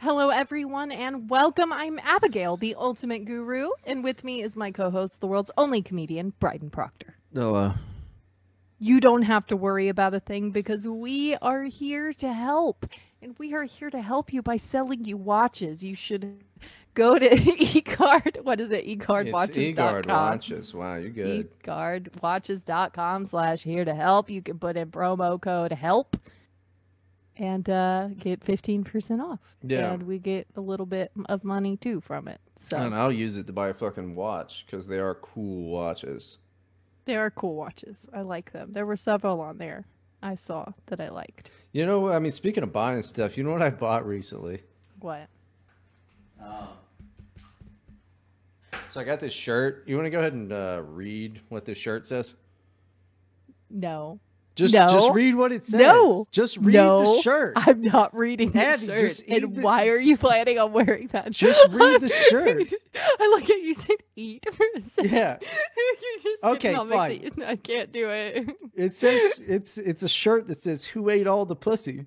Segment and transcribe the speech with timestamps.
[0.00, 1.72] Hello, everyone, and welcome.
[1.72, 5.82] I'm Abigail, the ultimate guru, and with me is my co host, the world's only
[5.82, 7.16] comedian, Bryden Proctor.
[7.32, 7.74] No, uh,
[8.78, 12.86] You don't have to worry about a thing because we are here to help.
[13.20, 15.82] And we are here to help you by selling you watches.
[15.82, 16.44] You should
[16.94, 18.44] go to eCard.
[18.44, 18.86] What is it?
[18.86, 19.74] eCardwatches.com.
[19.74, 20.72] Egard watches.
[20.72, 21.50] Wow, you're good.
[21.64, 24.30] eCardwatches.com slash here to help.
[24.30, 26.16] You can put in promo code HELP
[27.38, 29.38] and uh, get 15% off.
[29.62, 29.92] Yeah.
[29.92, 32.40] And we get a little bit of money too from it.
[32.56, 36.38] So And I'll use it to buy a fucking watch because they are cool watches.
[37.04, 38.06] they are cool watches.
[38.12, 38.72] I like them.
[38.72, 39.86] There were several on there
[40.22, 41.50] I saw that I liked.
[41.72, 44.62] You know, I mean, speaking of buying stuff, you know what I bought recently?
[45.00, 45.28] What?
[48.90, 49.84] So I got this shirt.
[49.86, 52.34] You want to go ahead and uh, read what this shirt says?
[53.70, 54.18] No.
[54.58, 54.88] Just, No.
[54.88, 55.80] just read what it says.
[55.80, 56.26] No.
[56.32, 57.52] just read no, the shirt.
[57.56, 58.98] I'm not reading the Abby, shirt.
[58.98, 61.30] just and the- why are you planning on wearing that?
[61.30, 62.66] Just read the shirt.
[63.20, 65.12] I look at you said eat for a second.
[65.12, 65.38] Yeah,
[65.76, 67.32] you just Okay, did not mix it.
[67.46, 68.48] I can't do it.
[68.74, 72.04] it says it's it's a shirt that says "Who ate all the pussy."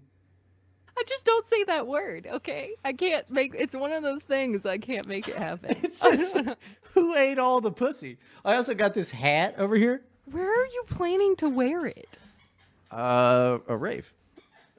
[0.97, 2.71] I just don't say that word, okay?
[2.83, 5.77] I can't make it's one of those things I can't make it happen.
[5.83, 6.35] It says
[6.93, 10.03] "Who ate all the pussy." I also got this hat over here.
[10.25, 12.17] Where are you planning to wear it?
[12.91, 14.11] Uh, a rave.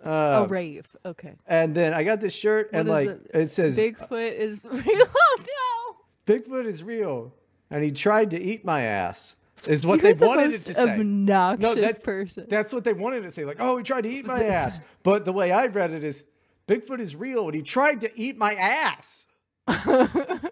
[0.04, 0.86] Uh, a rave.
[1.04, 1.34] Okay.
[1.46, 3.30] And then I got this shirt, and like it?
[3.32, 4.82] it, says Bigfoot is real.
[5.14, 5.96] Oh,
[6.26, 7.32] Bigfoot is real,
[7.70, 9.36] and he tried to eat my ass.
[9.66, 10.02] Is what.
[10.02, 10.90] You're they the wanted it to say.
[10.94, 12.46] obnoxious No, that's person.
[12.48, 13.44] that's what they wanted to say.
[13.44, 14.80] Like, oh, he tried to eat my ass.
[15.04, 16.24] But the way I read it is,
[16.66, 19.26] Bigfoot is real, and he tried to eat my ass.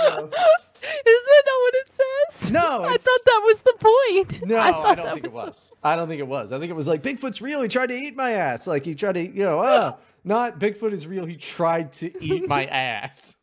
[0.00, 0.30] So,
[0.84, 2.50] that not what it says?
[2.50, 4.46] No, I thought that was the point.
[4.46, 5.74] no, I, I, don't think it the- was.
[5.82, 6.52] I don't think it was.
[6.52, 7.62] I think it was like Bigfoot's real.
[7.62, 8.66] He tried to eat my ass.
[8.66, 11.24] Like he tried to, you know, uh, not Bigfoot is real.
[11.26, 13.36] He tried to eat my ass.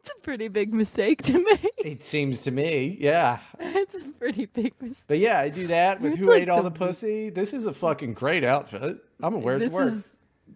[0.00, 1.70] It's a pretty big mistake to make.
[1.78, 3.38] It seems to me, yeah.
[3.60, 5.04] it's a pretty big mistake.
[5.06, 7.30] But yeah, I do that with It's who like ate all the- the pussy.
[7.30, 8.98] This is a fucking great outfit.
[9.22, 9.92] I'm This to work.
[9.92, 10.10] is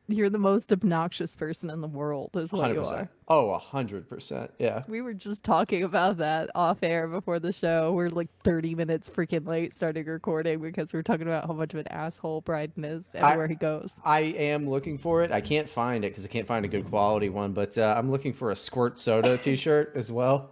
[0.08, 3.08] you're the most obnoxious person in the world, is what Hundred you are.
[3.28, 4.50] Oh, a hundred percent.
[4.58, 4.84] Yeah.
[4.88, 7.92] We were just talking about that off air before the show.
[7.92, 11.80] We're like 30 minutes freaking late starting recording because we're talking about how much of
[11.80, 13.92] an asshole Bryden is everywhere he goes.
[14.04, 15.32] I am looking for it.
[15.32, 17.52] I can't find it because I can't find a good quality one.
[17.52, 20.50] But uh, I'm looking for a Squirt Soda T-shirt as well.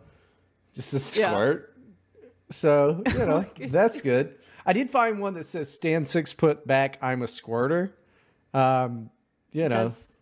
[0.75, 1.31] Just a Yeah.
[1.31, 1.77] squirt.
[2.51, 4.35] So you know that's good.
[4.67, 6.99] I did find one that says "Stand six foot back.
[7.03, 7.95] I'm a squirter."
[8.53, 9.11] Um,
[9.55, 10.17] you know, That's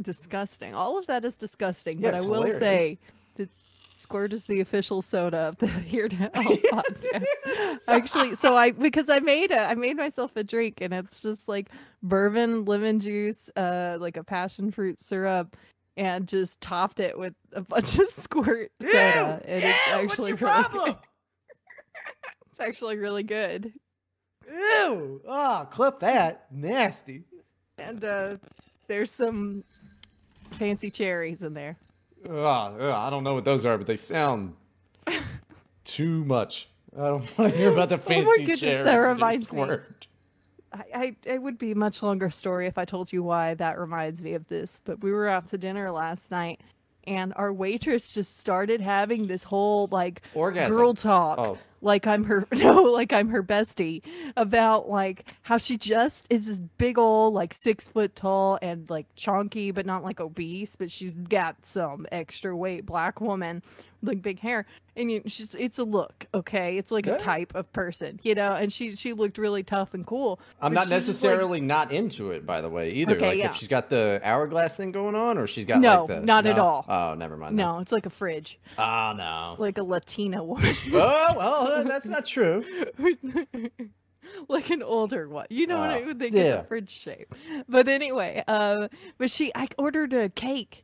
[0.00, 0.74] disgusting.
[0.74, 1.98] All of that is disgusting.
[1.98, 2.58] Yeah, but I will hilarious.
[2.58, 2.98] say
[3.36, 3.48] that
[3.96, 7.80] Squirt is the official soda of the Here podcast.
[7.88, 11.48] Actually, so I because I made a I made myself a drink and it's just
[11.48, 11.70] like
[12.02, 15.56] bourbon, lemon juice, uh, like a passion fruit syrup.
[15.96, 20.18] And just topped it with a bunch of squirt soda, and it's Ew, actually what's
[20.18, 20.96] your really problem?
[22.50, 23.72] It's actually really good.
[24.50, 25.20] Ew!
[25.24, 26.46] Oh, clip that.
[26.50, 27.22] Nasty.
[27.78, 28.36] And uh,
[28.86, 29.64] there's some
[30.58, 31.76] fancy cherries in there.
[32.28, 34.54] Ah, ugh, ugh, I don't know what those are, but they sound
[35.84, 36.68] too much.
[36.96, 39.52] I don't want to hear about the oh fancy Oh goodness, that and your reminds
[39.52, 39.62] me.
[40.72, 43.78] I, I it would be a much longer story if I told you why that
[43.78, 44.80] reminds me of this.
[44.84, 46.60] But we were out to dinner last night,
[47.04, 50.74] and our waitress just started having this whole like Orgasm.
[50.76, 51.58] girl talk, Oh.
[51.84, 54.02] Like I'm her no, like I'm her bestie,
[54.36, 59.06] about like how she just is this big old like six foot tall and like
[59.16, 63.62] chunky, but not like obese, but she's got some extra weight black woman,
[64.04, 64.66] like big hair,
[64.96, 67.14] and you, she's it's a look, okay, it's like Yeah.
[67.14, 70.38] a type of person, you know, and she she looked really tough and cool.
[70.60, 73.16] I'm not just, like- necessarily not into it, by the way, either.
[73.16, 73.50] Okay, like yeah.
[73.50, 76.46] if she's got the hourglass thing going on, or she's got No, like the not
[76.46, 76.84] at all.
[76.88, 77.56] Oh, never mind.
[77.56, 79.56] No, it's like a fridge, Oh no.
[79.58, 80.76] like a Latina woman.
[80.92, 82.64] oh well, uh, that's not true.
[84.48, 85.46] like an older one.
[85.50, 86.60] You know what ah, I Oh, would think yeah.
[86.60, 87.34] of fridge shape.
[87.68, 90.83] But anyway, uh, but she, I ordered a cake.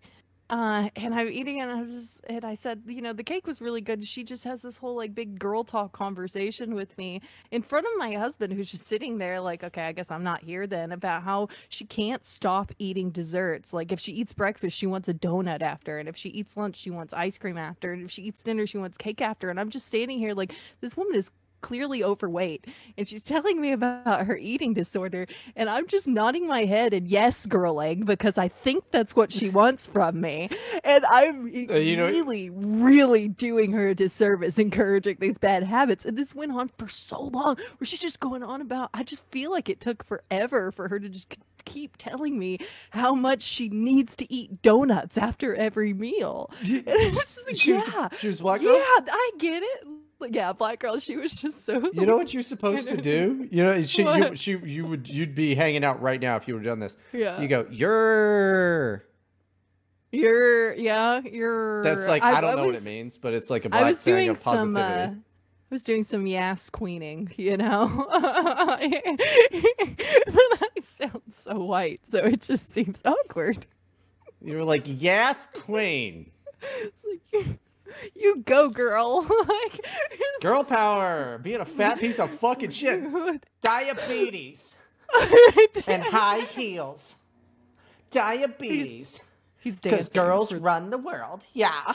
[0.50, 3.61] Uh, and I'm eating and I just, and I said, you know, the cake was
[3.61, 4.05] really good.
[4.05, 7.93] She just has this whole like big girl talk conversation with me in front of
[7.99, 11.23] my husband, who's just sitting there, like, okay, I guess I'm not here then, about
[11.23, 13.73] how she can't stop eating desserts.
[13.73, 16.76] Like, if she eats breakfast, she wants a donut after, and if she eats lunch,
[16.76, 19.50] she wants ice cream after, and if she eats dinner, she wants cake after.
[19.50, 21.31] And I'm just standing here, like, this woman is
[21.61, 22.67] clearly overweight
[22.97, 25.27] and she's telling me about her eating disorder
[25.57, 29.49] and i'm just nodding my head and yes girling because i think that's what she
[29.51, 30.49] wants from me
[30.85, 36.05] and i'm Uh, you know- really really doing her a disservice encouraging these bad habits
[36.05, 39.25] and this went on for so long where she's just going on about i just
[39.31, 42.59] feel like it took forever for her to just keep telling me
[42.91, 47.73] how much she needs to eat donuts after every meal and it's just like, she
[47.73, 48.49] was yeah she was yeah.
[48.57, 49.87] I get it.
[50.28, 50.99] Yeah, black girl.
[50.99, 51.90] She was just so.
[51.93, 53.49] You know what you're supposed to do?
[53.50, 56.55] You know, she, you, she, you would, you'd be hanging out right now if you
[56.55, 56.96] would have done this.
[57.12, 57.40] Yeah.
[57.40, 59.05] You go, you're.
[60.12, 60.75] You're.
[60.75, 61.20] Yeah.
[61.20, 61.82] You're.
[61.82, 63.88] That's like I, don't know was, what it means, but it's like a black I
[63.90, 64.75] was thing doing of some.
[64.75, 65.17] positivity.
[65.17, 65.19] Uh,
[65.70, 68.08] I was doing some yes queening, you know.
[68.12, 69.02] I
[70.82, 73.66] sound so white, so it just seems awkward.
[74.43, 76.32] You were like, yes, queen,
[76.62, 77.58] It's like,
[78.14, 79.22] you go, girl.
[79.48, 79.81] like,
[80.40, 83.02] girl power, being a fat piece of fucking shit,
[83.62, 84.76] diabetes
[85.87, 87.16] and high heels,
[88.10, 89.25] diabetes.
[89.58, 89.90] He's dead.
[89.90, 91.42] Because girls run the world.
[91.52, 91.94] Yeah.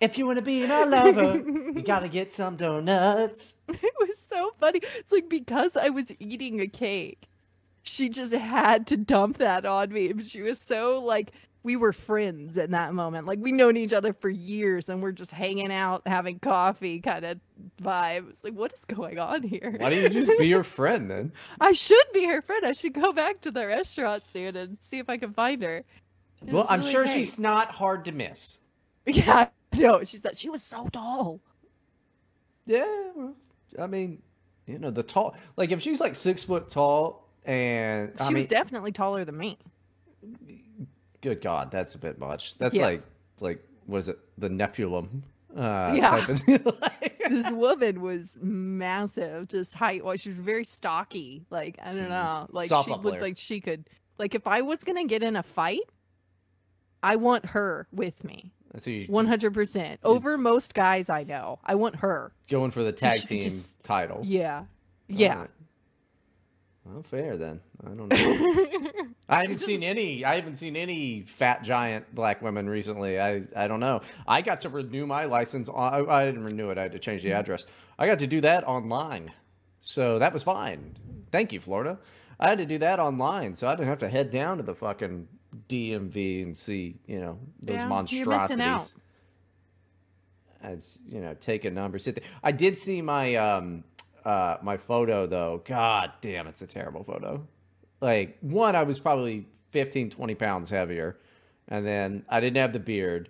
[0.00, 3.54] if you want to be my lover, you gotta get some donuts.
[3.68, 4.80] It was so funny.
[4.96, 7.28] It's like because I was eating a cake,
[7.82, 10.12] she just had to dump that on me.
[10.24, 11.32] She was so like
[11.64, 13.26] we were friends in that moment.
[13.26, 17.24] Like we known each other for years and we're just hanging out, having coffee kind
[17.24, 17.40] of
[17.82, 18.30] vibe.
[18.30, 19.80] It's like, what is going on here?
[19.80, 21.32] Why don't you just be her friend then?
[21.60, 22.66] I should be her friend.
[22.66, 25.84] I should go back to the restaurant soon and see if I can find her.
[26.46, 27.14] It Well, I'm really sure great.
[27.14, 28.60] she's not hard to miss.
[29.06, 31.40] Yeah, no, she said she was so tall.
[32.66, 33.12] Yeah,
[33.78, 34.22] I mean,
[34.66, 38.34] you know, the tall, like if she's like six foot tall, and I She mean,
[38.34, 39.58] was definitely taller than me.
[41.24, 42.56] Good God, that's a bit much.
[42.58, 42.84] That's Yeah.
[42.86, 43.02] like,
[43.40, 45.22] like, was it, the Nephilim?
[45.56, 46.10] Uh, Yeah.
[46.10, 46.64] type of thing.
[47.30, 50.20] This woman was massive, just height wise.
[50.20, 51.46] She was very stocky.
[51.48, 52.08] Like I don't Mhm.
[52.10, 53.88] know, like Softball she looked like she could.
[54.18, 55.80] Like if I was gonna get in a fight,
[57.02, 58.52] I want her with me,
[58.84, 61.60] you one hundred percent over most guys I know.
[61.64, 62.32] I want her.
[62.50, 64.20] going for the tag team just- title?
[64.22, 64.64] Yeah,
[65.08, 65.32] yeah.
[65.34, 65.50] Alright.
[66.84, 67.60] Well, fair then.
[67.82, 69.06] I don't know.
[69.28, 70.24] I haven't seen any.
[70.24, 73.18] I haven't seen any fat giant black women recently.
[73.18, 74.00] I I don't know.
[74.26, 75.68] I got to renew my license.
[75.70, 75.76] On,
[76.08, 76.76] I, I didn't renew it.
[76.78, 77.38] I had to change the Mm-hmm.
[77.40, 77.66] address.
[77.98, 79.32] I got to do that online,
[79.80, 80.94] so that was fine.
[81.30, 81.98] Thank you, Florida.
[82.38, 84.74] I had to do that online, so I didn't have to head down to the
[84.74, 85.26] fucking
[85.68, 88.94] DMV and see you know those Yeah, monstrosities.
[90.62, 92.24] As you know, take a number, sit there.
[92.42, 93.84] I did see my um
[94.24, 95.62] uh my photo though.
[95.66, 97.46] God damn, it's a terrible photo.
[98.00, 101.18] Like one, I was probably 15, 20 pounds heavier,
[101.68, 103.28] and then I didn't have the beard,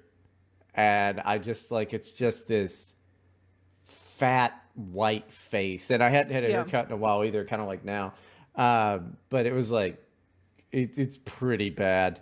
[0.75, 2.94] and I just like it's just this
[3.85, 6.55] fat white face, and I hadn't had a Yeah.
[6.56, 8.14] haircut in a while either, kind of like now.
[8.56, 10.00] Um, but it was like
[10.73, 12.20] it, it's pretty bad.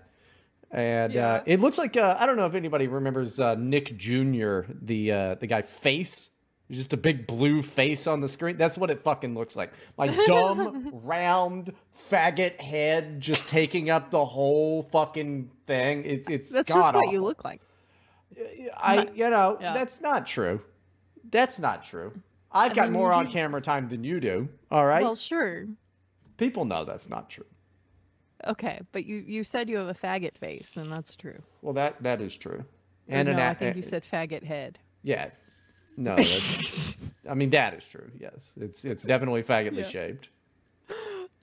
[0.71, 4.61] And uh, it looks like uh, I don't know if anybody remembers uh, Nick Jr.
[4.69, 6.31] the uh, the guy face,
[6.73, 8.57] just a big blue face on the screen.
[8.57, 9.73] That's what it fucking looks like.
[9.99, 11.73] My dumb round
[12.11, 16.05] faggot head just taking up the whole fucking thing.
[16.05, 17.61] It's it's That's just what you look like.
[18.79, 19.75] I you know Yeah.
[19.75, 20.61] that's not true.
[21.31, 22.13] That's not true.
[22.51, 24.49] I've I got mean, more you- on camera time than you do.
[24.71, 25.67] All right, Well, sure.
[26.37, 27.45] people know that's not true.
[28.47, 31.41] Okay, but you you said you have a faggot face, and that's true.
[31.61, 32.65] Well, that that is true.
[33.09, 34.79] And no, an I think you said faggot head.
[35.03, 35.31] Yeah.
[35.97, 36.97] No, that's,
[37.29, 38.11] I mean that is true.
[38.19, 39.89] Yes, it's it's definitely faggotly Yeah.
[39.89, 40.29] shaped.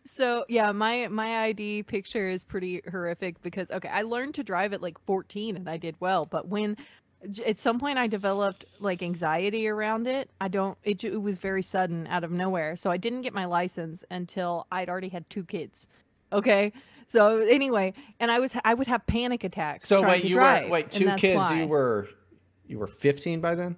[0.06, 4.74] So yeah, my my ID picture is pretty horrific because okay, I learned to drive
[4.74, 6.78] at like 14 and I did well, but when
[7.45, 11.62] at some point I developed like anxiety around it, I don't it, it was very
[11.62, 12.76] sudden out of nowhere.
[12.76, 15.88] So I didn't get my license until I'd already had two kids.
[16.31, 16.71] Okay?
[17.07, 20.71] So anyway, and I was I would have panic attacks So wait, you drive, were
[20.71, 21.35] wait two kids.
[21.35, 21.62] why.
[21.62, 22.07] You were
[22.68, 23.76] you were fifteen by then.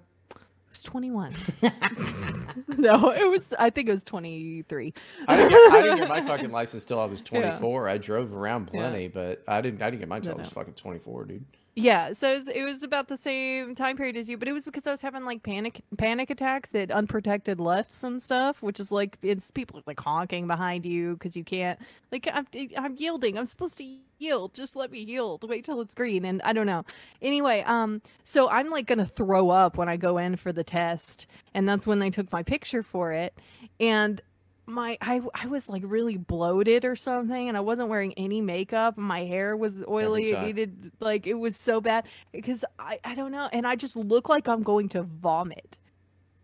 [0.72, 1.34] I was 21.
[2.78, 4.94] no, it was I think it was 23.
[5.28, 7.86] I didn't, get, I didn't get my fucking license till I was 24.
[7.86, 7.92] Yeah.
[7.92, 8.80] I drove around Yeah.
[8.80, 10.54] plenty, but I didn't I didn't get mine till No, I was no.
[10.54, 11.44] fucking twenty four, dude.
[11.74, 14.52] Yeah, so it was, it was about the same time period as you, but it
[14.52, 18.78] was because I was having like panic panic attacks at unprotected lefts and stuff, which
[18.78, 21.78] is like it's people like honking behind you because you can't
[22.10, 23.38] like I'm I'm yielding.
[23.38, 23.86] I'm supposed to
[24.18, 24.52] yield.
[24.52, 25.48] Just let me yield.
[25.48, 26.84] Wait till it's green, and I don't know.
[27.22, 31.26] Anyway, um, so I'm like gonna throw up when I go in for the test,
[31.54, 33.32] and that's when they took my picture for it,
[33.80, 34.20] and
[34.66, 38.96] my I I was like really bloated or something and I wasn't wearing any makeup.
[38.96, 40.30] My hair was oily.
[40.30, 43.96] It needed like it was so bad because I I don't know and I just
[43.96, 45.78] look like I'm going to vomit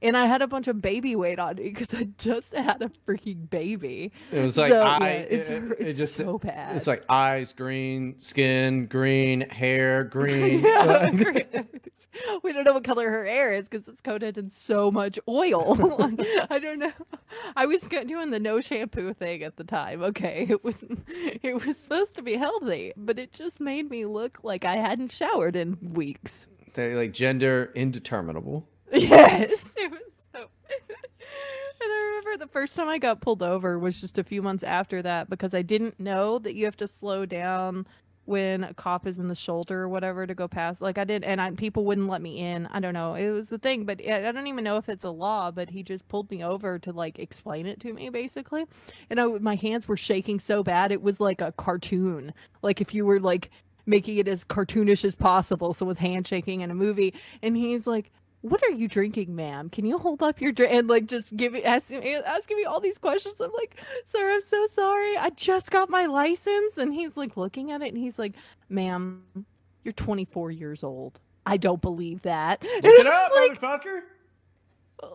[0.02, 2.90] and I had a bunch of baby weight on me because I just had a
[3.06, 4.12] freaking baby.
[4.30, 6.76] It was like so, I, yeah, it's, it, it just so bad.
[6.76, 10.60] it's like eyes green, skin green, hair green.
[10.60, 11.10] Yeah,
[12.42, 15.76] we don't know what color her hair is because it's coated in so much oil.
[16.50, 16.92] I don't know.
[17.56, 20.02] I was doing the no shampoo thing at the time.
[20.02, 24.38] Okay, it was it was supposed to be healthy, but it just made me look
[24.42, 26.46] like I hadn't showered in weeks.
[26.74, 28.66] They're like gender indeterminable.
[28.92, 30.46] Yes, it was so.
[31.80, 34.64] And I remember the first time I got pulled over was just a few months
[34.64, 37.86] after that because I didn't know that you have to slow down
[38.24, 40.80] when a cop is in the shoulder or whatever to go past.
[40.82, 42.66] Like I did, and I, people wouldn't let me in.
[42.66, 43.14] I don't know.
[43.14, 45.52] It was the thing, but I don't even know if it's a law.
[45.52, 48.66] But he just pulled me over to like explain it to me, basically.
[49.10, 52.32] And I, my hands were shaking so bad it was like a cartoon.
[52.62, 53.50] Like if you were like
[53.86, 57.14] making it as cartoonish as possible, so with hand shaking in a movie.
[57.42, 58.10] And he's like,
[58.42, 59.68] "What are you drinking, ma'am?
[59.68, 62.64] Can you hold up your drink?" And like just give me asking me asking me
[62.64, 63.40] all these questions.
[63.40, 63.76] I'm like,
[64.06, 65.16] "Sir, I'm so sorry.
[65.18, 68.34] I just got my license." And he's like looking at it, and he's like,
[68.68, 69.22] "Ma'am,
[69.84, 71.20] you're 24 years old.
[71.46, 74.00] I don't believe that." Look it up, like, motherfucker.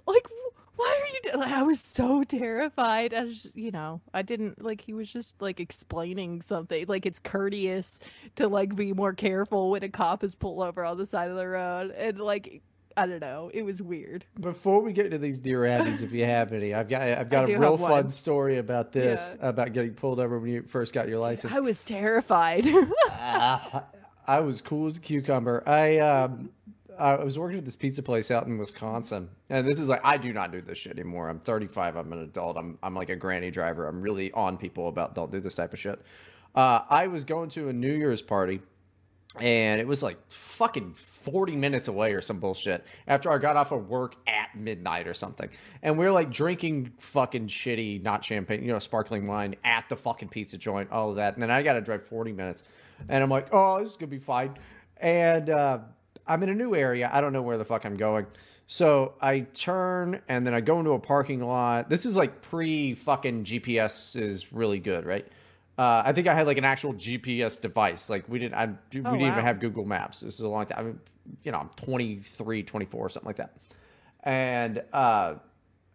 [0.07, 0.27] like
[0.75, 4.61] why are you do- like, i was so terrified i was you know i didn't
[4.63, 7.99] like he was just like explaining something like it's courteous
[8.35, 11.37] to like be more careful when a cop is pulled over on the side of
[11.37, 12.61] the road and like
[12.97, 16.25] i don't know it was weird Before we get into these dear Abbeys, if you
[16.37, 19.93] have any, I've got I've got do a real fun story about this about getting
[19.93, 21.53] pulled over when you first got your license.
[21.53, 22.67] i was terrified
[23.09, 23.85] Ah,
[24.27, 25.63] I was cool as a cucumber.
[25.67, 26.49] I um
[26.97, 30.15] I was working at this pizza place out in Wisconsin, and this is like I
[30.17, 31.27] do not do this shit anymore.
[31.27, 31.95] I'm 35.
[31.95, 32.55] I'm an adult.
[32.55, 33.87] I'm I'm like a granny driver.
[33.87, 35.99] I'm really on people about don't do this type of shit.
[36.55, 38.61] Uh, I was going to a New Year's party,
[39.39, 43.71] and it was like fucking 40 minutes away or some bullshit after I got off
[43.71, 45.49] of work at midnight or something.
[45.81, 49.95] And we are like drinking fucking shitty, not champagne, you know, sparkling wine at the
[49.95, 51.33] fucking pizza joint, all of that.
[51.33, 52.63] And then I got to drive 40 minutes.
[53.09, 54.57] And I'm like, oh, this is going to be fine.
[54.97, 55.79] And uh,
[56.27, 57.09] I'm in a new area.
[57.11, 58.27] I don't know where the fuck I'm going.
[58.67, 61.89] So I turn and then I go into a parking lot.
[61.89, 65.27] This is like pre fucking GPS is really good, right?
[65.77, 68.09] Uh, I think I had like an actual GPS device.
[68.09, 69.31] Like we didn't, I, we didn't wow.
[69.31, 70.19] even have Google Maps.
[70.19, 70.79] This is a long time.
[70.79, 70.99] I mean,
[71.43, 73.55] you know, I'm 23, 24, something like that.
[74.23, 75.35] And uh,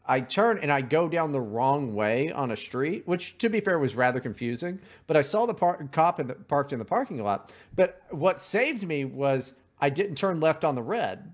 [0.09, 3.61] I turn and I go down the wrong way on a street, which to be
[3.61, 4.81] fair was rather confusing.
[5.07, 7.53] But I saw the par- cop in the, parked in the parking lot.
[7.77, 11.33] But what saved me was I didn't turn left on the red,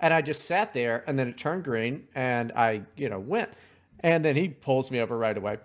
[0.00, 3.50] and I just sat there, and then it turned green, and I you know went,
[4.00, 5.58] and then he pulls me over right away,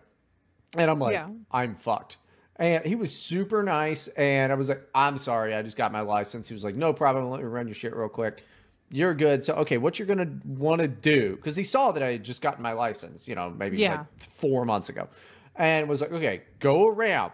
[0.77, 1.29] and I'm like, Yeah.
[1.51, 2.17] I'm fucked.
[2.57, 6.01] And he was super nice, and I was like, I'm sorry, I just got my
[6.01, 6.47] license.
[6.47, 8.43] He was like, No problem, let me run your shit real quick.
[8.91, 9.43] You're good.
[9.43, 11.35] So okay, what you're gonna want to do?
[11.35, 13.97] Because he saw that I had just gotten my license, you know, maybe Yeah.
[13.99, 15.07] like four months ago,
[15.55, 17.31] and was like, okay, go around,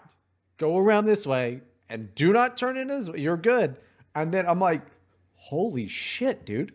[0.58, 3.10] go around this way, and do not turn in this.
[3.10, 3.20] way.
[3.20, 3.76] You're good.
[4.16, 4.82] And then I'm like,
[5.36, 6.74] holy shit, dude.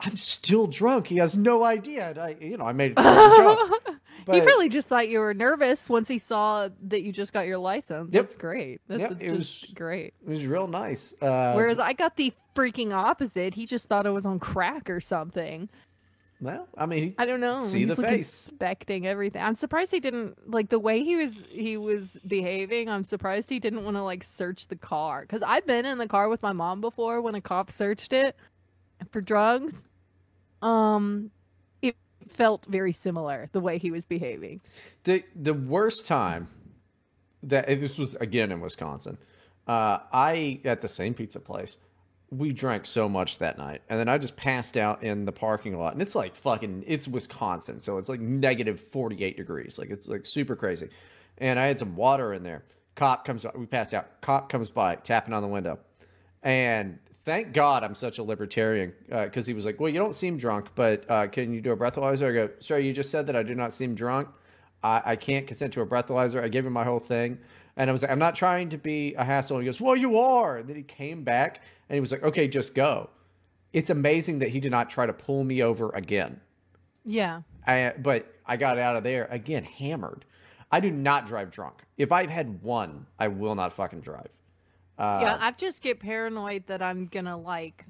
[0.00, 1.06] I'm still drunk.
[1.08, 2.10] He has no idea.
[2.10, 2.98] And I, you know, I made it.
[4.28, 4.34] go.
[4.34, 7.46] he But- probably just thought you were nervous once he saw that you just got
[7.46, 8.24] your license Yep.
[8.24, 11.14] that's great that's Yep, it was- great It was real nice.
[11.20, 13.54] Uh, Whereas I got the freaking opposite.
[13.54, 15.68] He just thought I was on crack or something.
[16.40, 17.62] well, I mean, I don't know.
[17.64, 18.46] See He's the like face.
[18.48, 19.42] inspecting everything.
[19.42, 22.88] I'm surprised he didn't like the way he was he was behaving.
[22.88, 26.06] I'm surprised he didn't want to like search the car because I've been in the
[26.06, 28.36] car with my mom before when a cop searched it
[29.10, 29.84] for drugs.
[30.62, 31.30] Um,
[32.30, 34.60] felt very similar the way he was behaving.
[35.04, 36.48] the the worst time
[37.42, 39.18] that this was again in Wisconsin.
[39.66, 41.76] Uh, I at the same pizza place.
[42.30, 45.78] We drank so much that night, and then I just passed out in the parking
[45.78, 45.94] lot.
[45.94, 50.08] And it's like fucking, it's Wisconsin, so it's like negative forty eight degrees, like it's
[50.08, 50.90] like super crazy.
[51.38, 52.64] And I had some water in there.
[52.96, 54.20] Cop comes, we passed out.
[54.20, 55.78] Cop comes by, tapping on the window,
[56.42, 60.36] and thank God I'm such a libertarian because he was like, "Well, you don't seem
[60.36, 63.36] drunk, but uh, can you do a breathalyzer?" I go, "Sir, you just said that
[63.36, 64.28] I do not seem drunk.
[64.82, 67.38] I, I can't consent to a breathalyzer." I gave him my whole thing,
[67.76, 69.96] and I was like, "I'm not trying to be a hassle." And he goes, "Well,
[69.96, 73.10] you are." And then he came back and he was like, "Okay, just go."
[73.72, 76.40] It's amazing that he did not try to pull me over again.
[77.04, 77.42] Yeah.
[77.66, 80.24] I, but I got out of there again hammered.
[80.70, 81.82] I do not drive drunk.
[81.96, 84.28] If I've had one, I will not fucking drive.
[84.98, 87.84] Uh, yeah, I just get paranoid that I'm gonna like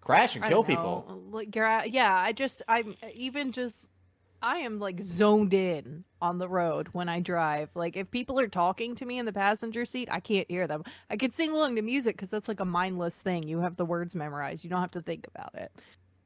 [0.00, 1.22] crash and I kill people.
[1.30, 3.90] Like, yeah, I just, I'm even just,
[4.42, 7.68] I am like zoned in on the road when I drive.
[7.74, 10.82] Like, if people are talking to me in the passenger seat, I can't hear them.
[11.10, 13.42] I can sing along to music because that's like a mindless thing.
[13.44, 15.70] You have the words memorized, you don't have to think about it.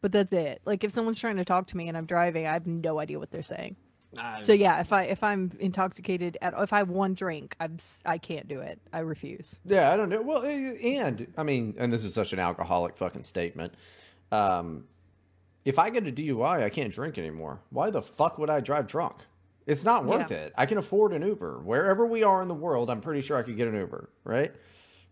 [0.03, 0.61] but that's it.
[0.65, 3.19] Like if someone's trying to talk to me and I'm driving, I have no idea
[3.19, 3.77] what they're saying.
[4.19, 7.75] I- So yeah, if I if I'm intoxicated at if I have one drink, I'm
[7.75, 8.81] s- I can't do it.
[8.93, 9.59] I refuse.
[9.65, 10.23] Yeah, I don't know.
[10.23, 13.75] Well, eh, and I mean, and this is such an alcoholic fucking statement.
[14.33, 14.85] Um,
[15.65, 17.61] if I get a DUI, I can't drink anymore.
[17.71, 19.17] Why the fuck would I drive drunk?
[19.67, 20.37] It's not worth Yeah.
[20.45, 20.53] it.
[20.57, 22.89] I can afford an Uber wherever we are in the world.
[22.89, 24.55] I'm pretty sure I could get an Uber, right?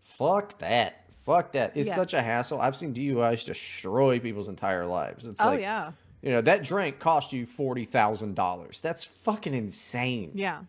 [0.01, 1.01] Fuck that.
[1.25, 1.75] Fuck that.
[1.75, 1.95] It's Yeah.
[1.95, 2.61] such a hassle.
[2.61, 5.25] I've seen DUIs destroy people's entire lives.
[5.25, 5.91] It's oh like, yeah,
[6.25, 8.81] you know, that drink cost you forty thousand dollars.
[8.81, 10.61] That's fucking insane yeah.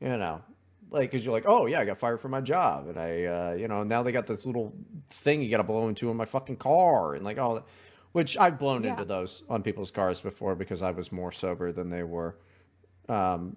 [0.00, 0.42] you know
[0.90, 3.52] like because you're like oh yeah i got fired from my job and i uh
[3.58, 4.72] you know now they got this little
[5.10, 7.64] thing you got to blow into in my fucking car and like all that
[8.12, 8.90] which i've blown Yeah.
[8.90, 12.36] into those on people's cars before because i was more sober than they were
[13.08, 13.56] um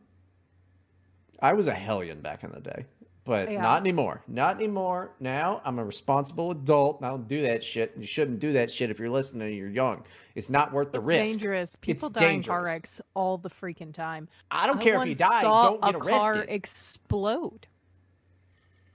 [1.41, 2.85] i was a hellion back in the day
[3.27, 3.61] but Yeah.
[3.61, 7.93] not anymore not anymore now i'm a responsible adult and i don't do that shit
[7.97, 10.03] you shouldn't do that shit if you're listening and you're young
[10.33, 11.75] it's not worth the It's risk dangerous.
[11.81, 14.27] People die in car wrecks all the freaking time.
[14.49, 17.67] i don't I care if you die saw don't get a car explode.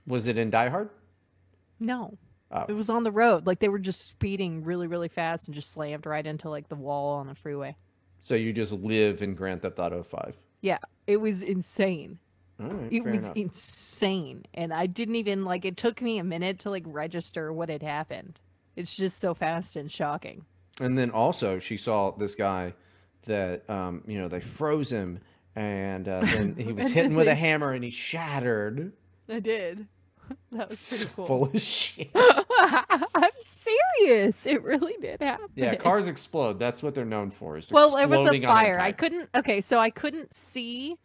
[0.07, 0.89] was it in die hard
[1.79, 2.17] No,
[2.51, 2.65] oh.
[2.67, 3.45] it was on the road.
[3.45, 6.75] Like they were just speeding really, really fast and just slammed right into like the
[6.75, 7.75] wall on the freeway.
[8.21, 10.37] So you just live in Grand Theft Auto Five.
[10.61, 12.17] Yeah, it was insane.
[12.69, 13.35] Right, It was enough.
[13.35, 15.65] insane, and I didn't even like.
[15.65, 18.39] It took me a minute to like register what had happened.
[18.75, 20.45] It's just so fast and shocking.
[20.81, 22.73] And then also she saw this guy
[23.25, 25.19] that um, you know they froze him,
[25.55, 28.91] and uh, then he was hitting with a hammer and he shattered.
[29.29, 29.87] I did.
[30.53, 31.25] That was pretty cool.
[31.25, 32.09] Full of shit.
[32.15, 34.45] I'm serious.
[34.45, 35.47] It really did happen.
[35.55, 36.59] yeah, cars explode.
[36.59, 37.57] That's what they're known for.
[37.57, 38.79] Is Well, it was a fire.
[38.79, 39.29] I couldn't.
[39.35, 40.97] Okay, so I couldn't see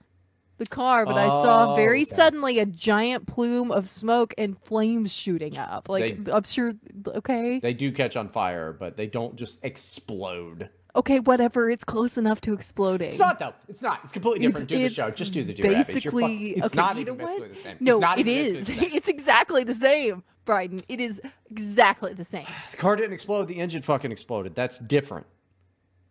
[0.58, 2.14] the car, but I saw Oh, very okay.
[2.14, 5.88] suddenly a giant plume of smoke and flames shooting up.
[5.88, 6.72] Like They- I'm sure.
[7.06, 10.68] Okay, They do catch on fire, but they don't just explode.
[10.96, 11.70] okay, whatever.
[11.70, 13.10] It's close enough to exploding.
[13.10, 13.54] It's not though.
[13.68, 14.00] It's not.
[14.02, 14.70] It's completely different.
[14.70, 15.10] It's- do the show.
[15.10, 16.04] Just do the Dear Abby's.
[16.04, 17.36] You're fuck- basically- It's okay, not you even know what?
[17.36, 17.76] basically the same.
[17.80, 18.92] No, it's not it basically is.
[18.94, 20.82] It's exactly the same, Bryden.
[20.88, 22.46] It is exactly the same.
[22.72, 23.46] The car didn't explode.
[23.48, 24.54] The engine fucking exploded.
[24.54, 25.26] That's different.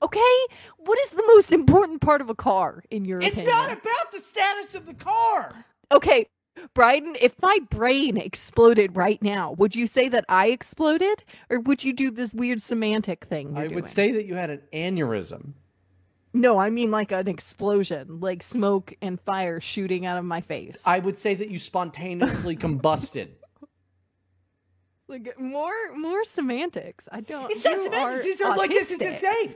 [0.01, 0.36] Okay,
[0.77, 3.56] what is the most important part of a car in your It's opinion?
[3.56, 5.66] not about the status of the car.
[5.92, 6.27] Okay,
[6.74, 11.24] Bryden, if my brain exploded right now, would you say that I exploded?
[11.50, 13.50] Or would you do this weird semantic thing?
[13.56, 13.86] You're I would doing?
[13.88, 15.54] say that you had an aneurysm.
[16.34, 20.82] No, I mean like an explosion, like smoke and fire shooting out of my face.
[20.86, 23.30] I would say that you spontaneously combusted.
[25.08, 27.08] like more more semantics.
[27.12, 28.19] I don't It's not you semantics.
[28.19, 29.13] are These are like this is autistic.
[29.13, 29.56] insane.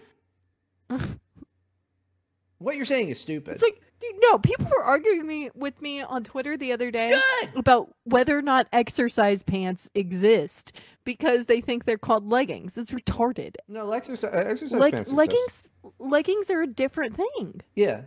[2.60, 3.54] what you're saying is stupid.
[3.56, 7.10] It's like dude, no, people were arguing me with me on Twitter the other day
[7.10, 7.56] Good.
[7.56, 10.74] about whether or not exercise pants exist
[11.04, 12.78] because they think they're called leggings.
[12.78, 13.56] It's retarded.
[13.68, 15.18] No, uh, exercise, exercise Like pants exist.
[15.18, 17.62] leggings leggings are a different thing.
[17.76, 18.02] Yeah.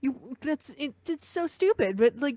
[0.00, 2.36] You that's it, it's so stupid, but like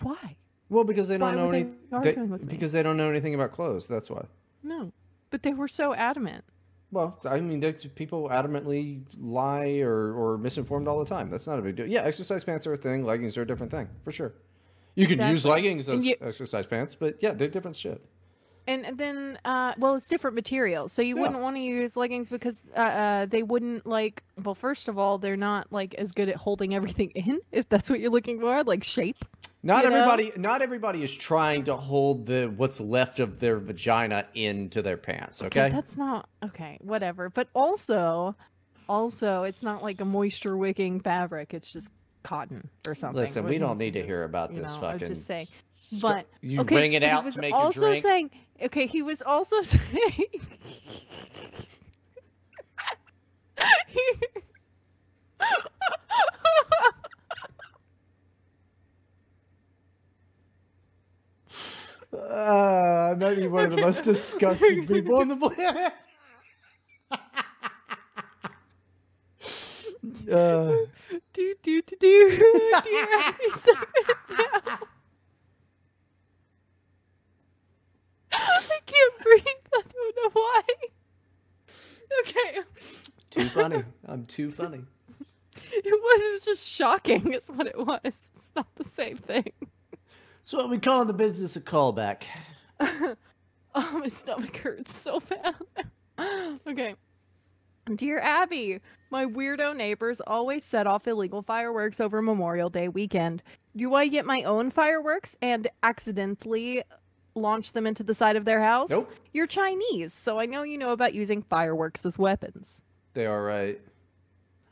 [0.00, 0.36] why?
[0.70, 2.54] Well, because they don't know were they they- arguing with me?
[2.54, 3.86] because they don't know anything about clothes.
[3.86, 4.24] That's why.
[4.62, 4.92] No.
[5.30, 6.44] But they were so adamant.
[6.92, 11.30] Well, I mean, there's people adamantly lie or, or misinformed all the time.
[11.30, 11.86] That's not a big deal.
[11.86, 13.02] Yeah, exercise pants are a thing.
[13.02, 14.34] Leggings are a different thing for sure.
[14.94, 18.04] You can use leggings as you- exercise pants, but yeah, they're different shit.
[18.68, 20.92] And then, uh, well, it's different materials.
[20.92, 21.22] So you Yeah.
[21.22, 24.22] wouldn't want to use leggings because uh, uh, they wouldn't like.
[24.44, 27.40] Well, first of all, they're not like as good at holding everything in.
[27.50, 29.24] If that's what you're looking for, like shape.
[29.62, 29.96] Not You know?
[29.96, 30.32] everybody.
[30.36, 35.42] Not everybody is trying to hold the what's left of their vagina into their pants.
[35.42, 35.70] Okay.
[35.70, 36.78] that's not okay.
[36.80, 37.30] Whatever.
[37.30, 38.34] But also,
[38.88, 41.54] also, it's not like a moisture wicking fabric.
[41.54, 41.90] It's just
[42.24, 43.20] cotton or something.
[43.20, 45.08] Listen, we don't need to hear about You this know, I fucking.
[45.08, 45.46] was just saying.
[46.00, 48.02] But you okay, bring it but he out was to make also a drink.
[48.04, 48.30] saying.
[48.62, 50.26] Okay, he was also saying.
[62.12, 65.92] Uh, I might be one of the most disgusting people on the planet.
[70.32, 70.72] uh,
[71.32, 72.70] do do do do.
[72.84, 73.86] Dear Abby Simon,
[74.30, 74.78] now.
[78.32, 79.44] I can't breathe.
[79.74, 80.62] I don't know why.
[82.20, 82.58] Okay,
[83.30, 83.82] too funny.
[84.06, 84.84] I'm too funny.
[85.72, 86.22] it was.
[86.22, 87.32] It was just shocking.
[87.32, 88.00] Is what it was.
[88.04, 89.50] It's not the same thing.
[90.42, 92.24] It's what we call in the business a callback.
[92.80, 93.16] oh,
[93.74, 95.54] my stomach hurts so bad.
[96.66, 96.96] okay.
[97.94, 103.42] Dear Abby, my weirdo neighbors always set off illegal fireworks over Memorial Day weekend.
[103.76, 106.82] Do I get my own fireworks and accidentally
[107.36, 108.90] launch them into the side of their house?
[108.90, 109.12] Nope.
[109.32, 112.82] You're Chinese, so I know you know about using fireworks as weapons.
[113.14, 113.80] They are right.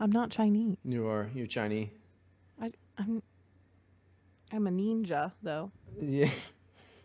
[0.00, 0.76] I'm not Chinese.
[0.84, 1.30] You are.
[1.32, 1.90] You're Chinese.
[2.60, 3.22] I, I'm
[4.52, 5.70] I'm a ninja though.
[6.00, 6.30] Yeah.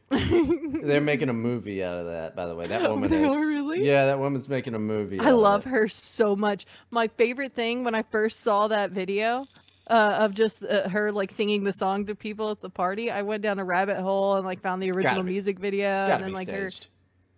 [0.11, 2.67] They're making a movie out of that, by the way.
[2.67, 3.31] That woman They is.
[3.31, 3.85] are really?
[3.85, 5.19] Yeah, that woman's making a movie.
[5.19, 6.65] I love her so much.
[6.91, 9.45] My favorite thing when I first saw that video
[9.87, 13.23] uh, of just uh, her like singing the song to people at the party, I
[13.23, 16.33] went down a rabbit hole and like found the It's original music video and then
[16.33, 16.87] like her staged.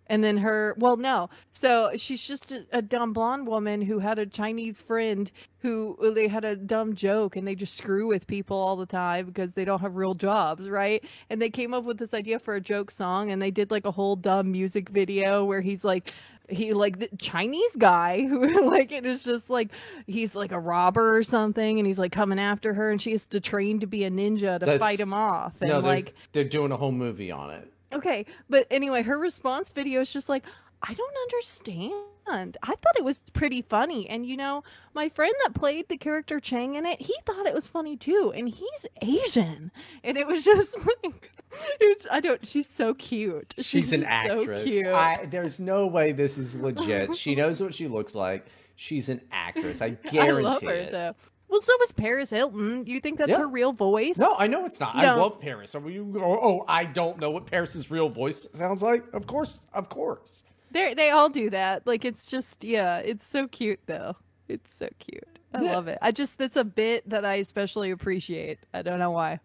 [0.08, 1.28] And then her well no.
[1.52, 6.28] So she's just a, a dumb blonde woman who had a chinese friend who they
[6.28, 9.64] had a dumb joke and they just screw with people all the time because they
[9.64, 11.04] don't have real jobs right?
[11.30, 13.86] And they came up with this idea for a joke song and they did like
[13.86, 16.12] a whole dumb music video where he's like
[16.50, 19.68] he like the chinese guy who like it is just like
[20.06, 23.26] he's like a robber or something and he's like coming after her and she has
[23.26, 25.54] to train to be a ninja to That's- fight him off.
[25.60, 27.70] And No, they're, like they're doing a whole movie on it.
[27.92, 30.44] Okay, but anyway, her response video is just like,
[30.82, 32.56] I don't understand.
[32.62, 34.08] I thought it was pretty funny.
[34.08, 34.62] And you know,
[34.94, 38.32] my friend that played the character Chang in it, he thought it was funny too.
[38.36, 39.72] And he's Asian.
[40.04, 41.32] And it was just like,
[41.80, 43.54] it's, I don't, she's so cute.
[43.60, 44.64] She's an so actress.
[44.64, 44.86] cute.
[44.86, 47.16] I, there's no way this is legit.
[47.16, 48.46] she knows what she looks like.
[48.76, 49.80] She's an actress.
[49.82, 50.92] I guarantee I love her it.
[50.92, 51.14] though.
[51.48, 52.84] Well, so was Paris Hilton.
[52.84, 53.38] Do you think that's Yeah.
[53.38, 54.18] her real voice?
[54.18, 54.94] No, I know it's not.
[54.96, 55.74] I love Paris.
[55.74, 56.14] Are you?
[56.22, 59.04] Oh, oh, I don't know what Paris's real voice sounds like.
[59.14, 60.44] Of course, of course.
[60.70, 61.86] They they all do that.
[61.86, 64.14] Like it's just yeah, it's so cute though.
[64.48, 65.24] It's so cute.
[65.54, 65.72] I Yeah.
[65.76, 65.98] love it.
[66.02, 68.58] I just that's a bit that I especially appreciate.
[68.74, 69.40] I don't know why.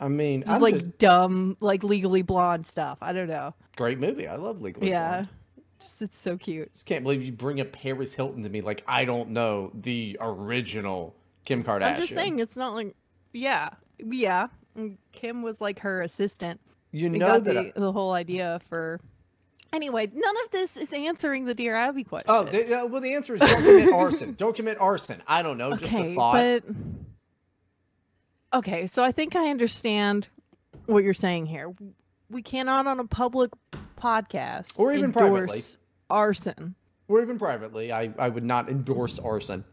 [0.00, 2.98] I mean, Just I'm like just- dumb, like legally blonde stuff.
[3.02, 3.52] I don't know.
[3.76, 4.28] great movie.
[4.28, 4.92] I love Legally blonde.
[4.92, 5.10] yeah.
[5.10, 5.28] Blonde.
[5.80, 6.72] Just it's so cute.
[6.74, 10.16] Just can't believe you bring up Paris Hilton to me like I don't know the
[10.20, 11.14] original
[11.48, 11.82] Kim Kardashian.
[11.94, 12.94] I'm just saying it's not like
[13.32, 13.70] yeah.
[13.98, 14.46] Yeah.
[14.76, 16.60] And Kim was like her assistant.
[16.92, 17.54] You We know got that.
[17.54, 19.00] the, I- the whole idea for
[19.72, 22.30] Anyway, none of this is answering the Dear Abby question.
[22.30, 24.32] oh, the, uh, well, the answer is don't commit arson.
[24.34, 25.22] Don't commit arson.
[25.26, 25.74] I don't know.
[25.76, 26.32] just a okay, thought.
[26.32, 26.64] but
[28.58, 30.28] okay, so I think I understand
[30.86, 31.74] what you're saying here.
[32.30, 33.50] We cannot, on a public
[34.00, 35.62] podcast, Or even endorse privately.
[36.10, 36.74] arson.
[37.08, 39.64] or even privately, I, I would not endorse arson.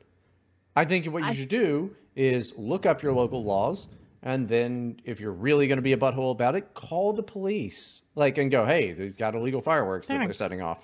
[0.75, 3.87] I think what you I- should do is look up your local laws,
[4.23, 8.01] and then if you're really going to be a butthole about it, call the police,
[8.15, 10.79] like, and go, hey, they've got illegal fireworks that They're not- they're setting off.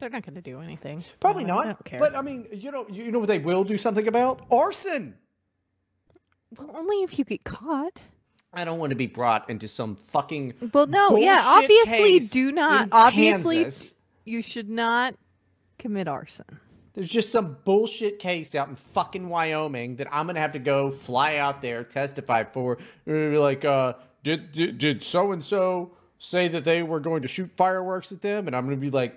[0.00, 1.04] They're not going to do anything.
[1.20, 1.64] Probably No, I not.
[1.64, 2.00] don't care.
[2.00, 5.14] But I mean, you know, you know what they will do something about arson.
[6.58, 8.02] well, only if you get caught.
[8.52, 12.88] I don't want to be brought into some fucking Well, no, yeah, obviously, do not.
[12.90, 13.94] Obviously, Kansas.
[14.24, 15.14] you should not
[15.78, 16.44] commit arson.
[16.94, 20.90] There's just some bullshit case out in fucking Wyoming that I'm gonna have to go
[20.90, 22.78] fly out there testify for.
[23.06, 27.50] Like, uh, did did, did so and so say that they were going to shoot
[27.56, 28.46] fireworks at them?
[28.46, 29.14] And I'm gonna be like,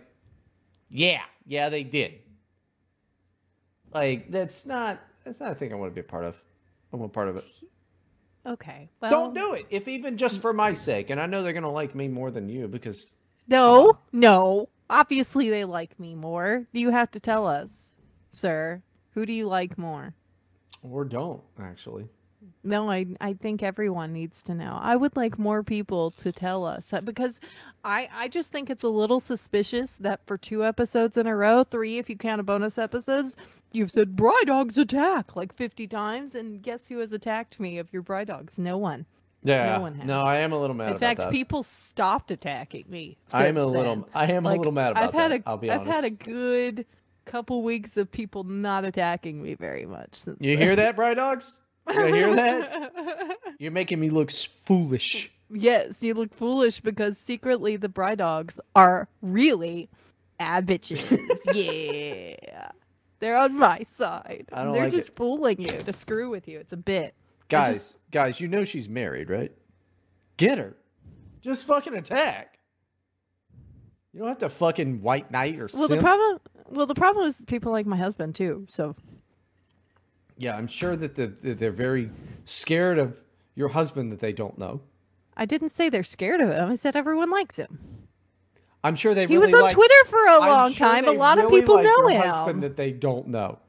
[0.89, 2.13] yeah, yeah, they did.
[3.93, 6.41] Like, that's not that's not a thing I want to be a part of.
[6.93, 7.45] I'm want part of it.
[8.45, 11.09] Okay, well, Don't do it, if even just for my sake.
[11.09, 13.11] And I know they're gonna like me more than you because
[13.47, 14.69] No, no.
[14.89, 16.65] Obviously, they like me more.
[16.74, 17.93] Do you have to tell us,
[18.32, 18.82] sir.
[19.13, 20.13] Who do you like more?
[20.91, 22.08] or don't actually.
[22.63, 24.78] No, I I think everyone needs to know.
[24.82, 27.39] I would like more people to tell us uh, because
[27.84, 31.63] I I just think it's a little suspicious that for two episodes in a row,
[31.63, 33.36] three if you count a bonus episodes,
[33.71, 37.91] you've said Bry Dogs attack like 50 times and guess who has attacked me of
[37.91, 38.60] your Bry Dogs?
[38.60, 39.06] No one.
[39.45, 40.08] Yeah, No one has.
[40.08, 41.31] no, I am a little mad In fact, that.
[41.31, 43.17] people stopped attacking me.
[43.31, 44.05] I am a little, then.
[44.13, 45.41] I am a little mad about I've had that.
[45.41, 45.95] a I'll be have honest.
[45.95, 46.86] had a good
[47.25, 50.21] couple weeks of people not attacking me very much.
[50.39, 51.62] You hear that, Bry Dogs?
[51.93, 52.91] You hear that?
[53.60, 55.31] You're making me look foolish.
[55.51, 59.89] yes, you look foolish because secretly the Bry Dogs are really
[60.39, 61.05] bitches.
[61.53, 62.69] yeah.
[63.19, 64.47] They're on my side.
[64.51, 65.15] I don't They're like just it.
[65.15, 66.60] fooling you to screw with you.
[66.60, 67.15] It's a bit.
[67.49, 69.51] Guys, guys, you know she's married, right?
[70.38, 70.75] Get her.
[71.41, 72.58] Just fucking attack.
[74.13, 77.39] You don't have to fucking white knight or Well, the problem well, the problem is
[77.47, 78.65] people like my husband too.
[78.69, 78.95] So
[80.38, 82.10] Yeah, I'm sure that, the, that they're very
[82.45, 83.15] scared of
[83.55, 84.81] your husband that they don't know.
[85.38, 86.69] I didn't say they're scared of him.
[86.71, 87.77] I said everyone likes him.
[88.84, 91.03] I'm sure they He really was on like, Twitter for a I'm long sure time.
[91.05, 92.21] A they lot of people like know your him.
[92.21, 93.60] husband that they don't know.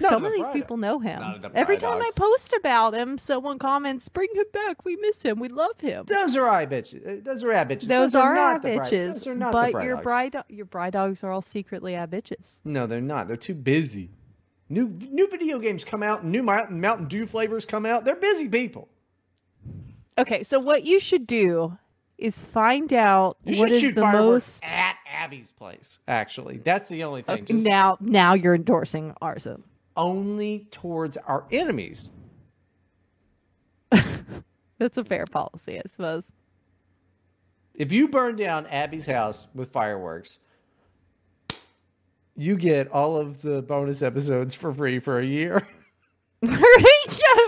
[0.00, 1.20] None Some of these Bry people know him.
[1.40, 4.84] The Every Bry time I post about him, someone comments, "Bring him back.
[4.84, 5.38] We miss him.
[5.38, 7.06] We love him." Those are eye bitches.
[7.06, 7.86] Uh, Those are ad bitches.
[7.86, 10.02] Those, are, not our the Bry- bitches, Those are not but the Bry your Dogs.
[10.04, 12.60] bride, your bride dogs are all secretly our bitches.
[12.64, 13.28] No, they're not.
[13.28, 14.10] They're too busy.
[14.68, 18.04] New new video games come out, new Mountain Mountain Dew flavors come out.
[18.04, 18.88] They're busy people.
[20.18, 21.76] Okay, so what you should do
[22.18, 24.64] is find out You what should is shoot the most.
[24.64, 25.98] at Abby's place.
[26.08, 27.34] Actually, that's the only thing.
[27.42, 29.62] Okay, Just now, now you're endorsing arson.
[29.96, 32.10] Only towards our enemies.
[34.78, 36.26] That's a fair policy, I suppose.
[37.74, 40.38] If you burn down Abby's house with fireworks,
[42.36, 45.66] you get all of the bonus episodes for free for a year.
[46.42, 47.43] yeah.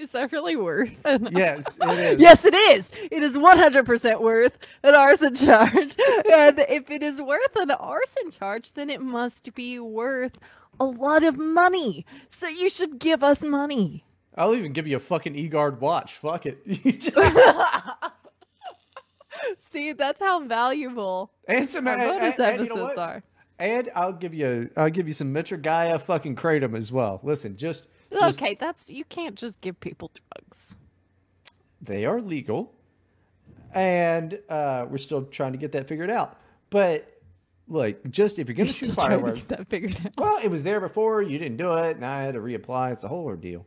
[0.00, 0.90] Is that really worth
[1.30, 2.20] yes, it is.
[2.20, 2.90] Yes, it is.
[3.10, 5.74] It is 100% worth an arson charge.
[6.32, 10.38] and if it is worth an arson charge, then it must be worth
[10.80, 12.06] a lot of money.
[12.30, 14.02] So you should give us money.
[14.36, 16.14] I'll even give you a fucking Egard watch.
[16.14, 16.62] Fuck it.
[19.60, 23.22] See, that's how valuable and some our and- bonus and- and you know episodes are.
[23.58, 27.20] And I'll give you I'll give you some Mitragyna fucking kratom as well.
[27.22, 27.84] Listen, just,
[28.18, 30.76] just Okay, that's you can't just give people drugs.
[31.82, 32.72] they are legal,
[33.74, 36.38] and uh, we're still trying to get that figured out.
[36.70, 37.20] But
[37.68, 40.12] like, just if you're gonna You're shoot still trying to get fireworks, that figured out.
[40.18, 41.22] well, it was there before.
[41.22, 42.92] You didn't do it, and I had to reapply.
[42.92, 43.66] It's a whole ordeal.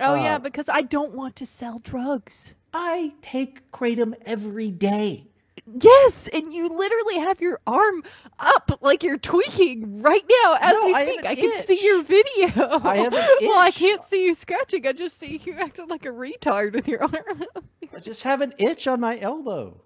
[0.00, 2.54] Oh Uh, yeah, because I don't want to sell drugs.
[2.72, 5.26] I take kratom every day.
[5.80, 8.02] Yes, and you literally have your arm
[8.40, 11.20] up like you're tweaking right now as No, we speak.
[11.20, 12.80] an I can see your video.
[12.82, 14.86] I have an well, I can't see you scratching.
[14.86, 17.44] I just see you acting like a retard with your arm.
[17.94, 19.80] I just have an itch on my elbow.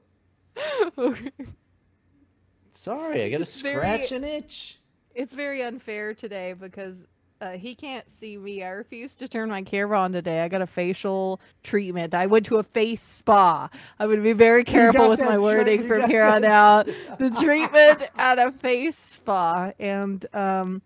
[0.97, 1.31] Okay.
[2.75, 4.81] Sorry, I got to It's very- scratch an itch.
[5.15, 7.07] it's very unfair today because
[7.41, 8.63] uh, he can't see me.
[8.63, 10.41] I refused to turn my camera on today.
[10.41, 12.15] I got a facial treatment.
[12.15, 13.69] I went to a face spa.
[13.99, 16.87] I would be very careful with my wording you from got here on out.
[17.19, 19.73] The treatment at a face spa.
[19.79, 20.83] And, um,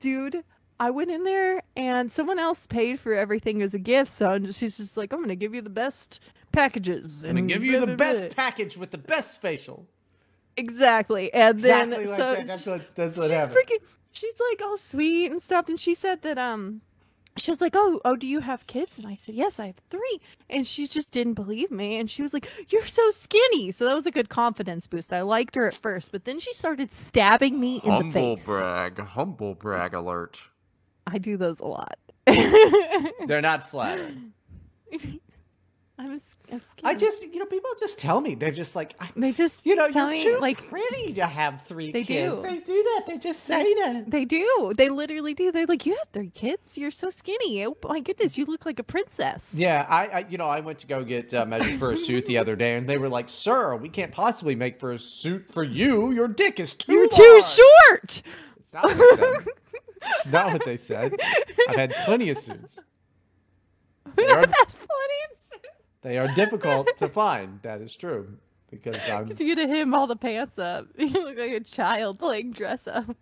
[0.00, 0.44] dude,
[0.78, 4.12] I went in there and someone else paid for everything as a gift.
[4.12, 6.20] So I'm just- she's just like, I'm going to give you the best
[6.52, 7.24] packages.
[7.24, 9.86] I'm gonna give you the best blah." package with the best facial.
[10.56, 11.32] Exactly.
[11.32, 12.46] And Exactly then, like so that.
[12.46, 13.56] That's what that's what she's happened.
[13.56, 15.68] freaking she's like all sweet and stuff.
[15.68, 16.80] And she said that um
[17.38, 18.98] she was like oh oh do you have kids?
[18.98, 20.20] And i said yes i have three.
[20.50, 21.96] And she just didn't believe me.
[21.98, 23.72] And she was like you're so skinny.
[23.72, 25.12] So that was a good confidence boost.
[25.12, 28.46] I liked her at first but then she started stabbing me in the face.
[28.46, 30.40] Humble brag, humble brag alert.
[31.06, 31.98] i do those a lot.
[32.26, 34.32] They're not flattering.
[35.98, 36.92] i'm, s- I'm skinny.
[36.92, 39.74] I just, you know, people just tell me they're just like, I, they just you
[39.76, 42.34] know, tell you're me, too like pretty to have three They kids.
[42.34, 42.42] do.
[42.42, 43.04] They do that.
[43.06, 44.10] They just say that.
[44.10, 47.76] they do they literally do they're like you have three kids you're so skinny oh
[47.88, 50.86] my goodness you look like a princess Yeah, I, I, you know, I went to
[50.86, 53.76] go get uh, measured for a suit the other day, and they were like, "Sir,
[53.76, 56.10] we can't possibly make for a suit for you.
[56.12, 58.22] Your dick is too you're too short
[58.60, 59.46] It's not what they said.
[60.04, 61.14] It's not what they said.
[61.68, 62.82] I've had plenty of suits.
[64.16, 65.38] They are, That's plenty of.
[66.02, 67.60] They are difficult to find.
[67.62, 68.36] That is true
[68.70, 69.24] because I'm.
[69.24, 70.86] Because you to him all the pants up.
[70.98, 73.16] You look like a child playing dress up.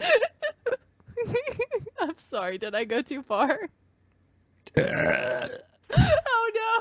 [2.00, 3.68] I'm sorry, did I go too far?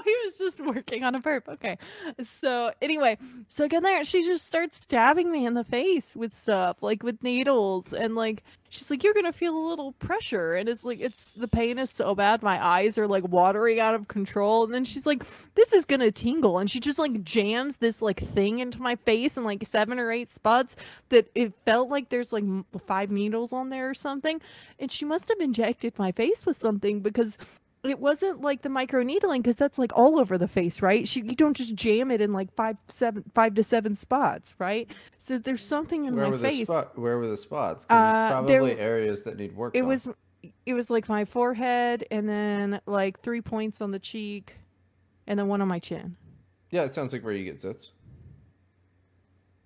[0.07, 1.47] he was just working on a burp.
[1.49, 1.77] Okay.
[2.23, 3.17] So anyway,
[3.47, 7.21] so get there she just starts stabbing me in the face with stuff, like with
[7.21, 10.55] needles, and like she's like, You're gonna feel a little pressure.
[10.55, 13.95] And it's like it's the pain is so bad, my eyes are like watering out
[13.95, 14.63] of control.
[14.63, 15.23] And then she's like,
[15.55, 16.59] This is gonna tingle.
[16.59, 20.11] And she just like jams this like thing into my face in like seven or
[20.11, 20.75] eight spots
[21.09, 22.45] that it felt like there's like
[22.85, 24.41] five needles on there or something.
[24.79, 27.37] And she must have injected my face with something because
[27.83, 31.07] it wasn't like the micro needling because that's like all over the face, right?
[31.07, 34.89] She, you don't just jam it in like five, seven, five to seven spots, right?
[35.17, 36.67] So there's something in Where my face.
[36.67, 36.97] spot?
[36.97, 37.85] Where were the spots?
[37.85, 39.75] Because Uh, it's there- probably areas that need work.
[39.75, 39.87] It on.
[39.87, 40.07] was,
[40.65, 44.55] it was like my forehead, and then like three points on the cheek,
[45.27, 46.15] and then one on my chin.
[46.71, 47.91] Yeah, it sounds like where you get zits.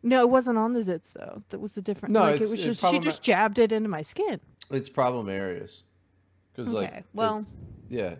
[0.03, 1.43] No, it wasn't on the zits though.
[1.49, 2.13] That was a different.
[2.13, 4.39] No, like it was just she just jabbed it into my skin.
[4.71, 5.83] It's problem areas.
[6.53, 7.53] Because like, Okay, well- it's-
[7.91, 8.15] yeah,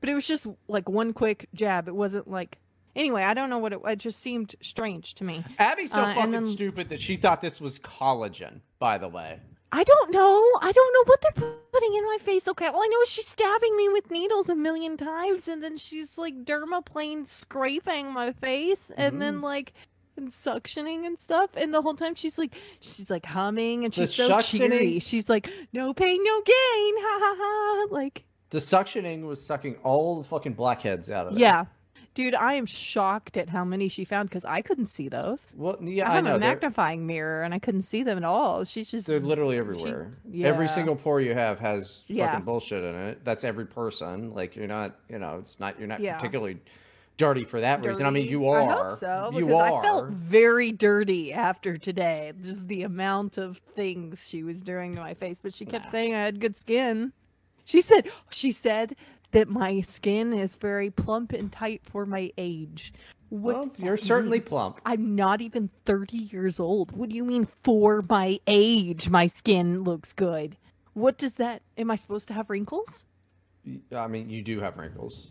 [0.00, 1.86] But it was just like one quick jab.
[1.86, 2.58] It wasn't like.
[2.96, 3.78] Anyway, I don't know what it.
[3.86, 5.44] It just seemed strange to me.
[5.60, 8.60] Abby's so Uh, fucking then- stupid that she thought this was collagen.
[8.80, 9.38] By the way,
[9.70, 10.42] I don't know.
[10.60, 12.48] I don't know what they're putting in my face.
[12.48, 15.76] Okay, all I know is she's stabbing me with needles a million times, and then
[15.76, 19.72] she's like dermaplane scraping my face, and then like
[20.16, 21.50] and suctioning and stuff.
[21.56, 24.98] And the whole time she's like, she's like humming, and The she's so suctioning- cheery.
[24.98, 27.86] She's like, no pain, no gain, ha ha ha.
[27.94, 31.38] Like, the suctioning was sucking all the fucking blackheads out of it.
[31.38, 31.64] yeah,
[32.14, 35.52] dude, I am shocked at how many she found because I couldn't see those.
[35.56, 36.36] Well, yeah, I I, have know.
[36.36, 38.64] a They're, magnifying mirror, and I couldn't see them at all.
[38.64, 40.12] She's just they're literally everywhere.
[40.28, 40.48] yeah.
[40.48, 42.26] Every single pore you have has Yeah.
[42.32, 43.24] fucking bullshit in it.
[43.24, 44.34] That's every person.
[44.34, 45.78] Like you're not, you know, it's not.
[45.78, 46.16] You're not Yeah.
[46.16, 46.58] particularly
[47.16, 48.06] dirty for that reason.
[48.06, 48.30] I mean, dirty.
[48.30, 48.60] you are.
[48.62, 49.80] I hope so you because are.
[49.80, 52.32] I felt very dirty after today.
[52.42, 56.14] Just the amount of things she was doing to my face, but she kept saying
[56.14, 57.12] I had good skin.
[57.70, 58.96] She said she said
[59.30, 62.92] that my skin is very plump and tight for my age.
[63.28, 64.46] What well, you're certainly mean?
[64.46, 64.80] plump.
[64.84, 66.90] I'm not even 30 years old.
[66.90, 70.56] What do you mean for my age my skin looks good?
[70.94, 73.04] What does that am I supposed to have wrinkles?
[73.94, 75.28] I mean, you do have wrinkles.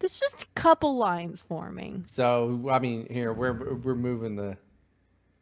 [0.00, 2.02] There's just a couple lines forming.
[2.06, 4.56] So I mean, here we're we're moving the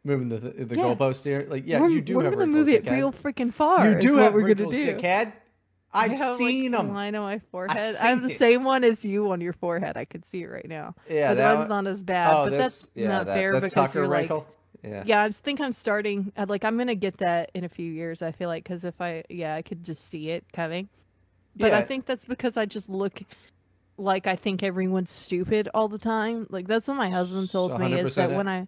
[0.03, 0.83] moving the the Yeah.
[0.83, 1.47] goalpost here.
[1.49, 3.89] Like, yeah, we're, you do we're have gonna wrinkles, move it real freaking far.
[3.89, 4.97] You do what have we're wrinkles, gonna do.
[5.01, 5.33] dickhead.
[5.91, 6.93] I I've have, seen like, them.
[6.93, 7.95] line on my forehead.
[7.95, 8.37] I, have the it.
[8.37, 9.97] same one as you on your forehead.
[9.97, 10.95] I could see it right now.
[11.09, 12.33] Yeah, but that mine's one- not as bad.
[12.33, 14.31] oh, but this, that's yeah, not that, fair that because you're like.
[14.81, 15.03] Yeah.
[15.05, 16.31] yeah, I just think I'm starting.
[16.37, 18.21] uh, Like I'm gonna get that in a few years.
[18.21, 20.87] I feel like because if I, yeah, I could just see it coming.
[21.55, 23.21] But I think that's because I just look
[23.97, 26.47] like I think everyone's stupid all the time.
[26.49, 28.35] Like that's what my husband told me is that it.
[28.35, 28.67] when I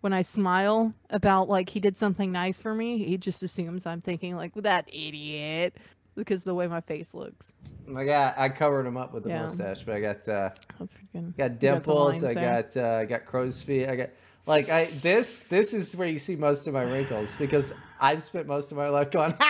[0.00, 4.00] when I smile about like he did something nice for me, he just assumes I'm
[4.00, 5.76] thinking like that idiot
[6.14, 7.52] because the way my face looks.
[7.96, 9.46] I got I covered them up with the Yeah.
[9.46, 10.50] mustache, but I got uh,
[10.80, 12.22] I'm freaking got dimples.
[12.22, 13.88] lines I got uh, I got crow's feet.
[13.88, 14.10] I got
[14.46, 18.46] like I this this is where you see most of my wrinkles because I've spent
[18.46, 19.34] most of my life going.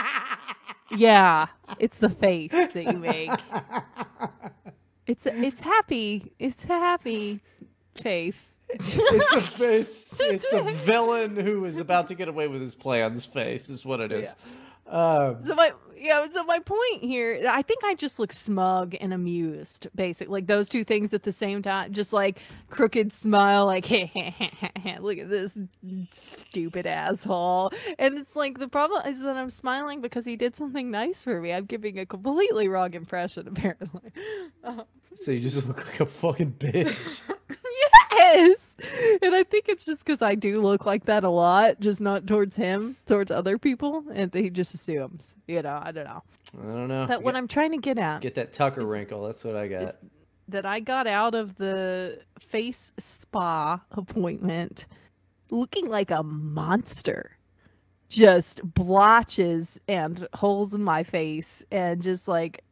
[0.97, 1.47] Yeah,
[1.81, 3.31] it's the face that you make.
[5.07, 6.33] It's it's happy.
[6.39, 7.41] It's a happy
[7.97, 8.57] face.
[8.69, 13.25] it's a it's, it's a villain who is about to get away with his plans.
[13.25, 14.37] Face is what it is.
[14.87, 19.15] Um, So my yeah, so my point here, I think I just look smug and
[19.15, 21.93] amused, basically, like those two things at the same time.
[21.93, 25.57] Just like crooked smile, like hey, look at this
[26.11, 27.73] stupid asshole.
[27.99, 31.41] And it's like the problem is that I'm smiling because he did something nice for
[31.41, 31.53] me.
[31.53, 34.13] I'm giving a completely wrong impression, apparently.
[34.63, 34.83] Uh,
[35.15, 37.21] so you just look like a fucking bitch.
[38.17, 38.77] yes,
[39.23, 42.27] and I think it's just because I do look like that a lot, just not
[42.27, 45.35] towards him, towards other people, and he just assumes.
[45.47, 46.23] You know, I don't know.
[46.59, 47.07] I don't know.
[47.07, 48.21] That what I'm trying to get at.
[48.21, 49.25] get that Tucker wrinkle.
[49.27, 49.97] That's what I got.
[50.49, 54.87] that I got out of the face spa appointment
[55.51, 57.37] looking like a monster.
[58.09, 62.63] Just blotches and holes in my face and just like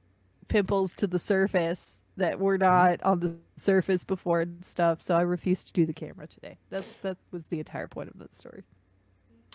[0.49, 2.65] pimples to the surface that were mm-hmm.
[2.65, 5.01] not on the surface before and stuff.
[5.01, 6.59] So I refused to do the camera today.
[6.71, 8.63] That's that was the entire point of that story.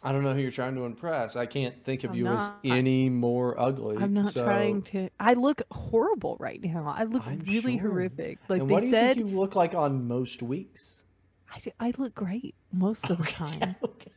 [0.04, 1.36] I don't know who you're trying to impress.
[1.36, 2.40] I can't think of I'm you not.
[2.40, 3.98] as any more ugly.
[3.98, 6.94] I'm not so- trying to I look horrible right now.
[6.96, 7.90] I look I'm really sure.
[7.90, 8.40] horrific.
[8.48, 11.04] Like and they what do you said think you look like on most weeks?
[11.54, 13.76] I, do- I look great most of the time.
[13.84, 14.12] okay.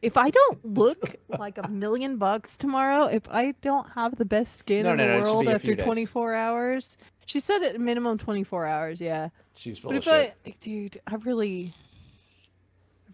[0.00, 4.56] If I don't look like a million bucks tomorrow, if I don't have the best
[4.56, 5.84] skin No, in no, the no, world after few days.
[5.84, 6.96] 24 hours,
[7.28, 9.28] she said at minimum 24 hours, yeah.
[9.54, 10.34] She's full But of if shit.
[10.46, 11.74] I, dude, I really,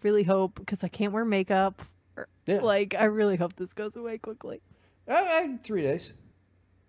[0.03, 1.81] really hope because I can't wear makeup.
[2.17, 2.61] or- Yeah.
[2.61, 4.61] Like, I really hope this goes away quickly.
[5.07, 6.13] Uh, uh, three days.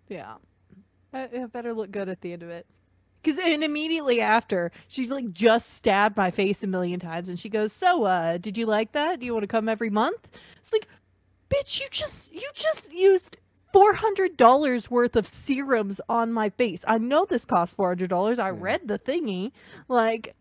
[0.09, 0.35] Yeah,
[1.13, 2.65] I, I better look good at the end of it.
[3.21, 7.49] Because and immediately after, she's like just stabbed my face a million times, and she
[7.49, 9.19] goes, "So, uh, did you like that?
[9.19, 10.29] Do you want to come every month?"
[10.61, 10.87] It's like,
[11.49, 13.35] bitch, you just you just used
[13.73, 16.83] four hundred dollars worth of serums on my face.
[16.87, 18.39] I know this costs four hundred dollars.
[18.39, 18.57] I Yeah.
[18.59, 19.51] read the thingy.
[19.87, 20.35] Like,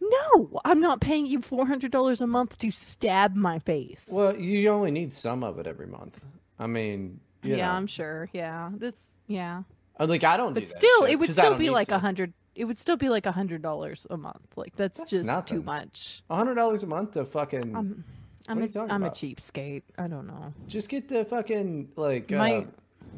[0.00, 4.08] no, I'm not paying you four hundred dollars a month to stab my face.
[4.12, 6.18] Well, you only need some of it every month.
[6.58, 7.72] I mean, you yeah, know.
[7.72, 8.28] I'm sure.
[8.32, 8.96] Yeah, this.
[9.26, 9.62] Yeah.
[10.00, 11.98] Uh, like I don't do But that still, shit, it would still be like a
[11.98, 12.32] hundred.
[12.54, 14.46] It would still be like a hundred dollars a month.
[14.56, 15.58] Like that's, That's just nothing.
[15.58, 16.22] too much.
[16.30, 18.04] A hundred dollars a month to fucking
[18.48, 19.82] I'm, What a, I'm a cheapskate.
[19.98, 20.52] I don't know.
[20.66, 22.64] just get the fucking like My- uh,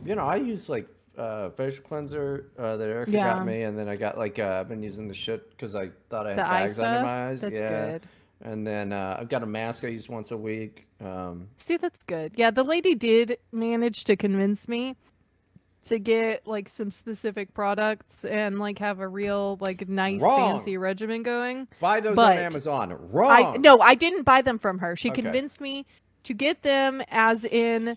[0.05, 0.89] you know I use like
[1.19, 3.35] uh facial cleanser uh, that Erica Yeah.
[3.35, 5.91] got me, and then I got like uh, I've been using the shit because I
[6.09, 7.41] thought I had The bags under my eyes.
[7.43, 8.07] That's yeah, good.
[8.43, 10.87] and then uh, I've got a mask I use once a week.
[11.05, 12.33] Um, See, that's good.
[12.37, 14.97] Yeah, the lady did manage to convince me
[15.87, 20.55] to get like some specific products and like have a real like nice Wrong.
[20.59, 21.67] fancy regimen going.
[21.81, 22.97] buy those But on Amazon.
[23.11, 23.55] Wrong.
[23.55, 24.97] I no, I didn't buy them from her.
[24.97, 25.23] She Okay.
[25.23, 25.87] convinced me
[26.25, 27.97] to get them as in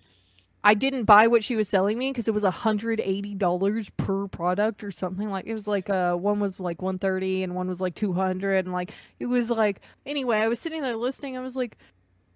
[0.66, 4.30] I didn't buy what she was selling me because it was hundred eighty dollars per
[4.30, 7.68] product or something like it was like uh one was like one thirty and one
[7.68, 11.36] was like two hundred and like it was like anyway I was sitting there listening
[11.36, 11.78] I was like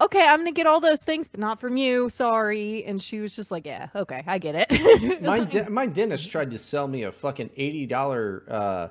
[0.02, 3.36] okay I'm gonna get all those things but not from you sorry and she was
[3.36, 7.04] just like yeah okay I get it my de- my dentist tried to sell me
[7.04, 8.88] a fucking eighty dollar uh,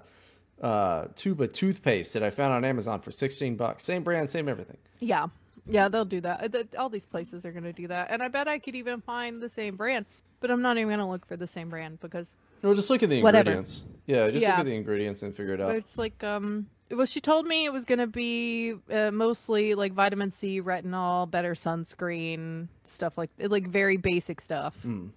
[0.64, 3.82] uh, tube of toothpaste that I found on Amazon for sixteen bucks.
[3.82, 4.78] Same brand, same everything.
[5.00, 5.26] Yeah.
[5.68, 6.54] Yeah, they'll do that.
[6.78, 8.10] All these places are going to do that.
[8.10, 10.06] And I bet I could even find the same brand.
[10.40, 13.02] But I'm not even going to look for the same brand because No, just look
[13.02, 13.82] at the ingredients.
[14.06, 14.26] Whatever.
[14.26, 14.50] Yeah, just Yeah.
[14.50, 15.74] look at the ingredients and figure it out.
[15.74, 19.92] It's like um well she told me it was going to be uh, mostly like
[19.92, 24.74] vitamin C, retinol, better sunscreen, stuff like like very basic stuff.
[24.84, 25.10] Mm.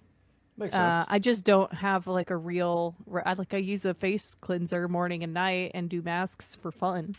[0.56, 1.04] Makes Uh.
[1.08, 2.94] I just don't have like a real
[3.24, 7.16] I like I use a face cleanser morning and night and do masks for fun.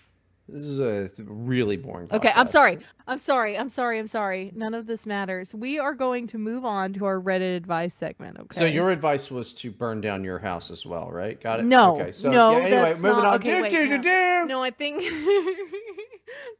[0.52, 2.08] This is a really boring.
[2.08, 2.16] Podcast.
[2.16, 2.80] Okay, I'm sorry.
[3.08, 3.58] I'm sorry.
[3.58, 4.00] I'm sorry.
[4.00, 4.52] I'm sorry.
[4.54, 5.54] None of this matters.
[5.56, 8.60] We are going to move on to our Reddit advice segment, okay?
[8.60, 11.40] So your advice was to burn down your house as well, right?
[11.42, 11.66] Got it.
[11.66, 12.12] No, Okay.
[12.12, 13.34] So no, yeah, anyway, moving not- on.
[13.36, 14.02] okay, do, wait, do, do, no.
[14.04, 14.48] do.
[14.48, 15.02] No, I think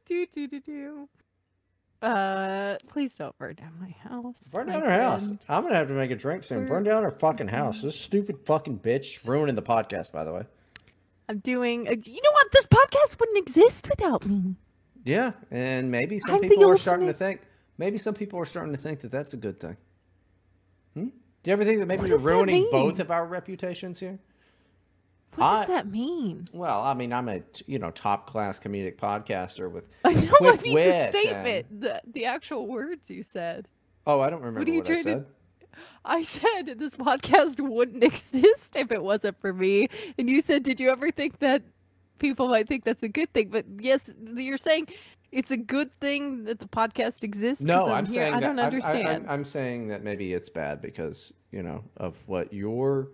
[0.06, 1.08] do do do do.
[2.00, 4.48] Uh, please don't burn down my house.
[4.50, 5.28] Burn my down her house.
[5.48, 6.66] I'm gonna have to make a drink soon.
[6.66, 7.82] Burn down her fucking house.
[7.82, 10.10] This stupid fucking bitch ruining the podcast.
[10.12, 10.42] By the way.
[11.32, 11.88] I'm doing.
[11.88, 12.52] Uh, you know what?
[12.52, 14.54] This podcast wouldn't exist without me.
[15.04, 17.40] Yeah, and maybe some I'm people are starting to think.
[17.78, 19.76] Maybe some people are starting to think that that's a good thing.
[20.94, 21.04] Hmm?
[21.06, 21.10] Do
[21.44, 24.18] you ever think that maybe you're ruining both of our reputations here?
[25.34, 26.48] What does that mean?
[26.52, 29.84] Well, I mean, I'm a you know top class comedic podcaster with.
[30.04, 30.32] I know.
[30.42, 33.66] I mean the statement, the the actual words you said.
[34.06, 35.26] Oh, I don't remember What what, I trying to- said.
[36.04, 39.88] I said this podcast wouldn't exist if it wasn't for me.
[40.18, 41.62] And you said, Did you ever think that
[42.18, 43.48] people might think that's a good thing?
[43.50, 44.88] But yes, you're saying
[45.30, 47.64] it's a good thing that the podcast exists.
[47.64, 48.14] No, I'm, here.
[48.14, 49.08] saying I don't I'm- understand.
[49.08, 53.08] I'm, I'm saying that maybe it's bad because you know of what your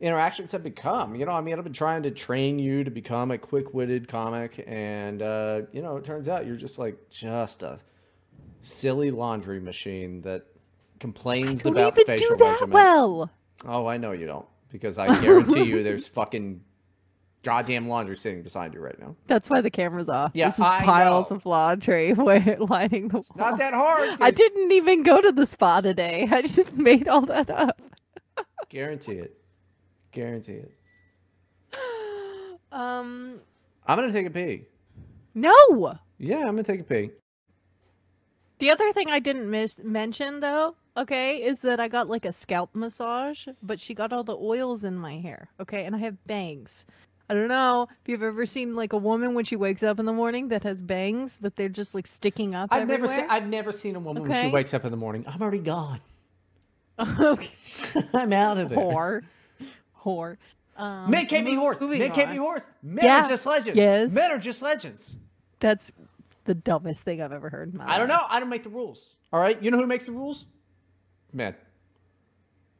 [0.00, 1.14] interactions have become.
[1.14, 4.62] You know, I mean, I've been trying to train you to become a quick-witted comic,
[4.66, 7.78] and uh, you know, it turns out you're just like just a
[8.60, 10.46] silly laundry machine that
[11.00, 12.72] complains about even facial do that measurement.
[12.72, 13.30] well.
[13.66, 16.60] Oh, I know you don't, because I guarantee you, there's fucking
[17.42, 19.14] goddamn laundry sitting beside you right now.
[19.26, 20.32] That's why the camera's off.
[20.34, 21.36] Yeah, There's just I piles know.
[21.36, 23.26] of laundry where lining the wall.
[23.36, 24.16] Not that hard.
[24.20, 26.26] I didn't even go to the spa today.
[26.30, 27.80] I just made all that up.
[28.68, 29.36] guarantee it.
[30.12, 30.74] Guarantee it.
[32.72, 33.38] Um,
[33.86, 34.64] I'm gonna take a pee.
[35.34, 35.94] no.
[36.18, 37.10] Yeah, I'm gonna take a pee.
[38.58, 42.32] The other thing I didn't miss mention though, okay, is that I got like a
[42.32, 46.24] scalp massage, but she got all the oils in my hair, okay, and I have
[46.26, 46.86] bangs.
[47.28, 50.04] I don't know if you've ever seen like a woman when she wakes up in
[50.04, 52.68] the morning that has bangs, but they're just like sticking up.
[52.70, 53.26] I've never seen.
[53.30, 55.24] I've never seen a woman when she wakes up in the morning.
[55.26, 56.00] I'm already gone.
[56.98, 57.50] okay,
[58.12, 58.78] I'm out of there.
[58.78, 59.22] whore,
[60.04, 60.36] whore.
[60.76, 61.80] Um, Men can't be horse.
[61.80, 62.66] Men can't be horse.
[62.82, 63.24] Men Yeah.
[63.24, 63.76] are just legends.
[63.78, 64.10] Yes.
[64.10, 65.18] Men are just legends.
[65.60, 65.90] That's
[66.44, 67.74] the dumbest thing I've ever heard.
[67.80, 68.20] I don't life.
[68.20, 68.26] know.
[68.28, 69.14] I don't make the rules.
[69.32, 69.60] All right.
[69.62, 70.46] You know who makes the rules?
[71.34, 71.54] Men.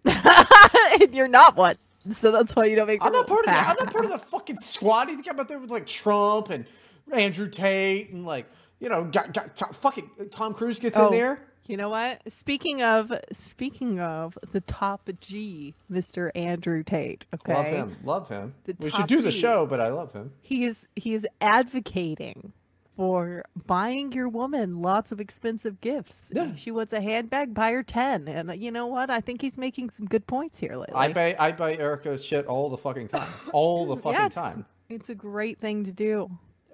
[0.05, 1.77] and you're not one,
[2.13, 3.01] so that's why you don't make.
[3.01, 3.69] The I'm not part of The.
[3.69, 5.09] I'm not part of the fucking squad.
[5.11, 6.67] You think I'm out there with like Trump and
[7.13, 8.47] Andrew Tate and like
[8.81, 11.07] you know, got, got Tom, fucking Tom Cruise gets Oh.
[11.07, 11.41] in there.
[11.67, 12.21] You know what?
[12.31, 16.31] Speaking of speaking of the top G, Mr.
[16.35, 17.25] Andrew Tate.
[17.35, 17.97] Okay, Love him.
[18.05, 18.55] Love him.
[18.65, 19.41] The we should do the G.
[19.41, 20.31] show, but I love him.
[20.43, 22.53] He is he is advocating
[22.97, 26.31] for buying your woman lots of expensive gifts.
[26.33, 26.51] Yeah.
[26.51, 28.29] If she wants a handbag, buy her ten.
[28.29, 29.11] And you know what?
[29.11, 30.95] I think he's making some good points here lately.
[30.95, 33.29] I buy I buy Erica shit all the fucking time.
[33.53, 34.65] All the fucking Yeah, it's- time.
[34.91, 36.31] It's a great thing to do.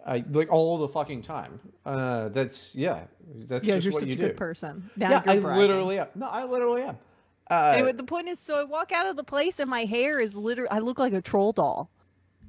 [0.06, 1.60] I like all the fucking time.
[1.86, 3.04] Uh, that's yeah.
[3.46, 4.34] That's Yeah, just you're what such you a good do.
[4.34, 4.90] person.
[4.96, 5.60] Now Yeah, I bragging.
[5.60, 6.08] literally am.
[6.16, 6.98] No, I literally am.
[7.50, 10.20] Uh, Anyway, the point is, so I walk out of the place and my hair
[10.20, 11.90] is literally, I look like a troll doll,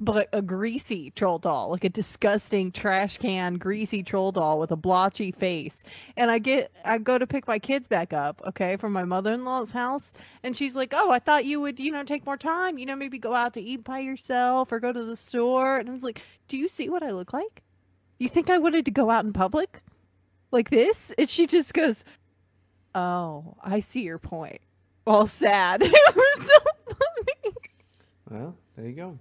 [0.01, 4.75] but a greasy troll doll, like a disgusting trash can, greasy troll doll with a
[4.75, 5.83] blotchy face.
[6.17, 9.31] And I get, I go to pick my kids back up, okay, from my mother
[9.31, 10.11] in law's house.
[10.41, 12.95] And she's like, Oh, I thought you would, you know, take more time, you know,
[12.95, 15.77] maybe go out to eat by yourself or go to the store.
[15.77, 17.61] And I was like, Do you see what I look like?
[18.17, 19.81] You think I wanted to go out in public
[20.51, 21.13] like this?
[21.19, 22.03] And she just goes,
[22.95, 24.61] Oh, I see your point.
[25.05, 25.83] All sad.
[25.85, 27.55] it was so funny.
[28.31, 29.19] well, there you go.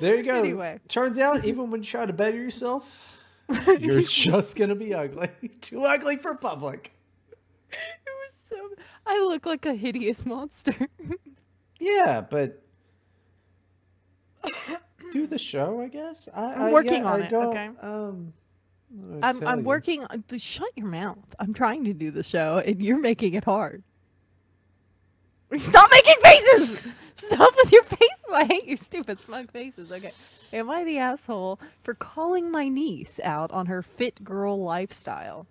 [0.00, 0.38] There you go.
[0.38, 0.80] Anyway.
[0.88, 3.00] turns out even when you try to better yourself,
[3.78, 5.28] you're just gonna be ugly.
[5.60, 6.92] Too ugly for public.
[7.70, 7.76] It
[8.06, 8.56] was so.
[9.06, 10.74] I look like a hideous monster.
[11.80, 12.62] Yeah, but
[15.12, 16.28] do the show, I guess.
[16.32, 17.70] I, I'm working yeah, on I it, okay?
[17.82, 18.32] Um,
[18.92, 19.64] I don't know what to I'm I'm you.
[19.64, 20.04] working.
[20.04, 21.18] on- Shut your mouth.
[21.38, 23.82] I'm trying to do the show, and you're making it hard.
[25.58, 26.86] Stop making faces.
[27.16, 28.13] Stop with your faces.
[28.38, 29.92] I hate your stupid smug faces.
[29.92, 30.12] Okay.
[30.52, 35.46] Am I the asshole for calling my niece out on her fit girl lifestyle?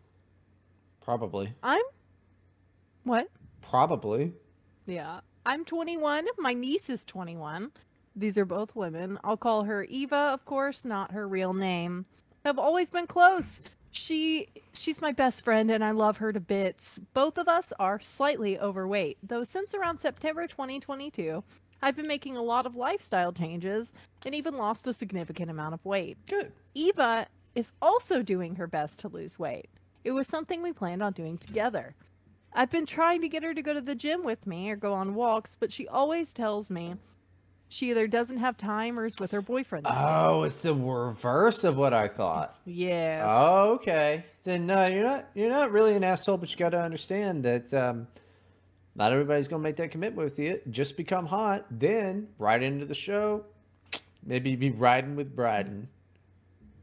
[1.02, 1.54] Probably.
[1.64, 1.82] I'm.
[3.04, 3.30] What?
[3.62, 4.34] Probably.
[4.86, 5.22] Yeah.
[5.46, 6.28] I'm 21.
[6.38, 7.72] My niece is 21.
[8.16, 9.18] These are both women.
[9.24, 12.06] I'll call her Eva, of course, not her real name.
[12.46, 13.62] Have always been close.
[13.92, 17.00] She she's my best friend and I love her to bits.
[17.14, 21.44] Both of us are slightly overweight, though since around September 2022,
[21.84, 23.94] I've been making a lot of lifestyle changes
[24.26, 26.18] and even lost a significant amount of weight.
[26.30, 26.54] Good.
[26.76, 29.68] Eva is also doing her best to lose weight.
[30.06, 31.94] It was something we planned on doing together.
[32.54, 34.94] I've been trying to get her to go to the gym with me or go
[34.94, 36.96] on walks, but she always tells me
[37.68, 39.86] she either doesn't have time or is with her boyfriend.
[39.90, 42.54] Oh, it's the reverse of what I thought.
[42.64, 43.26] Yes.
[43.28, 44.24] Oh, okay.
[44.46, 45.28] Then no, you're not.
[45.34, 48.08] You're not really an asshole, but you got to understand that um,
[48.96, 50.60] not everybody's gonna make that commitment with you.
[50.70, 53.46] Just become hot, then right into the show.
[54.26, 55.88] Maybe be riding with Bryden.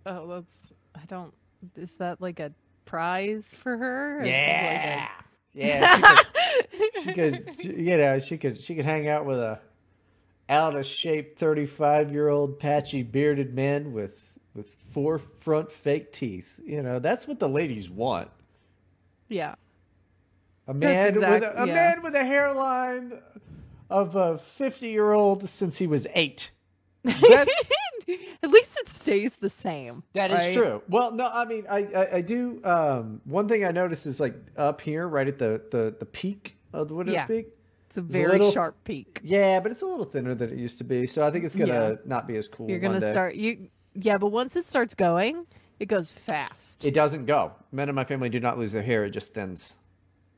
[0.06, 1.32] Oh, that's I don't.
[1.76, 2.52] Is that like a
[2.84, 4.18] prize for her?
[4.20, 5.20] Or is it Yeah, like
[5.54, 6.16] yeah.
[6.72, 9.58] She could, she could, she- you know, she could, she could hang out with a
[10.48, 16.12] out of shape thirty five year old patchy bearded man with with four front fake
[16.12, 16.58] teeth.
[16.64, 18.28] You know, that's what the ladies want.
[19.28, 19.54] yeah.
[20.70, 21.74] A man with a, a yeah.
[21.74, 23.20] man with a hairline
[23.90, 26.52] of a fifty year old since he was eight.
[27.02, 27.70] That's
[28.42, 30.02] At least it stays the same.
[30.14, 30.54] that is right?
[30.56, 30.82] true.
[30.88, 32.60] Well, no, I mean, I, I I do.
[32.64, 36.56] Um, one thing I noticed is like up here, right at the the the peak
[36.72, 37.26] of the widow's Yeah.
[37.26, 37.48] peak.
[37.88, 39.20] It's a a very little- sharp peak.
[39.24, 41.56] Yeah, but it's a little thinner than it used to be, so I think it's
[41.56, 41.94] gonna Yeah.
[42.04, 42.70] not be as cool.
[42.70, 43.10] You're gonna day.
[43.10, 43.68] start you.
[43.94, 45.46] Yeah, but once it starts going,
[45.80, 46.84] it goes fast.
[46.84, 47.52] It doesn't go.
[47.72, 49.74] Men in my family do not lose their hair; it just thins.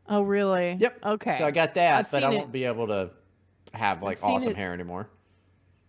[0.09, 0.77] Oh, really?
[0.79, 1.05] Yep.
[1.05, 1.37] Okay.
[1.39, 3.11] So I got that, I've but I won't be able to
[3.75, 5.09] have like I've awesome it- hair anymore.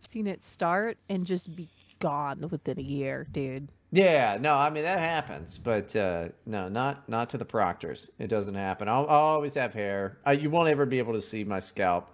[0.01, 3.70] I've seen it start and just be gone within a year, dude.
[3.91, 8.09] Yeah, no, I mean that happens, but uh, no, not not to the proctors.
[8.18, 8.88] It doesn't happen.
[8.88, 10.18] I'll, I'll always have hair.
[10.26, 12.09] Uh, you won't ever be able to see my scalp,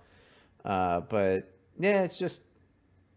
[0.66, 2.42] uh, but yeah, it's just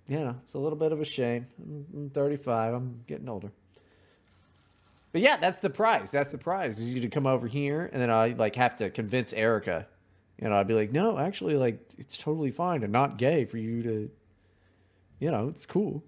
[0.09, 1.47] you know, it's a little bit of a shame.
[1.59, 2.75] I'm, I'm 35.
[2.75, 3.53] I'm getting older.
[5.13, 6.11] But yeah, that's the prize.
[6.11, 6.81] That's the prize.
[6.81, 9.87] Is you to come over here, and then I like have to convince Erica.
[10.41, 13.59] You know, I'd be like, no, actually, like it's totally fine and not gay for
[13.59, 14.11] you to.
[15.21, 16.03] You know, it's cool,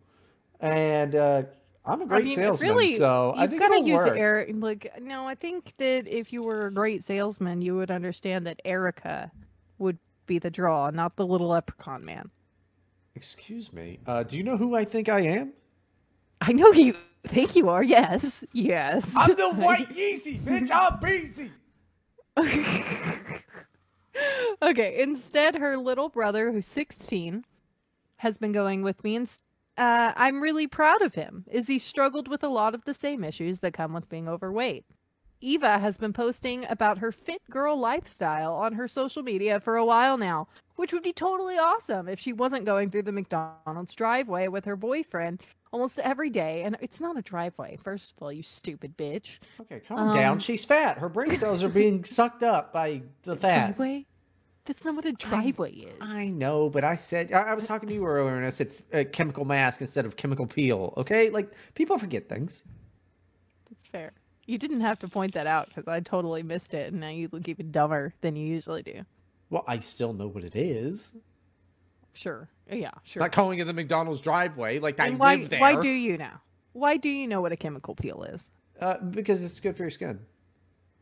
[0.59, 1.43] and uh,
[1.85, 4.19] I'm a great I mean, salesman, really, so I think got to it'll use work.
[4.19, 4.51] Eric.
[4.55, 8.61] Like, no, I think that if you were a great salesman, you would understand that
[8.65, 9.31] Erica
[9.79, 12.31] would be the draw, not the little leprechaun man.
[13.15, 14.01] Excuse me.
[14.07, 15.53] Uh, do you know who I think I am?
[16.41, 16.97] I know you
[17.27, 17.83] think you are.
[17.83, 19.13] Yes, yes.
[19.17, 20.71] I'm the white Yeezy, bitch.
[20.73, 21.51] I'm Beezy.
[24.63, 25.03] okay.
[25.03, 27.45] Instead, her little brother, who's 16,
[28.17, 29.29] has been going with me, and
[29.77, 31.45] uh, I'm really proud of him.
[31.51, 34.85] Is he struggled with a lot of the same issues that come with being overweight?
[35.41, 39.85] Eva has been posting about her fit girl lifestyle on her social media for a
[39.85, 44.49] while now, which would be totally awesome if she wasn't going through the McDonald's driveway
[44.49, 45.43] with her boyfriend
[45.75, 46.63] almost every day.
[46.63, 49.41] And it's not a driveway, first of all, you stupid bitch.
[49.61, 50.35] Okay, calm down.
[50.35, 50.99] Um, She's fat.
[50.99, 53.77] Her brain cells are being sucked up by the fat.
[53.77, 54.07] Driveway?
[54.67, 55.99] That's not what a driveway is.
[56.01, 58.71] I know, but I said I, I was talking to you earlier, and I said
[58.95, 60.95] uh, chemical mask instead of chemical peel.
[60.97, 62.65] Okay, like people forget things.
[63.69, 64.13] That's fair.
[64.47, 67.29] You didn't have to point that out because I totally missed it, and now you
[67.31, 69.03] look even dumber than you usually do.
[69.51, 71.13] Well, I still know what it is.
[72.15, 72.49] Sure.
[72.71, 73.21] Yeah, sure.
[73.21, 74.79] Not calling it the McDonald's driveway.
[74.79, 75.61] Like I why, live there.
[75.61, 76.41] why do you now?
[76.73, 78.51] Why do you know what a chemical peel is?
[78.81, 80.19] Uh, because it's good for your skin.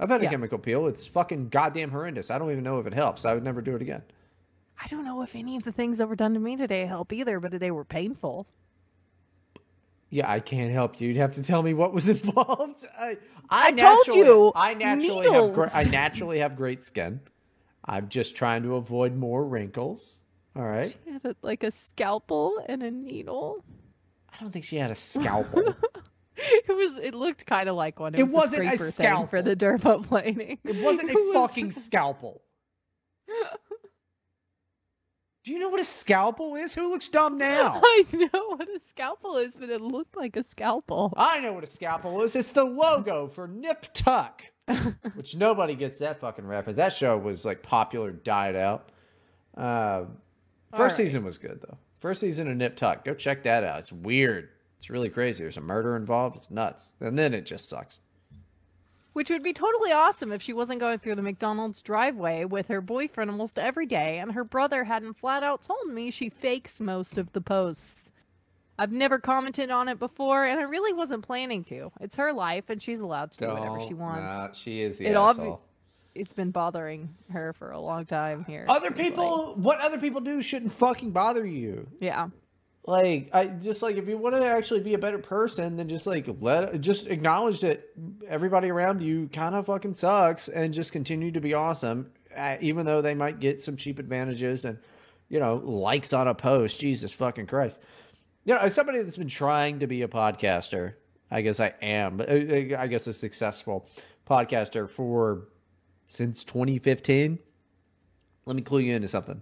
[0.00, 0.30] I've had a Yeah.
[0.30, 0.86] chemical peel.
[0.88, 2.30] It's fucking goddamn horrendous.
[2.30, 3.24] I don't even know if it helps.
[3.24, 4.02] I would never do it again.
[4.82, 7.12] I don't know if any of the things that were done to me today help
[7.12, 8.46] either, but they were painful.
[10.10, 11.08] Yeah, I can't help you.
[11.08, 12.84] You'd have to tell me what was involved.
[12.98, 13.16] I,
[13.48, 15.70] I, I told you, I naturally have great.
[15.74, 17.20] I naturally have great skin.
[17.84, 20.18] I'm just trying to avoid more wrinkles.
[20.56, 20.94] All right.
[21.04, 23.64] She had a, like a scalpel and a needle.
[24.32, 25.74] I don't think she had a scalpel.
[26.34, 26.98] It was.
[27.04, 28.14] It looked kind of like one.
[28.14, 30.58] It, It was wasn't a thing for the dermaplaning.
[30.64, 32.42] It wasn't a was- fucking scalpel.
[35.44, 36.72] Do you know what a scalpel is?
[36.74, 37.80] Who looks dumb now?
[37.84, 41.12] I know what a scalpel is, but it looked like a scalpel.
[41.16, 42.34] I know what a scalpel is.
[42.34, 44.42] It's the logo for Nip Tuck,
[45.14, 46.76] which nobody gets that fucking reference.
[46.76, 48.88] That show was like popular, died out.
[49.56, 50.04] Uh,
[50.76, 51.06] first right.
[51.06, 51.78] season was good though.
[52.00, 53.04] First season of Nip Tuck.
[53.04, 53.78] Go check that out.
[53.78, 54.48] It's weird.
[54.78, 55.44] It's really crazy.
[55.44, 56.36] There's a murder involved.
[56.36, 56.94] It's nuts.
[57.00, 58.00] And then it just sucks.
[59.12, 62.80] Which would be totally awesome if she wasn't going through the McDonald's driveway with her
[62.80, 67.18] boyfriend almost every day, and her brother hadn't flat out told me she fakes most
[67.18, 68.10] of the posts.
[68.78, 71.92] I've never commented on it before, and I really wasn't planning to.
[72.00, 74.34] It's her life, and she's allowed to do whatever she wants.
[74.34, 75.60] nah, she is the It asshole.
[76.14, 78.66] It's been bothering her for a long time here.
[78.68, 79.08] Other seems like.
[79.08, 81.88] people, what other people do shouldn't fucking bother you.
[82.00, 82.28] Yeah.
[82.84, 86.06] Like I just like if you want to actually be a better person, then just
[86.06, 87.88] like let just acknowledge that
[88.26, 92.84] everybody around you kind of fucking sucks, and just continue to be awesome, uh, even
[92.84, 94.78] though they might get some cheap advantages and
[95.28, 96.80] you know likes on a post.
[96.80, 97.78] Jesus fucking Christ!
[98.44, 100.94] You know, as somebody that's been trying to be a podcaster,
[101.30, 102.34] I guess I am, but uh,
[102.78, 103.86] I guess a successful
[104.28, 105.46] podcaster for
[106.06, 107.38] since 2015.
[108.44, 109.40] Let me clue you into something.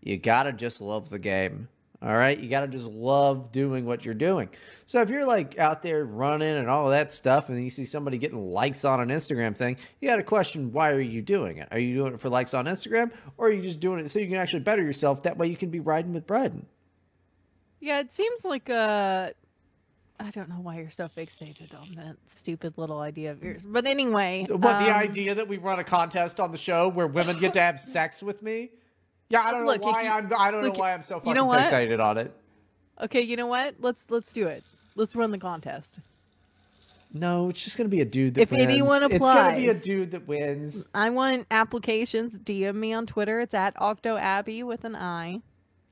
[0.00, 1.68] You gotta just love the game.
[2.00, 2.38] All right.
[2.38, 4.48] You got to just love doing what you're doing.
[4.86, 8.18] So if you're like out there running and all that stuff and you see somebody
[8.18, 11.68] getting likes on an Instagram thing, you got to question why are you doing it?
[11.72, 14.20] Are you doing it for likes on Instagram or are you just doing it so
[14.20, 15.24] you can actually better yourself?
[15.24, 16.66] That way you can be riding with Bryden.
[17.80, 19.30] Yeah, it seems like uh
[20.20, 23.64] I don't know why you're so fixated on that stupid little idea of yours.
[23.64, 27.06] But anyway, What um, the idea that we run a contest on the show where
[27.06, 28.70] women get to have sex with me?
[29.28, 31.16] Yeah, I don't Look, know why you- I'm I don't look, know why I'm so
[31.20, 32.34] fucking you know fixated on it.
[33.00, 33.76] Okay, you know what?
[33.78, 34.64] Let's let's do it.
[34.96, 35.98] Let's run the contest.
[37.12, 38.62] No, it's just gonna be a dude that If wins.
[38.64, 39.82] anyone it's gonna be a applies.
[39.84, 40.88] dude that wins.
[40.94, 42.36] I want applications.
[42.38, 43.40] DM me on Twitter.
[43.40, 45.42] It's at OctoAbbey with an I.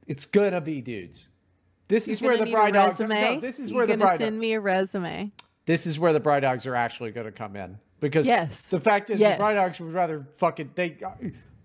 [0.08, 1.28] It's gonna be dudes.
[1.88, 3.00] This You're is where the bride dogs.
[3.00, 5.30] Are, no, this is You're where the send me a resume.
[5.66, 8.62] This is where the bride dogs are actually going to come in because Yes.
[8.70, 9.36] the fact is Yes.
[9.36, 10.98] the bride dogs would rather fucking they.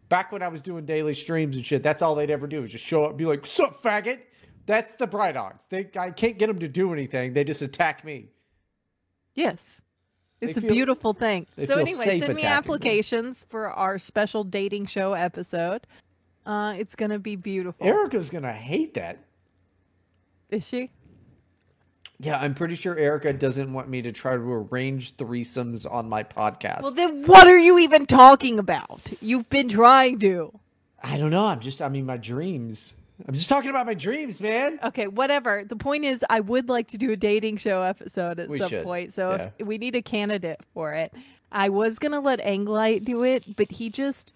[0.09, 2.71] Back when I was doing daily streams and shit, that's all they'd ever do is
[2.71, 4.19] just show up, and be like, "Sup, faggot."
[4.65, 5.65] That's the bride dogs.
[5.69, 7.33] They I can't get them to do anything.
[7.33, 8.27] They just attack me.
[9.35, 9.81] Yes.
[10.41, 11.47] It's They a feel- beautiful thing.
[11.65, 12.43] So anyway, send me attacking me.
[12.43, 15.85] applications for our special dating show episode.
[16.45, 17.85] Uh, it's gonna be beautiful.
[17.85, 19.19] Erica's gonna hate that.
[20.51, 20.91] Is she?
[22.19, 26.23] Yeah, I'm pretty sure Erica doesn't want me to try to arrange threesomes on my
[26.23, 26.83] podcast.
[26.83, 29.01] Well, then what are you even talking about?
[29.21, 30.53] You've been trying to.
[31.01, 31.47] I don't know.
[31.47, 31.81] I'm just.
[31.81, 32.93] I mean, my dreams.
[33.27, 34.79] I'm just talking about my dreams, man.
[34.83, 35.63] Okay, whatever.
[35.63, 38.69] The point is, I would like to do a dating show episode at We some
[38.69, 39.13] should, point.
[39.13, 39.49] So yeah.
[39.57, 41.13] if we need a candidate for it.
[41.51, 44.33] I was gonna let Anglite do it, but he just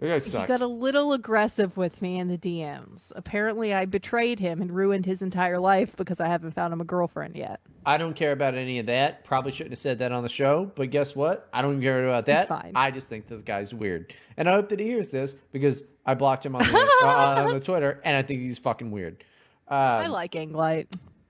[0.00, 3.12] That guy he got a little aggressive with me in the DMs.
[3.14, 6.84] Apparently, I betrayed him and ruined his entire life because I haven't found him a
[6.84, 7.60] girlfriend yet.
[7.84, 9.24] I don't care about any of that.
[9.24, 11.48] Probably shouldn't have said that on the show, but guess what?
[11.52, 12.48] I don't care about that.
[12.48, 12.72] fine.
[12.74, 15.84] I just think that the guy's weird, and I hope that he hears this because
[16.06, 17.06] I blocked him on the, uh,
[17.46, 19.22] on the Twitter, and I think he's fucking weird.
[19.68, 20.86] Um, I like Anglite.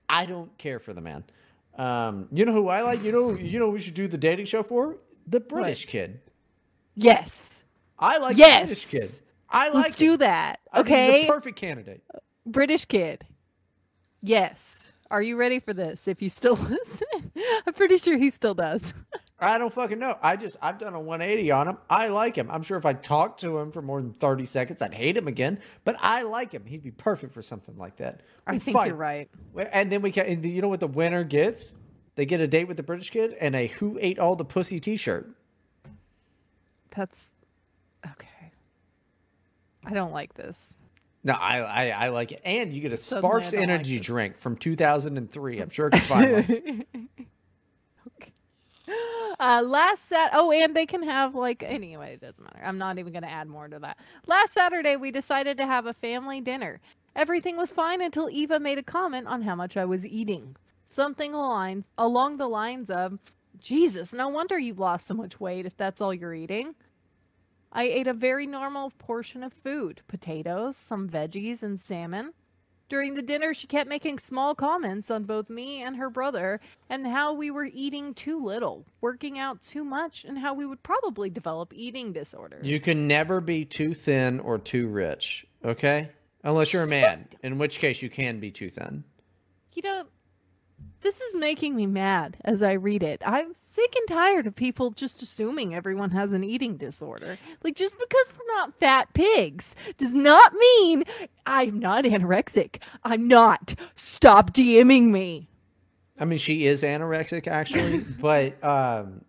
[0.09, 1.23] I don't care for the man.
[1.77, 3.03] Um, you know who I like?
[3.03, 4.97] You know, you know, who we should do the dating show for
[5.27, 6.19] the British kid.
[6.95, 7.60] Yes.
[8.01, 8.67] I like Yes.
[8.67, 9.19] British kid.
[9.49, 9.83] I like.
[9.85, 10.19] Let's do him.
[10.19, 10.59] that.
[10.71, 11.23] I think he's Okay.
[11.27, 12.03] a perfect candidate.
[12.45, 13.25] British kid.
[14.21, 14.91] Yes.
[15.09, 16.07] Are you ready for this?
[16.07, 17.31] If you still listen,
[17.67, 18.93] I'm pretty sure he still does.
[19.43, 20.17] I don't fucking know.
[20.21, 21.77] I just I've done a 180 on him.
[21.89, 22.49] I like him.
[22.51, 25.27] I'm sure if I talked to him for more than 30 seconds, I'd hate him
[25.27, 25.59] again.
[25.83, 26.63] But I like him.
[26.65, 28.21] He'd be perfect for something like that.
[28.47, 28.87] I think fight.
[28.89, 29.29] you're right.
[29.71, 30.27] And then we can.
[30.27, 31.73] And you know what the winner gets?
[32.15, 34.79] They get a date with the British kid and a "Who ate all the pussy"
[34.79, 35.27] T-shirt.
[36.95, 37.31] That's.
[39.85, 40.75] I don't like this.
[41.23, 42.41] No, I I, I like it.
[42.43, 44.05] And you get a Suddenly I Sparks don't like energy this.
[44.05, 45.59] drink from 2003.
[45.61, 46.85] I'm sure I can find one.
[48.21, 48.33] okay.
[49.39, 50.29] Uh, last set.
[50.33, 52.13] Oh, and they can have like anyway.
[52.13, 52.61] It doesn't matter.
[52.63, 53.97] I'm not even going to add more to that.
[54.27, 56.79] Last Saturday, we decided to have a family dinner.
[57.15, 60.55] Everything was fine until Eva made a comment on how much I was eating.
[60.91, 63.17] Something along along the lines of,
[63.59, 66.75] "Jesus, no wonder you've lost so much weight if that's all you're eating."
[67.71, 72.33] I ate a very normal portion of food potatoes, some veggies, and salmon.
[72.89, 76.59] During the dinner, she kept making small comments on both me and her brother
[76.89, 80.83] and how we were eating too little, working out too much, and how we would
[80.83, 82.65] probably develop eating disorders.
[82.65, 85.47] You can never be too thin or too rich.
[85.63, 86.09] Okay,
[86.43, 89.05] unless you're a man, in which case you can be too thin.
[89.73, 90.03] You know,
[91.01, 93.21] this is making me mad as I read it.
[93.25, 97.37] I'm sick and tired of people just assuming everyone has an eating disorder.
[97.63, 101.03] Like, just because we're not fat pigs does not mean
[101.45, 102.81] I'm not anorexic.
[103.03, 103.73] I'm not.
[103.95, 105.47] Stop DMing me.
[106.19, 109.25] I mean, she is anorexic actually, but um,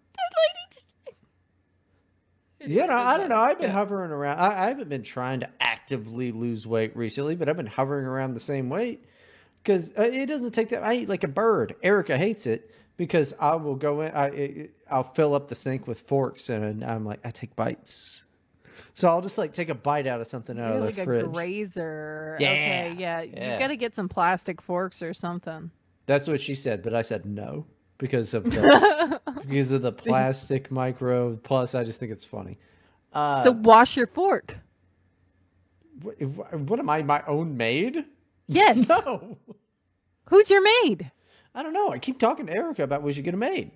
[2.61, 3.37] you know, I don't know.
[3.37, 3.75] I've been Yeah.
[3.77, 4.39] hovering around.
[4.39, 8.35] I, I haven't been trying to actively lose weight recently, but I've been hovering around
[8.35, 9.05] the same weight
[9.63, 10.83] because uh, it doesn't take that.
[10.83, 11.75] I eat like a bird.
[11.83, 14.13] Erica hates it because I will go in.
[14.13, 18.25] I it, I'll fill up the sink with forks, and I'm like, I take bites.
[18.95, 21.03] So I'll just like take a bite out of something out You're of like the
[21.03, 21.33] a fridge.
[21.33, 22.37] grazer.
[22.41, 23.23] Yeah, Okay, yeah.
[23.23, 23.53] yeah.
[23.55, 25.71] You got to get some plastic forks or something.
[26.07, 27.65] That's what she said, but I said no
[27.99, 31.37] because of the because of the plastic micro.
[31.37, 32.59] Plus, I just think it's funny.
[33.15, 34.59] Uh, so wash your fork.
[36.03, 37.03] what, what am I?
[37.03, 38.05] My own maid?
[38.55, 38.89] Yes.
[38.89, 39.37] No.
[40.31, 41.11] Who's your maid?
[41.55, 41.91] I don't know.
[41.91, 43.71] I keep talking to Erica about we should get a maid.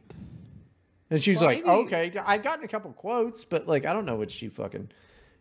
[1.10, 4.06] And she's Well, like, maybe- okay, I've gotten a couple quotes, but like, I don't
[4.06, 4.88] know what she fucking,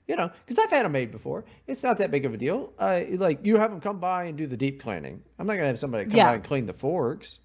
[0.08, 1.46] you know, because I've had a maid before.
[1.68, 2.74] It's not that big of a deal.
[2.78, 5.22] Uh, like, you have them come by and do the deep cleaning.
[5.40, 6.26] I'm not going to have somebody come Yeah.
[6.26, 7.40] by and clean the forks.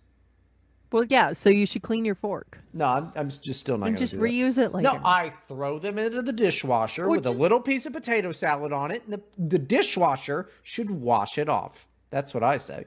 [0.92, 1.32] Well, yeah.
[1.32, 4.18] So you should clean your fork No, I'm, I'm just still not and just do
[4.18, 4.24] that.
[4.24, 4.92] reuse it later.
[4.92, 8.72] No, I throw them into the dishwasher Or with a little piece of potato salad
[8.72, 11.86] on it, and the, the dishwasher should wash it off.
[12.10, 12.86] That's what I say.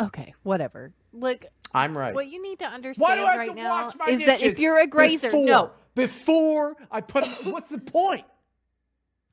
[0.00, 0.92] okay, whatever.
[1.12, 2.14] Look, I'm right.
[2.14, 4.42] what you need to understand Why do I right to now wash my is that
[4.42, 8.24] if you're a grazer, before, no, before I put them, what's the point?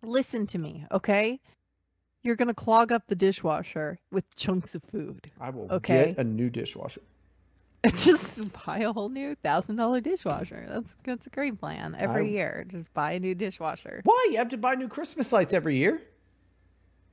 [0.04, 1.40] listen to me, okay?
[2.24, 5.30] You're gonna clog up the dishwasher with chunks of food.
[5.40, 6.08] I will Okay.
[6.16, 7.02] get a new dishwasher.
[7.96, 10.66] Just buy a whole new thousand dollar dishwasher.
[10.70, 11.96] That's that's a great plan.
[12.00, 14.00] Every I- year, just buy a new dishwasher.
[14.06, 14.28] Why?
[14.32, 16.02] You have to buy new Christmas lights every year.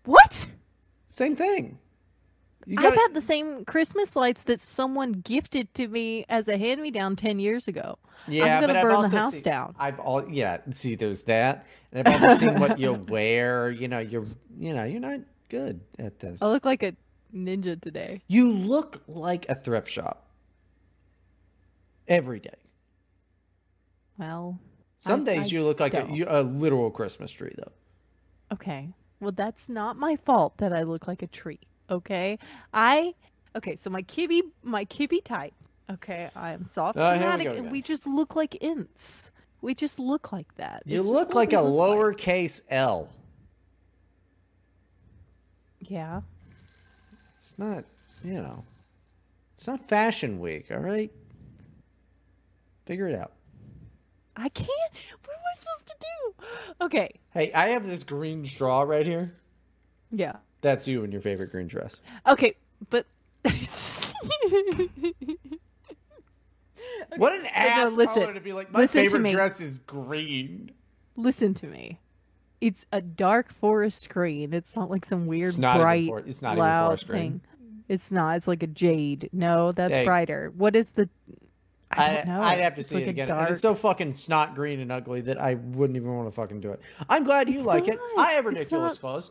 [0.05, 0.47] What?
[1.09, 1.79] Same thing.
[2.67, 6.83] You I've had the same Christmas lights that someone gifted to me as a hand
[6.83, 7.99] me down ten years ago.
[8.29, 9.75] yeah, I'm gonna but I've burn the house seen- down.
[9.79, 10.59] I've all yeah.
[10.71, 13.71] See, there's that, and I've also seen what you wear.
[13.71, 14.27] You know, you're
[14.59, 16.43] you know you're not good at this.
[16.43, 16.95] I look like a
[17.35, 18.23] ninja today.
[18.29, 20.27] You look like a thrift shop
[22.09, 22.55] every day.
[24.19, 24.59] Well,
[24.99, 27.73] Some I- days I you look like a, you, a literal Christmas tree, though.
[28.53, 28.91] okay.
[29.19, 31.61] Well, that's not my fault that I look like a tree.
[31.91, 32.39] Okay,
[32.73, 33.15] I
[33.57, 33.77] okay.
[33.77, 35.55] So my Kibbe, my Kibbe type.
[35.91, 39.31] Okay, I am soft Oh, here we and we just look like ints.
[39.61, 40.83] We just look like that.
[40.87, 41.99] You It's look like a look like.
[41.99, 43.09] lowercase L.
[45.81, 46.21] Yeah.
[47.37, 47.85] It's not,
[48.23, 48.65] you know,
[49.55, 50.67] it's not Fashion Week.
[50.71, 51.11] All right,
[52.87, 53.33] figure it out.
[54.37, 54.69] I can't.
[55.25, 56.85] What am I supposed to do?
[56.87, 57.21] Okay.
[57.33, 59.33] Hey, I have this green straw right here.
[60.11, 60.37] Yeah.
[60.63, 62.01] That's you in your favorite green dress.
[62.27, 62.55] Okay,
[62.91, 63.07] but
[67.17, 68.15] What an no, ass listen.
[68.15, 68.71] color to be like.
[68.73, 70.71] My Listen favorite dress is green.
[71.17, 71.99] listen to me.
[72.61, 74.53] It's a dark forest green.
[74.55, 77.21] It's not like some weird It's not bright for- it's not even loud forest green.
[77.33, 77.41] thing.
[77.89, 78.37] It's not.
[78.37, 79.29] It's like a jade.
[79.33, 80.05] No, that's Hey.
[80.05, 80.53] brighter.
[80.57, 81.09] What is the?
[81.91, 82.41] I I don't know.
[82.43, 83.27] I'd have to It's see like it again.
[83.29, 83.41] Dark...
[83.47, 86.61] And it's so fucking snot green and ugly that I wouldn't even want to fucking
[86.61, 86.81] do it.
[87.09, 87.99] I'm glad you It's like it.
[88.17, 89.31] I have ridiculous not- clothes,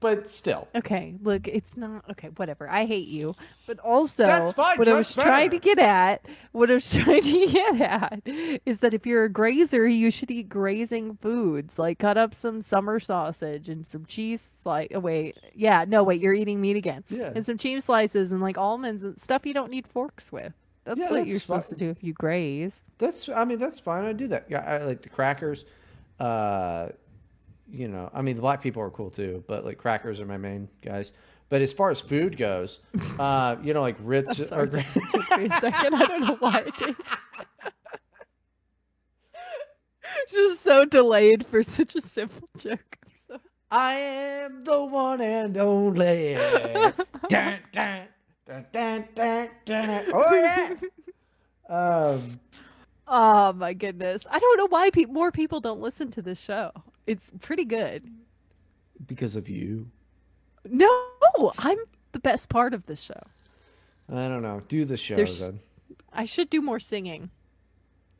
[0.00, 0.68] but still.
[0.74, 2.28] Okay, look, it's not okay.
[2.36, 2.68] Whatever.
[2.68, 3.34] I hate you,
[3.66, 7.22] but also That's fine, what I was trying to get at, what I was trying
[7.22, 8.22] to get at,
[8.66, 11.78] is that if you're a grazer, you should eat grazing foods.
[11.78, 14.58] Like cut up some summer sausage and some cheese.
[14.64, 17.32] Like, oh wait, yeah, no, wait, you're eating meat again, Yeah.
[17.34, 20.52] and some cheese slices and like almonds and stuff you don't need forks with.
[20.84, 21.78] That's Yeah, what that's you're supposed fine.
[21.78, 22.84] to do if you graze.
[22.98, 24.04] That's I mean that's fine.
[24.04, 24.46] I do that.
[24.48, 25.64] Yeah, I like the crackers.
[26.20, 26.90] Uh,
[27.70, 30.36] you know, I mean the black people are cool too, but like crackers are my
[30.36, 31.12] main guys.
[31.48, 32.80] But as far as food goes,
[33.18, 35.94] uh, you know, like Ritz I'm or sorry, it took me a second.
[35.94, 36.96] I don't know why I did.
[40.30, 42.96] Just so delayed for such a simple joke.
[43.14, 43.38] So-
[43.70, 46.34] I am the one and only.
[47.28, 48.08] dun, dun,
[48.46, 50.04] dun, dun, dun, dun.
[50.12, 50.74] Oh yeah.
[51.68, 52.40] Um,
[53.08, 54.22] Oh my goodness!
[54.28, 56.72] I don't know why pe- more people don't listen to this show.
[57.06, 58.04] It's pretty good.
[59.06, 59.88] because of you.
[60.68, 60.88] No,
[61.58, 61.78] I'm
[62.12, 63.20] the best part of this show.
[64.10, 64.62] I don't know.
[64.68, 65.60] Do the show There's- then.
[66.12, 67.30] I should do more singing.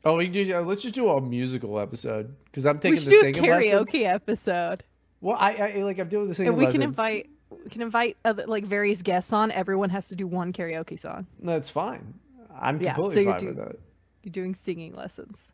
[0.05, 0.53] Oh, we do.
[0.55, 3.33] Uh, let's just do a musical episode because I'm We taking should the do a
[3.33, 3.95] singing karaoke lessons.
[4.05, 4.83] episode,
[5.19, 8.17] Well, I, I like I'm doing the singing and we can invite we can invite
[8.23, 9.51] other, like various guests on.
[9.51, 11.25] Everyone has to do one karaoke song.
[11.41, 12.13] That's fine.
[12.59, 13.79] I'm Yeah, completely so fine do- with that.
[14.23, 15.51] You're doing singing lessons.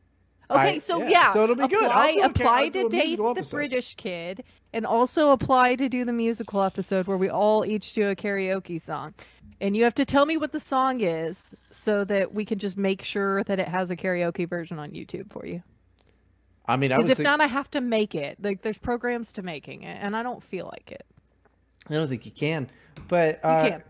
[0.50, 1.86] I- Okay, so yeah, yeah, so it'll be good.
[1.86, 3.56] Apply, do apply I'll to date the episode.
[3.56, 8.10] British kid, and also apply to do the musical episode where we all each do
[8.10, 9.14] a karaoke song.
[9.62, 12.76] And you have to tell me what the song is so that we can just
[12.78, 15.64] make sure that it has a karaoke version on YouTube for you.
[16.66, 18.38] I mean, I Because was if think- not, I have to make it.
[18.41, 21.06] Like, there's programs to making it, and I don't feel like it.
[21.89, 22.70] I don't think you can,
[23.08, 23.84] but uh, can.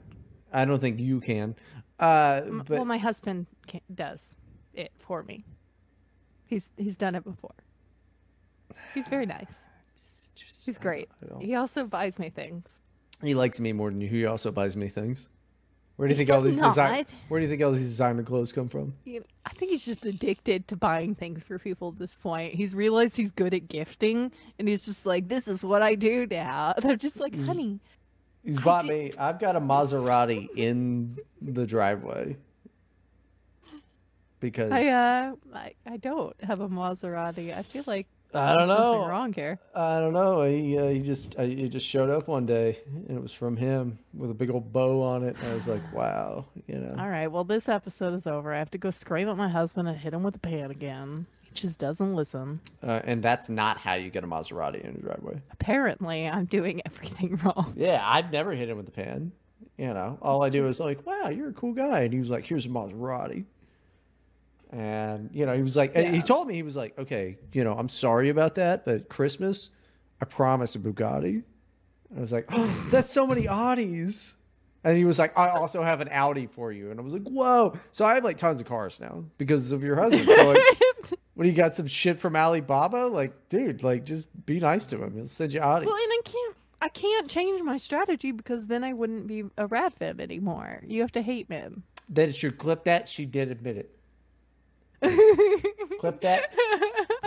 [0.52, 1.56] I don't think you can.
[2.00, 4.36] Uh, but well, my husband can, does
[4.74, 5.44] it for me.
[6.54, 7.56] He's he's done it before.
[8.94, 9.64] He's very nice.
[10.36, 11.10] just- He's great.
[11.42, 12.68] He also buys me things.
[13.24, 14.08] He likes me more than you.
[14.08, 15.30] He also buys me things.
[15.96, 17.06] Where do you He think all these design?
[17.28, 18.94] Where do you think all these designer clothes come from?
[19.08, 22.56] I think he's just addicted to buying things for people at this point.
[22.56, 26.26] He's realized he's good at gifting, and he's just like, "This is what I do
[26.30, 27.38] now." And I'm just like.
[27.40, 27.80] "Honey,
[28.44, 29.12] He's I bought me.
[29.18, 32.36] I've got a Maserati in the driveway
[34.44, 37.56] because I uh, I, I don't have a Maserati.
[37.58, 39.08] I feel like I don't know.
[39.08, 39.58] wrong here.
[39.74, 40.44] I don't know.
[40.44, 42.78] He uh, he just uh, he just showed up one day,
[43.08, 45.38] and it was from him with a big old bow on it.
[45.40, 46.96] And I was like, wow, you know.
[47.00, 48.54] All right, well, this episode is over.
[48.54, 51.26] I have to go scream at my husband and hit him with a pan again.
[51.42, 52.60] He just doesn't listen.
[52.82, 55.42] Uh, and that's not how you get a Maserati in your driveway.
[55.52, 57.74] Apparently, I'm doing everything wrong.
[57.78, 59.32] Yeah, I've never hit him with a pan.
[59.78, 62.02] You know, all I do is like, wow, you're a cool guy.
[62.02, 63.46] And he was like, here's a Maserati.
[64.74, 67.74] And, you know, he was like, he told me, he was like, okay, you know,
[67.74, 69.70] I'm sorry about that, but Christmas,
[70.20, 71.44] I promised a Bugatti.
[72.16, 74.34] I was like, oh, that's so many Audis.
[74.84, 76.90] And he was like, I also have an Audi for you.
[76.90, 77.74] And I was like, whoa.
[77.92, 80.28] So I have like tons of cars now because of your husband.
[80.34, 80.60] So, like,
[81.36, 83.08] what do you got some shit from Alibaba?
[83.08, 85.14] Like, dude, like, just be nice to him.
[85.14, 85.86] He'll send you Audis.
[85.86, 89.68] Well, and I can't I can't change my strategy because then I wouldn't be a
[89.68, 90.82] rad fib anymore.
[90.86, 91.84] You have to hate Mim.
[92.10, 93.08] That it should clip that.
[93.08, 93.96] She did admit it.
[96.00, 96.52] Clip that.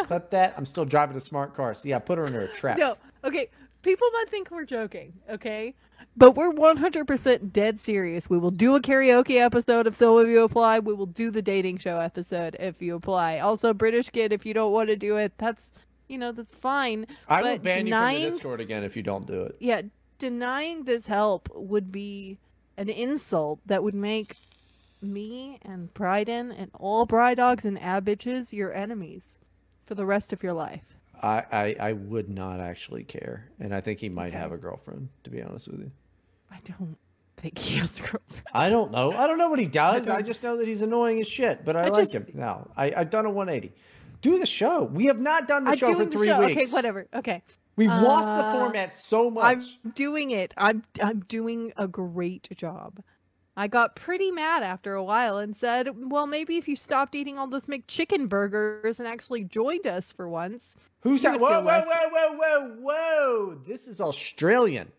[0.06, 0.54] Clip that.
[0.56, 1.74] I'm still driving a smart car.
[1.74, 2.78] See, I put her under a trap.
[2.78, 3.48] No, okay.
[3.82, 5.74] People might think we're joking, okay?
[6.16, 8.28] But we're 100% dead serious.
[8.28, 10.78] We will do a karaoke episode if some of you apply.
[10.80, 13.38] We will do the dating show episode if you apply.
[13.38, 15.72] Also, British kid, if you don't want to do it, that's,
[16.08, 17.06] you know, that's fine.
[17.28, 19.56] I will ban denying, you from the Discord again if you don't do it.
[19.60, 19.82] Yeah,
[20.18, 22.38] denying this help would be
[22.76, 24.36] an insult that would make
[25.02, 29.38] me and Bryden and all bride dogs and ab bitches your enemies
[29.86, 30.82] for the rest of your life.
[31.22, 33.48] I, I, I would not actually care.
[33.60, 34.38] And I think he might Okay.
[34.38, 35.90] have a girlfriend, to be honest with you.
[36.50, 36.96] I don't
[37.38, 38.42] think he has a girlfriend.
[38.52, 39.12] I don't know.
[39.12, 40.08] I don't know what he does.
[40.08, 42.26] I don't- just know that he's annoying as shit, but I, I like just- him.
[42.34, 43.72] No, I, I've done a 180.
[44.22, 44.84] Do the show.
[44.84, 46.44] We have not done the I'm show for three show.
[46.44, 46.60] weeks.
[46.60, 47.06] Okay, whatever.
[47.14, 47.42] Okay.
[47.76, 49.44] We've lost the Uh, format so much.
[49.84, 50.54] I'm doing it.
[50.56, 53.00] I'm I'm doing a great job.
[53.56, 57.38] I got pretty mad after a while and said, "Well, maybe if you stopped eating
[57.38, 61.40] all those McChicken burgers and actually joined us for once." Who's that?
[61.40, 63.60] Whoa, whoa, whoa, whoa, whoa, whoa.
[63.66, 64.92] This is Australian.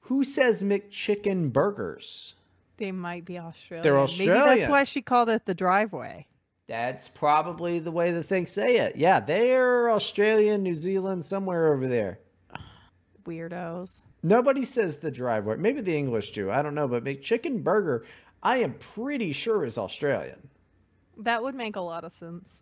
[0.00, 2.34] Who says McChicken burgers?
[2.76, 3.82] They might be Australian.
[3.82, 4.46] They're Australian.
[4.46, 6.26] Maybe that's why she called it the driveway.
[6.66, 8.96] That's probably the way the things say it.
[8.96, 12.20] Yeah, they're Australian, New Zealand, somewhere over there.
[13.24, 14.00] Weirdos.
[14.22, 15.56] Nobody says the driveway.
[15.56, 16.50] Maybe the English do.
[16.50, 16.88] I don't know.
[16.88, 18.04] But McChicken burger,
[18.42, 20.48] I am pretty sure is Australian.
[21.18, 22.60] That would make a lot of sense.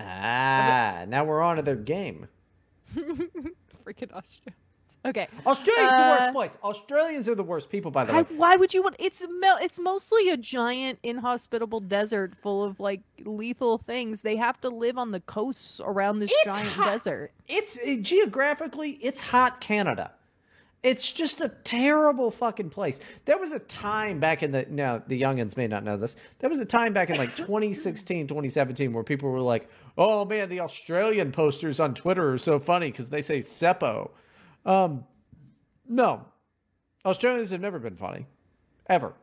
[0.00, 2.28] Ah, now we're on to their game.
[2.96, 4.56] Freaking Australians.
[5.06, 5.28] Okay.
[5.46, 6.58] Australia's the Uh, worst place.
[6.62, 8.28] Australians are the worst people, by the I, way.
[8.36, 8.96] why would you want?
[8.98, 14.22] It's mel- it's mostly a giant inhospitable desert full of like lethal things.
[14.22, 16.92] They have to live on the coasts around this It's giant hot.
[16.92, 17.30] desert.
[17.46, 20.10] It's uh, geographically, it's hot Canada.
[20.82, 23.00] It's just a terrible fucking place.
[23.24, 26.14] There was a time back in the now the youngins may not know this.
[26.38, 30.48] There was a time back in like 2016, 2017 where people were like, "Oh man,
[30.48, 34.10] the Australian posters on Twitter are so funny because they say Seppo."
[34.64, 35.04] Um,
[35.88, 36.24] no,
[37.04, 38.26] Australians have never been funny,
[38.88, 39.14] ever.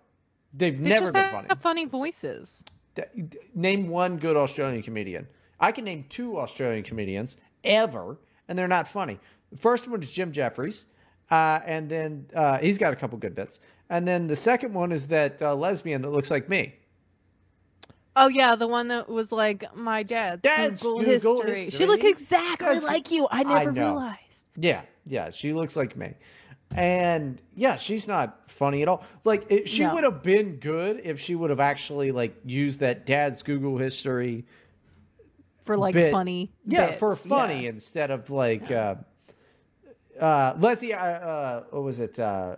[0.53, 1.47] They've They never been funny.
[1.61, 2.63] funny voices.
[3.53, 5.27] Name one good Australian comedian.
[5.59, 9.19] I can name two Australian comedians ever, and they're not funny.
[9.51, 10.85] The first one is Jim Jefferies,
[11.31, 13.59] uh, and then uh, he's got a couple good bits.
[13.89, 16.75] And then the second one is that uh, lesbian that looks like me.
[18.15, 21.55] Oh yeah, the one that was like my dad's, Dad's Google, Google history.
[21.55, 21.85] She history.
[21.87, 23.27] looked exactly That's- like you.
[23.29, 23.91] I I never know.
[23.91, 24.45] realized.
[24.55, 26.13] Yeah, yeah, she looks like me.
[26.71, 29.03] And yeah, she's not funny at all.
[29.25, 29.93] Like it, she No.
[29.93, 34.45] would have been good if she would have actually like used that dad's Google history
[35.65, 36.51] For like bit- funny.
[36.65, 36.99] yeah bits.
[36.99, 37.69] for funny Yeah.
[37.69, 38.95] instead of like uh
[40.19, 42.55] uh leslie uh, uh what was it uh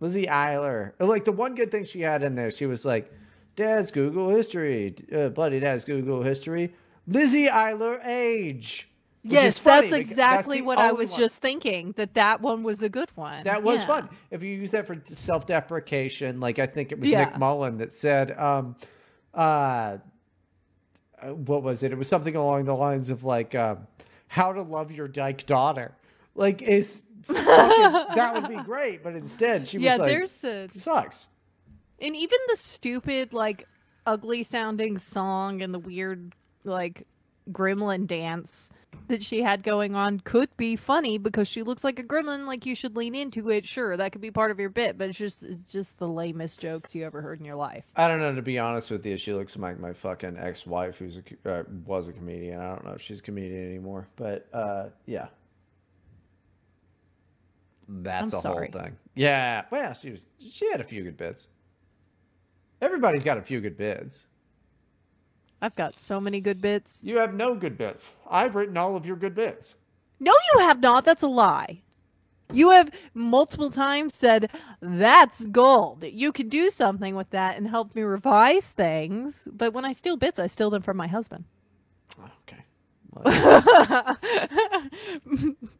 [0.00, 3.12] lizzie eiler like the one good thing she had in there she was like
[3.56, 6.72] dad's google history uh, bloody dad's google history
[7.06, 8.88] lizzie eiler age
[9.24, 11.20] Yes, that's exactly the what I was one.
[11.20, 11.92] just thinking.
[11.96, 13.44] That that one was a good one.
[13.44, 13.86] That was Yeah.
[13.86, 14.08] fun.
[14.32, 17.26] If you use that for self-deprecation, like I think it was Yeah.
[17.26, 18.74] Nick Mullen that said, um,
[19.32, 19.98] uh,
[21.22, 21.92] uh, what was it?
[21.92, 23.86] It was something along the lines of like, um,
[24.26, 25.92] "How to love your dyke daughter."
[26.34, 27.44] Like, is fucking,
[28.16, 31.28] that would be great, but instead she was Yeah, like, there's a "Sucks."
[32.00, 33.66] and even the stupid like
[34.06, 37.06] ugly sounding song and the weird like
[37.52, 38.70] gremlin dance
[39.08, 42.64] that she had going on could be funny because she looks like a gremlin like
[42.66, 45.18] you should lean into it sure that could be part of your bit but it's
[45.18, 48.34] just it's just the lamest jokes you ever heard in your life I don't know.
[48.34, 52.08] To be honest with you, she looks like my fucking ex-wife, who's a, uh, was
[52.08, 52.60] a comedian.
[52.60, 55.26] I don't know if she's a comedian anymore, but uh, yeah,
[58.00, 58.70] that's I'm a sorry.
[58.72, 58.96] whole thing.
[59.14, 60.26] Yeah, well, she was.
[60.38, 61.48] She had a few good bits.
[62.80, 64.26] Everybody's got a few good bits.
[65.60, 67.02] I've got so many good bits.
[67.04, 68.08] You have no good bits.
[68.28, 69.76] I've written all of your good bits.
[70.18, 71.04] No, you have not.
[71.04, 71.82] That's a lie.
[72.52, 76.04] You have multiple times said, that's gold.
[76.04, 79.48] You could do something with that and help me revise things.
[79.52, 81.44] But when I steal bits, I steal them from my husband.
[82.18, 82.32] Okay.
[83.24, 84.16] Beer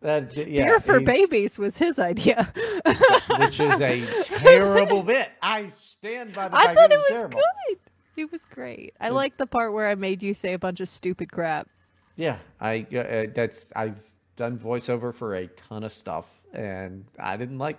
[0.02, 2.52] That, yeah, for babies was his idea.
[3.38, 5.30] which is a terrible bit.
[5.40, 7.40] I stand by the I fact thought it was terrible.
[7.68, 7.78] good.
[8.16, 8.94] It was great.
[9.00, 11.68] I like the part where I made you say a bunch of stupid crap.
[12.16, 13.96] Yeah, I uh, uh, that's I've
[14.36, 17.78] done voiceover for a ton of stuff, and I didn't like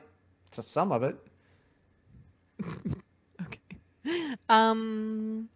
[0.52, 1.16] to some of it.
[3.42, 4.36] Okay.
[4.50, 5.50] Um,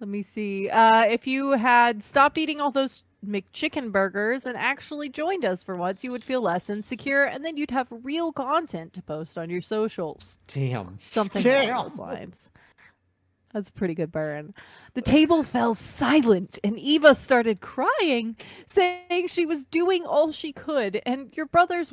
[0.00, 0.68] let me see.
[0.68, 5.76] Uh, if you had stopped eating all those McChicken burgers and actually joined us for
[5.76, 9.48] once, you would feel less insecure, and then you'd have real content to post on
[9.50, 10.38] your socials.
[10.48, 11.68] Damn, Something Damn.
[11.70, 12.50] along those lines.
[13.52, 14.54] That's a pretty good burn.
[14.94, 21.00] The table fell silent, and Eva started crying, saying she was doing all she could,
[21.04, 21.92] and your brother's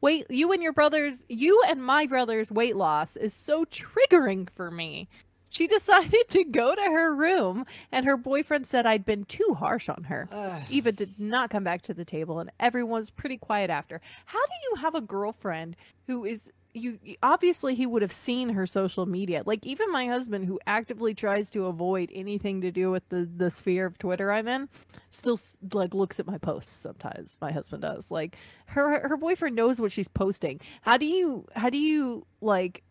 [0.00, 4.68] weight you and your brother's you and my brother's weight loss is so triggering for
[4.70, 5.08] me.
[5.56, 9.88] She decided to go to her room, and her boyfriend said I'd been too harsh
[9.88, 10.28] on her.
[10.30, 10.62] Ugh.
[10.68, 14.00] Eva did not come back to the table, and everyone was pretty quiet after.
[14.26, 15.76] How do you have a girlfriend
[16.06, 16.98] who is you?
[17.02, 19.42] you- Obviously, he would have seen her social media.
[19.46, 23.48] Like even my husband, who actively tries to avoid anything to do with the the
[23.50, 24.68] sphere of Twitter I'm in,
[25.10, 25.40] still
[25.72, 27.38] like looks at my posts sometimes.
[27.40, 28.10] My husband does.
[28.10, 28.36] Like
[28.66, 30.60] her her boyfriend knows what she's posting.
[30.82, 32.82] How do you how do you like?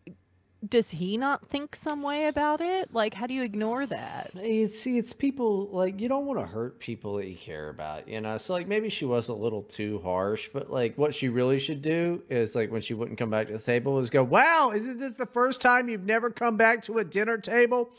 [0.66, 2.92] Does he not think some way about it?
[2.92, 4.30] Like, how do you ignore that?
[4.34, 8.08] It's, see, it's people like you don't want to hurt people that you care about,
[8.08, 8.38] you know.
[8.38, 11.82] So like maybe she was a little too harsh, but like what she really should
[11.82, 14.98] do is like when she wouldn't come back to the table is go, "Wow, isn't
[14.98, 17.90] this the first time you've never come back to a dinner table?"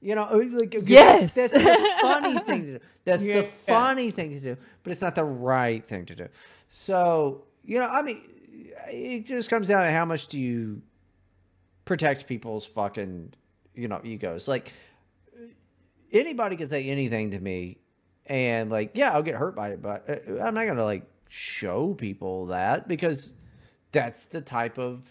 [0.00, 1.34] You know, oh, like that's- Yes.
[1.34, 2.84] that's, the funny thing to do.
[3.04, 3.50] That's the Yes.
[3.66, 6.28] funny thing to do, but it's not the right thing to do.
[6.70, 8.22] So you know, I mean,
[8.88, 10.80] it just comes down to how much do you
[11.86, 13.32] protect people's fucking
[13.74, 14.46] you know egos.
[14.46, 14.74] Like
[16.12, 17.78] anybody can say anything to me
[18.26, 21.94] and like yeah i'll get hurt by it but uh, i'm not gonna like show
[21.94, 23.32] people that because
[23.92, 25.02] that's the type of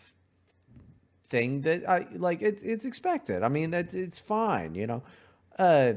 [1.28, 3.44] thing that i like it's it's expected.
[3.44, 5.04] I mean that's it's fine you know?
[5.58, 5.94] Uh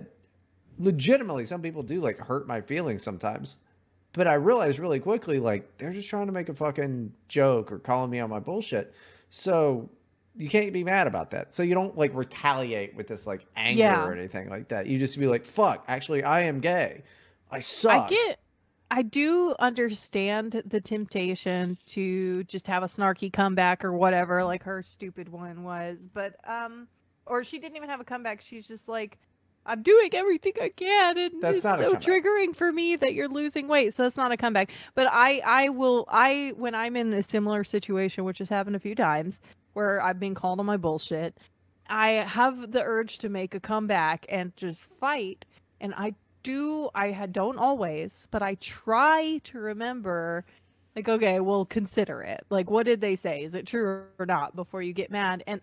[0.78, 3.56] legitimately some people do like hurt my feelings sometimes
[4.12, 7.78] but i realized really quickly like they're just trying to make a fucking joke or
[7.78, 8.94] calling me on my bullshit.
[9.30, 9.90] So
[10.38, 11.52] you can't be mad about that.
[11.52, 14.06] So you don't like retaliate with this like anger Yeah.
[14.06, 14.86] or anything like that.
[14.86, 17.02] You just be like, "Fuck, actually, I am gay.
[17.50, 18.38] I suck." I get
[18.90, 24.82] I do understand the temptation to just have a snarky comeback or whatever, like her
[24.82, 26.88] stupid one was, but um
[27.26, 28.40] or she didn't even have a comeback.
[28.40, 29.18] She's just like
[29.66, 33.68] I'm doing everything I can and That's it's so triggering for me that you're losing
[33.68, 33.92] weight.
[33.92, 34.70] So that's not a comeback.
[34.94, 38.80] But I I will I when I'm in a similar situation, which has happened a
[38.80, 39.42] few times,
[39.78, 41.38] where I've been called on my bullshit,
[41.88, 45.44] I have the urge to make a comeback and just fight.
[45.80, 50.44] And I do, I don't always, but I try to remember,
[50.96, 52.44] like, okay, well, consider it.
[52.50, 53.44] Like, what did they say?
[53.44, 55.44] Is it true or not before you get mad?
[55.46, 55.60] And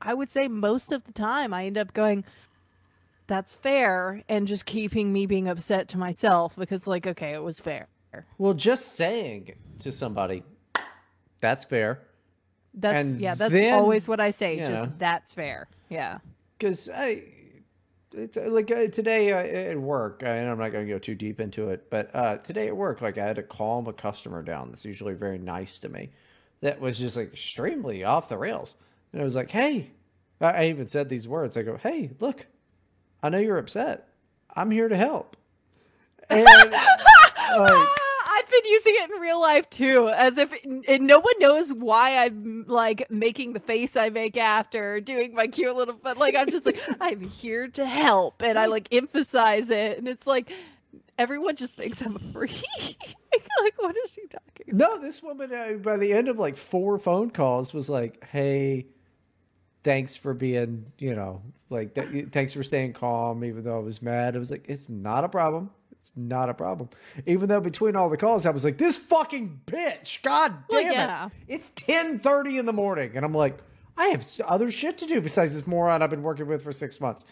[0.00, 2.24] I would say most of the time I end up going,
[3.28, 7.60] that's fair, and just keeping me being upset to myself because, like, okay, it was
[7.60, 7.86] fair.
[8.38, 10.42] well, just saying to somebody,
[11.40, 12.00] "That's fair,"
[12.74, 14.58] That's, And yeah, that's then, always what I say.
[14.58, 14.92] Just know.
[14.98, 15.68] that's fair.
[15.90, 16.18] Yeah.
[16.58, 17.24] because I,
[18.14, 20.98] it's uh, like uh, today uh, at work, uh, and I'm not going to go
[20.98, 23.92] too deep into it, but uh, today at work, like I had to calm a
[23.92, 24.70] customer down.
[24.70, 26.10] That's usually very nice to me.
[26.60, 28.76] That was just like extremely off the rails,
[29.12, 29.90] and I was like, "Hey,"
[30.40, 31.56] I even said these words.
[31.56, 32.46] I go, "Hey, look,
[33.22, 34.08] I know you're upset.
[34.54, 35.36] I'm here to help."
[36.30, 36.44] And
[37.58, 37.88] like,
[38.52, 40.52] been using it in real life too, as if
[40.86, 45.46] and no one knows why I'm like making the face I make after doing my
[45.48, 49.70] cute little, but like I'm just like I'm here to help, and I like emphasize
[49.70, 50.52] it, and it's like
[51.18, 52.62] everyone just thinks I'm a freak.
[53.62, 54.74] like, what is she talking?
[54.74, 54.76] about?
[54.76, 58.86] No, this woman uh, by the end of like four phone calls was like, "Hey,
[59.84, 64.02] thanks for being, you know, like th- thanks for staying calm even though I was
[64.02, 65.70] mad." I was like, "It's not a problem.
[66.02, 66.88] It's not a problem."
[67.26, 70.20] Even though between all the calls I was like, "This fucking bitch.
[70.22, 71.26] God Well, damn yeah.
[71.26, 71.32] it.
[71.46, 73.58] It's 10:30 in the morning." And I'm like,
[73.96, 77.00] "I have other shit to do besides this moron I've been working with for 6
[77.00, 77.24] months."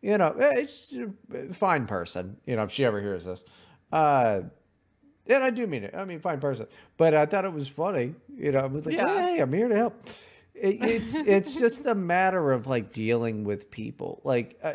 [0.00, 3.44] You know, eh, it's a fine person, you know, if she ever hears this.
[3.92, 4.42] Uh
[5.26, 5.94] and I do mean it.
[5.94, 6.66] I mean, fine person.
[6.98, 8.14] But I thought it was funny.
[8.36, 9.26] You know, I was like, Yeah.
[9.26, 10.06] hey, I'm here to help.
[10.54, 14.20] It, it's it's just a matter of like dealing with people.
[14.24, 14.74] Like uh,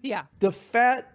[0.00, 1.11] Yeah, the fat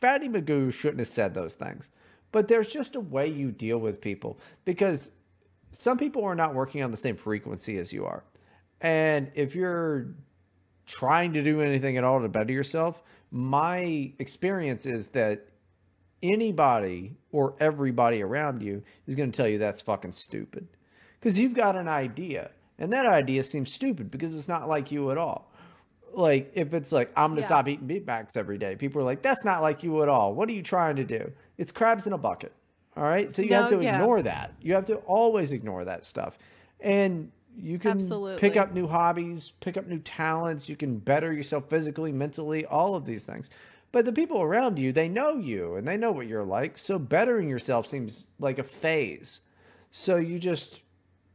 [0.00, 1.90] Fatty Magoo shouldn't have said those things.
[2.32, 5.12] But there's just a way you deal with people because
[5.70, 8.24] some people are not working on the same frequency as you are.
[8.80, 10.08] And if you're
[10.86, 15.48] trying to do anything at all to better yourself, my experience is that
[16.22, 20.66] anybody or everybody around you is going to tell you that's fucking stupid.
[21.18, 25.10] Because you've got an idea, and that idea seems stupid because it's not like you
[25.10, 25.45] at all.
[26.12, 27.46] Like, if it's like, I'm to Yeah.
[27.46, 30.34] stop eating Macs every day, people are like, that's not like you at all.
[30.34, 31.30] What are you trying to do?
[31.58, 32.52] It's crabs in a bucket.
[32.96, 33.30] All right.
[33.30, 33.96] So you have to yeah.
[33.96, 34.54] ignore that.
[34.62, 36.38] You have to always ignore that stuff.
[36.80, 38.00] And you can
[38.38, 40.68] pick up new hobbies, pick up new talents.
[40.68, 43.50] You can better yourself physically, mentally, all of these things.
[43.92, 46.76] But the people around you, they know you and they know what you're like.
[46.76, 49.40] So bettering yourself seems like a phase.
[49.90, 50.82] So you just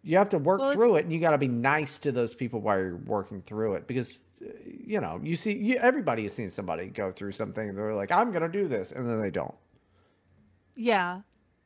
[0.04, 2.34] you have to work Well, through it and you got to be nice to those
[2.34, 6.34] people while you're working through it because uh, you know, you see you, everybody has
[6.34, 9.20] seen somebody go through something and they're like I'm going to do this and then
[9.20, 9.54] they don't.
[10.76, 11.22] Yeah.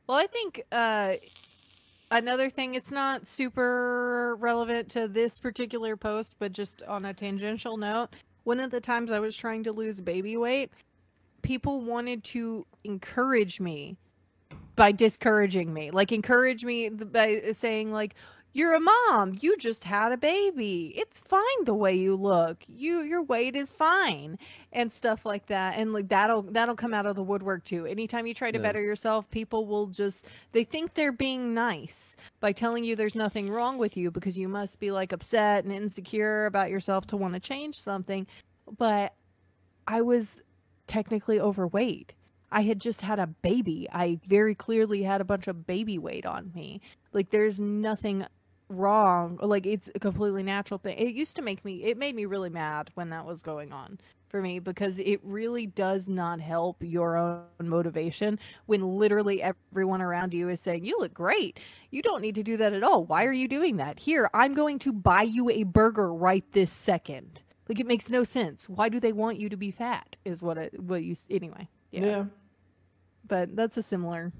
[0.06, 1.14] Well, I think uh,
[2.10, 7.76] another thing, it's not super relevant to this particular post, but just on a tangential
[7.76, 8.08] note,
[8.44, 10.70] one of the times I was trying to lose baby weight,
[11.42, 13.96] people wanted to encourage me
[14.76, 15.90] by discouraging me.
[15.90, 18.14] Like, encourage me by saying, like,
[18.52, 19.36] you're a mom.
[19.40, 20.94] You just had a baby.
[20.96, 22.64] It's fine the way you look.
[22.66, 24.38] You your weight is fine
[24.72, 25.76] and stuff like that.
[25.76, 27.84] And like that'll that'll come out of the woodwork too.
[27.84, 28.62] Anytime you try to Yeah.
[28.62, 33.50] better yourself, people will just they think they're being nice by telling you there's nothing
[33.50, 37.34] wrong with you because you must be like upset and insecure about yourself to want
[37.34, 38.26] to change something.
[38.78, 39.12] But
[39.86, 40.42] I was
[40.86, 42.14] technically overweight.
[42.50, 43.88] I had just had a baby.
[43.92, 46.80] I very clearly had a bunch of baby weight on me.
[47.12, 48.26] Like there's nothing
[48.68, 49.38] wrong.
[49.42, 50.96] Like it's a completely natural thing.
[50.98, 53.98] It used to make me it made me really mad when that was going on
[54.28, 60.34] for me because it really does not help your own motivation when literally everyone around
[60.34, 61.60] you is saying you look great.
[61.90, 63.04] You don't need to do that at all.
[63.04, 64.00] Why are you doing that?
[64.00, 67.42] Here, I'm going to buy you a burger right this second.
[67.68, 68.68] Like it makes no sense.
[68.68, 70.16] Why do they want you to be fat?
[70.24, 71.68] Is what it what you anyway.
[71.90, 72.26] Yeah.
[73.26, 74.32] But that's a similar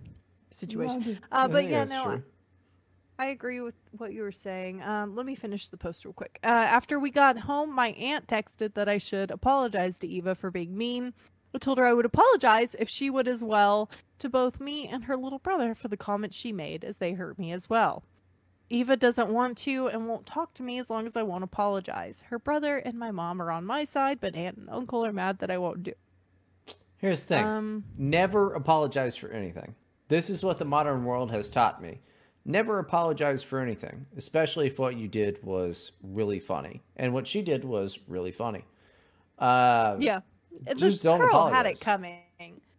[0.51, 1.18] situation.
[1.30, 2.22] I Uh, but yeah, no, true.
[3.18, 4.82] I agree with what you were saying.
[4.82, 6.38] Um, let me finish the post real quick.
[6.44, 10.51] Uh, after we got home, my aunt texted that I should apologize to Eva for
[10.51, 11.14] being mean.
[11.55, 15.05] I told her I would apologize if she would as well to both me and
[15.05, 18.05] her little brother for the comments she made, as they hurt me as well.
[18.68, 22.24] Eva doesn't want to and won't talk to me as long as I won't apologize.
[22.28, 25.38] Her brother and my mom are on my side, but aunt and uncle are mad
[25.38, 25.92] that I won't do.
[27.07, 27.45] Here's the thing.
[27.45, 29.77] Um, Never apologize for anything.
[30.09, 32.01] This is what the modern world has taught me.
[32.45, 36.83] Never apologize for anything, especially if what you did was really funny.
[36.97, 38.65] And what she did was really funny.
[39.39, 40.21] Uh, Yeah.
[40.77, 42.23] Just the don't girl had it coming.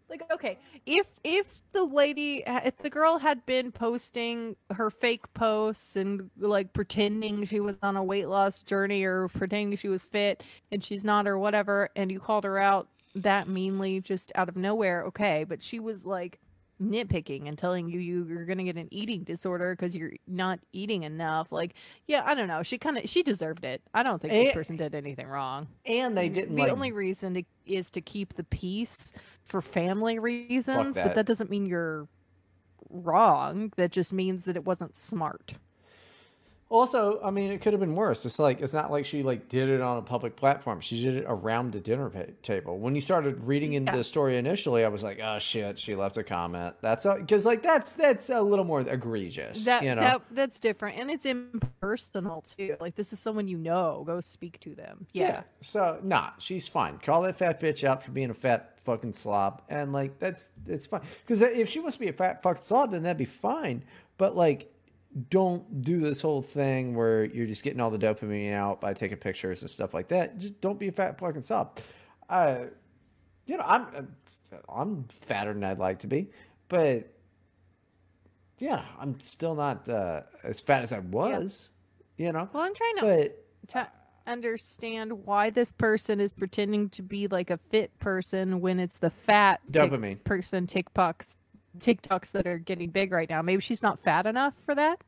[0.10, 5.96] Like, okay, if if the lady, if the girl had been posting her fake posts
[5.96, 10.44] and like pretending she was on a weight loss journey or pretending she was fit
[10.72, 12.88] and she's not or whatever, and you called her out
[13.24, 16.40] that meanly just out of nowhere, okay, but she was like
[16.82, 21.04] nitpicking and telling you you you're gonna get an eating disorder because you're not eating
[21.04, 21.52] enough.
[21.52, 21.74] Like,
[22.08, 22.62] yeah, I don't know.
[22.64, 23.82] She kind of she deserved it.
[23.94, 26.92] I don't think this Eh, person did anything wrong And they didn't the like only
[26.92, 29.12] reason to, is to keep the peace
[29.44, 31.04] for family reasons, that.
[31.04, 32.08] but that doesn't mean you're
[32.90, 33.74] wrong.
[33.78, 35.56] That just means that it wasn't smart.
[36.70, 38.26] Also, I mean, it could have been worse.
[38.26, 40.82] It's like it's not like she like did it on a public platform.
[40.82, 42.78] She did it around the dinner pa- table.
[42.78, 43.98] When you started reading into Yeah.
[44.00, 46.76] the story initially, I was like, "Oh shit!" She left a comment.
[46.82, 49.64] That's because like that's that's a little more egregious.
[49.64, 52.76] That you know, that that's different, and it's impersonal too.
[52.82, 54.04] Like this is someone you know.
[54.06, 55.06] Go speak to them.
[55.14, 56.98] Yeah, So nah, she's fine.
[57.00, 60.86] Call that fat bitch out for being a fat fucking slob, and like that's it's
[60.86, 61.02] fine.
[61.26, 63.84] Because if she wants to be a fat fucking slob, then that'd be fine.
[64.18, 64.74] But like,
[65.30, 69.18] don't do this whole thing where you're just getting all the dopamine out by taking
[69.18, 70.38] pictures and stuff like that.
[70.38, 71.80] Just don't be a fat fucking slob.
[72.30, 72.66] Uh,
[73.46, 74.10] you know, I'm
[74.70, 76.30] I'm fatter than I'd like to be,
[76.68, 77.12] but
[78.60, 81.72] yeah, I'm still not uh, as fat as I was.
[82.18, 83.88] You know, Well, I'm trying to but to
[84.26, 89.10] understand why this person is pretending to be like a fit person when it's the
[89.10, 90.24] fat Dopamine.
[90.24, 91.36] person TikToks
[91.80, 93.42] TikToks that are getting big right now.
[93.42, 95.00] Maybe she's not fat enough for that.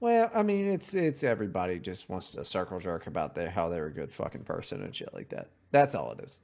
[0.00, 3.86] Well, I mean, it's it's everybody just wants to circle jerk about their how they're
[3.86, 5.48] a good fucking person and shit like that.
[5.72, 6.40] That's all it is.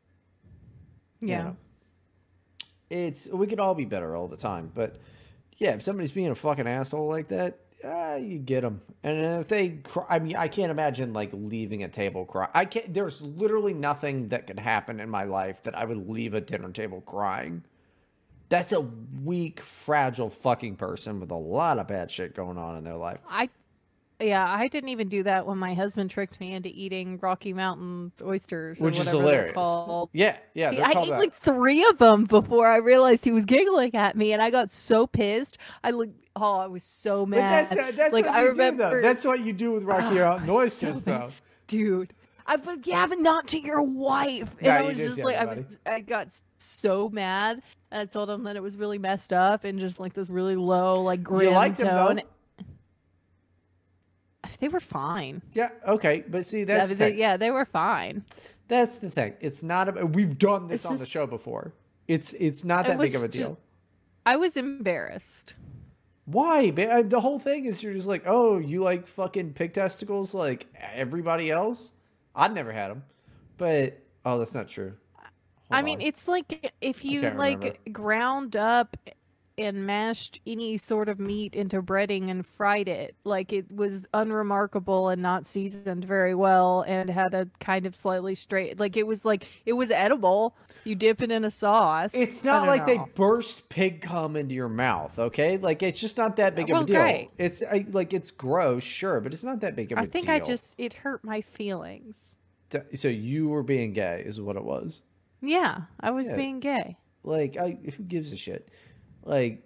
[1.21, 1.43] you Yeah.
[1.43, 1.57] know?
[2.91, 4.97] It's we could all be better all the time, but
[5.57, 9.49] yeah, if somebody's being a fucking asshole like that, uh, you get them, and if
[9.49, 12.49] they, cry, I mean, I can't imagine like leaving a table cry.
[12.55, 12.93] I can't.
[12.95, 16.71] There's literally nothing that could happen in my life that I would leave a dinner
[16.71, 17.65] table crying.
[18.49, 22.85] That's a weak, fragile fucking person with a lot of bad shit going on in
[22.85, 23.19] their life.
[23.29, 23.49] I
[24.19, 28.13] yeah, I didn't even do that when my husband tricked me into eating Rocky Mountain
[28.23, 29.55] oysters, or Which is whatever they're hilarious.
[29.55, 30.11] Called.
[30.15, 30.71] Yeah, yeah.
[30.71, 31.19] I ate that.
[31.19, 34.71] like three of them before I realized he was giggling at me, and I got
[34.71, 35.59] so pissed.
[35.85, 37.69] I like, oh, I was so But mad.
[37.69, 39.03] that's uh, that's like what I you remember, do.
[39.03, 41.31] That's what you do with Rocky Oh, Mountain oysters, so though.
[41.67, 42.15] dude.
[42.47, 44.55] I but yeah, but not to your wife.
[44.61, 46.29] And I was just like, I was, I got
[46.59, 47.61] so mad,
[47.91, 50.57] and I told him that it was really messed up and just like this really
[50.57, 52.17] low, like grim liked tone.
[52.17, 52.23] though.
[54.61, 55.43] They were fine.
[55.53, 57.19] Yeah, okay, but see, that's yeah, the they, thing.
[57.19, 58.25] yeah, they were fine.
[58.69, 59.35] That's the thing.
[59.41, 59.99] It's not.
[59.99, 61.73] A, we've done this It's on the show before.
[62.09, 63.59] It's it's not that big of a deal.
[64.25, 65.55] I was embarrassed.
[66.25, 66.71] Why?
[66.71, 71.51] The whole thing is you're just like, oh, you like fucking pig testicles like everybody
[71.51, 71.93] else.
[72.35, 73.05] I've never had them,
[73.59, 74.95] but oh, that's not true.
[75.71, 76.07] I Hold mean, on.
[76.07, 77.79] it's like if you like remember.
[77.93, 78.97] ground up
[79.59, 83.17] and mashed any sort of meat into breading and fried it.
[83.25, 88.35] Like it was unremarkable and not seasoned very well and had a kind of slightly
[88.35, 90.57] straight like it was like it was edible.
[90.85, 92.15] You dip it in a sauce.
[92.15, 95.59] It's not don't like they burst pig cum into your mouth, okay?
[95.59, 97.01] Like it's just not that big of a deal.
[97.01, 97.31] great.
[97.39, 100.27] It's I, like it's gross, sure, but it's not that big of a I think
[100.27, 100.35] deal.
[100.35, 102.37] I just it hurt my feelings.
[102.95, 105.03] so you were being gay, is what it was.
[105.47, 106.37] Yeah, I was Yeah.
[106.37, 106.97] being gay.
[107.25, 108.69] Like, I, who gives a shit?
[109.25, 109.63] Like,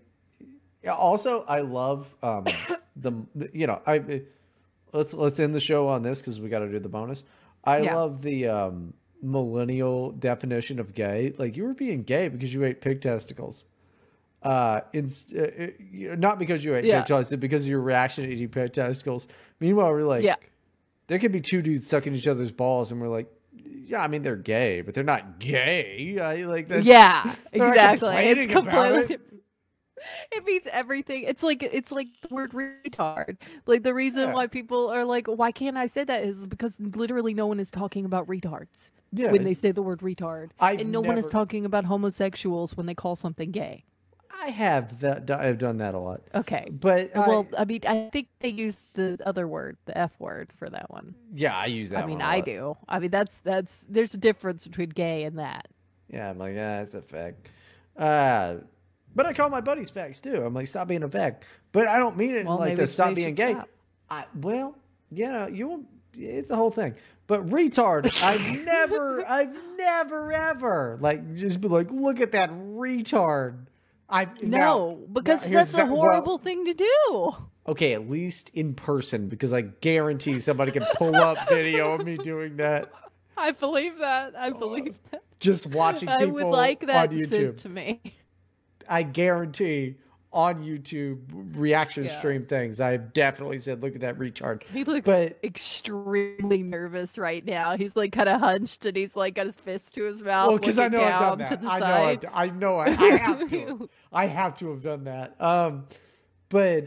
[0.89, 2.45] also, I love um
[2.97, 4.23] the, the you know I
[4.93, 7.25] let's let's end the show on this because we got to do the bonus.
[7.65, 7.95] I Yeah.
[7.95, 11.35] love the um millennial definition of gay.
[11.37, 13.67] Like, you were being gay because you ate pig testicles.
[14.43, 17.01] Uh, in, uh, uh, not because you ate Yeah.
[17.01, 19.29] pig testicles, because of your reaction to eating pig testicles.
[19.61, 20.37] Meanwhile, we're like, Yeah.
[21.09, 23.31] there could be two dudes sucking each other's balls, and we're like,
[23.85, 26.19] yeah, I mean they're gay, but they're not gay.
[26.19, 28.17] I, like that's, yeah, exactly.
[28.17, 29.15] It's completely.
[29.15, 29.21] it.
[30.33, 31.25] It means everything.
[31.25, 33.37] It's like it's like the word retard.
[33.67, 34.35] Like the reason Yeah.
[34.35, 36.25] why people are like, why can't I say that?
[36.25, 40.01] Is because literally no one is talking about retards Yeah, when they say the word
[40.01, 43.85] retard, I've and no one is talking about homosexuals when they call something gay.
[44.41, 45.31] I have that.
[45.31, 46.69] I've done that a lot, Okay.
[46.71, 50.69] but well, I mean, I think they use the other word, the F word, for
[50.71, 51.15] that one.
[51.35, 52.05] yeah, I use that.
[52.05, 52.45] I mean, one a I lot.
[52.47, 52.77] do.
[52.89, 55.69] I mean, that's that's there's a difference between gay and that.
[56.09, 57.49] Yeah, I'm like, yeah, that's a fact.
[57.97, 58.57] Uh,
[59.15, 60.43] but I call my buddies fags too.
[60.45, 61.37] I'm like, stop being a fag.
[61.73, 63.53] But I don't mean it Well, like maybe to stop being gay.
[63.53, 63.69] stop.
[64.09, 64.77] I, well,
[65.11, 65.87] yeah, you won't.
[66.17, 66.95] It's a whole thing.
[67.27, 73.67] But retard, I've never, I've never ever like just be like, look at that retard.
[74.11, 77.33] I No, because here's that's a that- well- horrible thing to do.
[77.69, 82.17] Okay, at least in person because I guarantee somebody can pull up video of me
[82.17, 82.91] doing that.
[83.37, 84.35] I believe that.
[84.37, 85.23] I uh, believe that.
[85.39, 87.29] Just watching I people would like that on YouTube.
[87.29, 88.01] sent to me.
[88.89, 89.97] I guarantee
[90.33, 91.19] on YouTube
[91.57, 92.11] reaction Yeah.
[92.13, 92.81] stream things.
[92.81, 97.77] I've definitely said, "Look at that retard." He looks But- extremely nervous right now.
[97.77, 100.49] He's like kind of hunched and he's like got his fist to his mouth.
[100.51, 101.83] Well, because I know I've done to that.
[101.83, 102.29] I know.
[102.33, 102.77] I know.
[102.77, 103.91] I, I have to.
[104.13, 105.41] I have to have done that.
[105.41, 105.87] Um,
[106.49, 106.85] but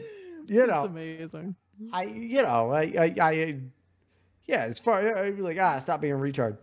[0.47, 1.55] you know, It's amazing.
[1.91, 3.59] I you know, I I, I
[4.45, 4.63] yeah.
[4.63, 6.57] As far I'd be like, ah, stop being a retard.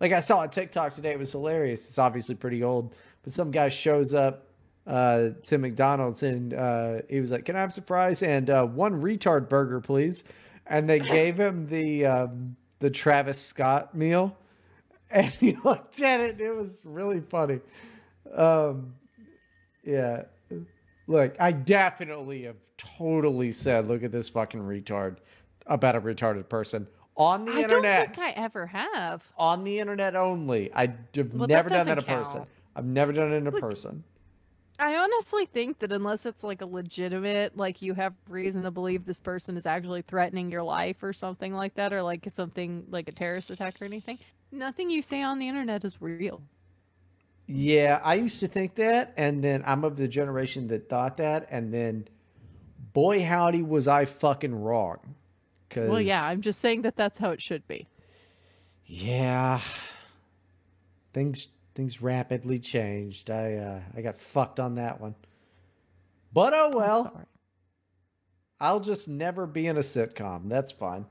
[0.00, 1.12] Like I saw a TikTok today.
[1.12, 1.86] It was hilarious.
[1.88, 4.46] It's obviously pretty old, but some guy shows up
[4.86, 8.66] uh, to McDonald's and uh, he was like, "Can I have some fries and uh,
[8.66, 10.24] one retard burger, please?"
[10.66, 14.36] And they gave him the um, the Travis Scott meal,
[15.10, 16.40] and he looked at it.
[16.40, 17.60] It was really funny.
[18.34, 18.94] Um,
[19.84, 20.24] yeah.
[21.08, 25.16] Look, I definitely have totally said, "Look at this fucking retard,"
[25.66, 26.86] about a retarded person
[27.16, 28.06] on the I internet.
[28.06, 29.22] don't think I ever have.
[29.36, 30.72] On the internet only.
[30.72, 32.46] I've Well, that never done that in doesn't person.
[32.74, 34.02] I've never done it in a person.
[34.78, 39.04] I honestly think that unless it's like a legitimate, like you have reason to believe
[39.04, 43.08] this person is actually threatening your life or something like that, or like something like
[43.08, 44.18] a terrorist attack or anything,
[44.50, 46.42] nothing you say on the internet is real.
[47.46, 51.48] Yeah, I used to think that, and then I'm of the generation that thought that,
[51.50, 52.08] and then,
[52.92, 55.16] boy, howdy, was I fucking wrong.
[55.70, 57.88] Cause, Well, yeah, I'm just saying that that's how it should be.
[58.86, 59.60] yeah,
[61.12, 63.30] things things rapidly changed.
[63.30, 65.14] I uh, I got fucked on that one.
[66.32, 67.26] But oh well.
[68.60, 70.48] I'll just never be in a sitcom.
[70.48, 71.04] That's fine.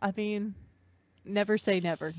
[0.00, 0.54] I mean,
[1.26, 2.14] never say never.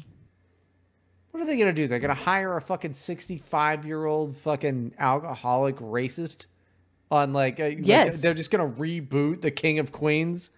[1.31, 1.87] What are they gonna do?
[1.87, 6.45] They're gonna hire a fucking sixty-five year old fucking alcoholic racist
[7.11, 8.21] on like, uh, like, Yes.
[8.21, 10.51] they're just gonna reboot the King of Queens.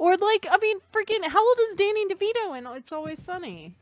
[0.00, 3.76] Or like, I mean, freaking, how old is Danny DeVito in It's Always Sunny?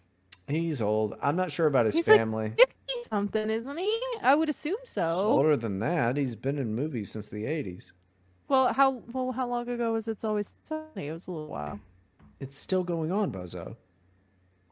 [0.49, 1.15] He's old.
[1.23, 2.53] I'm not sure about his He's like family.
[2.59, 4.01] Fifty something, isn't he?
[4.20, 5.12] I would assume so.
[5.12, 7.93] Older than that, he's been in movies since the '80s.
[8.49, 11.07] Well, how well how long ago was It's Always Sunny?
[11.07, 11.78] It was a little while.
[12.40, 13.77] It's still going on, Bozo.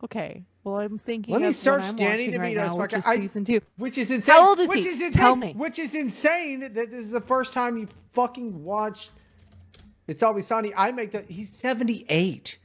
[0.02, 0.42] Okay.
[0.64, 1.32] Well, I'm thinking.
[1.32, 3.60] Let me search Danny watching right DeVito's now, which is I- season two.
[3.76, 4.34] Which is insane.
[4.34, 4.90] How old is which he?
[4.90, 5.12] Is insane.
[5.12, 5.52] Tell me.
[5.52, 9.12] Which is insane that this is the first time you fucking watched.
[10.06, 10.72] It's always sunny.
[10.76, 11.30] I make that.
[11.30, 12.58] He's 78.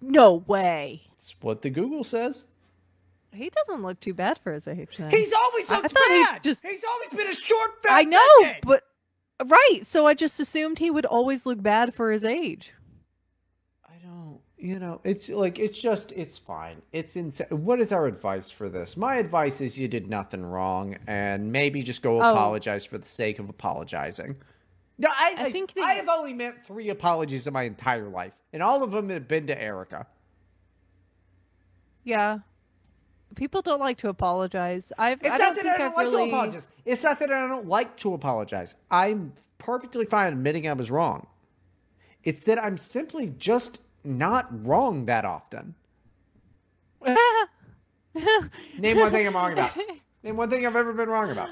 [0.00, 1.02] No way.
[1.10, 2.46] That's what the Google says.
[3.32, 4.96] He doesn't look too bad for his age.
[4.98, 5.10] then.
[5.10, 6.42] He's always looked thought he bad.
[6.42, 8.62] just- He's always been a short, fat I know, midget.
[8.66, 8.82] but
[9.46, 9.80] right.
[9.84, 12.72] So I just assumed he would always look bad for his age.
[13.84, 14.40] I don't.
[14.58, 16.82] You know, it's like it's just it's fine.
[16.92, 17.46] It's insane.
[17.50, 18.96] What is our advice for this?
[18.96, 22.30] My advice is you did nothing wrong, and maybe just go Oh.
[22.32, 24.36] apologize for the sake of apologizing.
[25.00, 28.62] No, I, I think I have only meant three apologies in my entire life, and
[28.62, 30.06] all of them have been to Erica.
[32.04, 32.40] Yeah.
[33.34, 34.92] People don't like to apologize.
[34.98, 35.22] I've.
[35.22, 36.28] It's I not don't that I don't I've like really...
[36.28, 36.68] to apologize.
[36.84, 38.74] It's not that I don't like to apologize.
[38.90, 41.26] I'm perfectly fine admitting I was wrong.
[42.22, 45.76] It's that I'm simply just not wrong that often.
[48.78, 49.70] Name one thing I'm wrong about.
[50.22, 51.48] Name one thing I've ever been wrong about.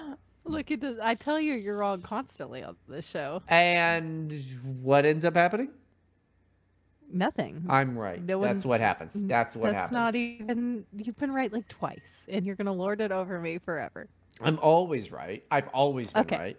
[0.48, 0.98] Look at this.
[1.02, 3.42] I tell you, you're wrong constantly on this show.
[3.48, 4.32] And
[4.82, 5.68] what ends up happening?
[7.10, 7.64] Nothing.
[7.68, 8.22] I'm right.
[8.22, 9.12] No That's one- what happens.
[9.14, 9.90] That's what happens.
[9.92, 10.14] That's happens.
[10.40, 10.84] not even.
[10.96, 14.08] You've been right like twice, and you're gonna lord it over me forever.
[14.42, 15.42] I'm always right.
[15.50, 16.36] I've always been Okay.
[16.36, 16.56] right.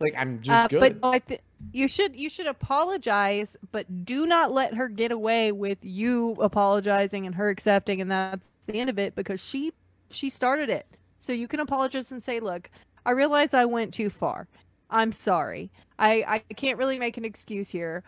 [0.00, 1.00] Like I'm just Uh, good.
[1.00, 1.40] But th-
[1.72, 7.26] you should you should apologize, but do not let her get away with you apologizing
[7.26, 9.72] and her accepting, and that's the end of it because she
[10.10, 10.86] she started it.
[11.20, 12.70] So you can apologize and say, "Look,
[13.04, 14.48] I realize I went too far.
[14.90, 15.70] I'm sorry.
[15.98, 18.04] I I can't really make an excuse here,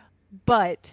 [0.46, 0.92] but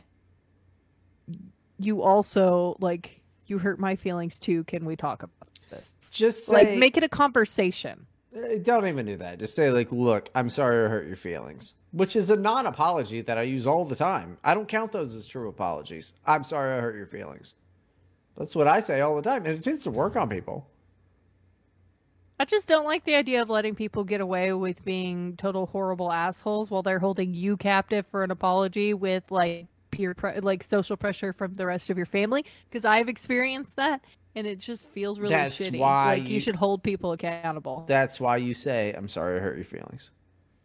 [1.78, 4.64] you also like you hurt my feelings too.
[4.64, 5.92] Can we talk about this?
[6.12, 8.06] just say, like make it a conversation."
[8.36, 9.40] Uh, Don't even do that.
[9.40, 13.38] Just say like, "Look, I'm sorry I hurt your feelings," which is a non-apology that
[13.38, 14.38] I use all the time.
[14.44, 16.14] I don't count those as true apologies.
[16.26, 17.56] I'm sorry I hurt your feelings.
[18.38, 20.68] That's what I say all the time, and it seems to work on people.
[22.40, 26.12] I just don't like the idea of letting people get away with being total horrible
[26.12, 30.98] assholes while they're holding you captive for an apology with like peer pre- like social
[30.98, 34.02] pressure from the rest of your family because I've experienced that
[34.36, 35.80] and it just feels really That's shitty.
[35.80, 36.36] why like you...
[36.36, 37.86] you- should hold people accountable.
[37.88, 40.12] That's why you say, "I'm sorry I hurt your feelings."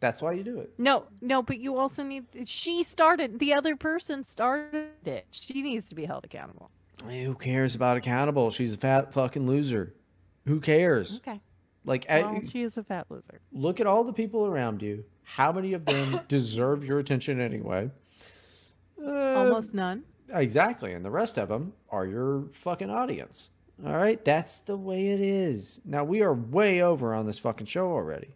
[0.01, 0.73] That's why you do it.
[0.79, 5.27] No, no, but you also need she started the other person started it.
[5.31, 6.71] She needs to be held accountable.
[7.07, 8.51] Who cares about accountable?
[8.51, 9.95] She's a fat fucking loser.
[10.47, 11.19] Who cares?
[11.19, 11.41] Okay.
[11.85, 13.41] Like, Well, she is a fat loser.
[13.53, 15.05] look at all the people around you.
[15.23, 17.91] How many of them deserve your attention anyway?
[19.03, 20.03] Uh, Almost none.
[20.33, 20.93] Exactly.
[20.93, 23.51] And the rest of them are your fucking audience.
[23.87, 24.23] All right.
[24.25, 25.81] That's the way it is.
[25.85, 28.29] Now, we are way over on this fucking show already.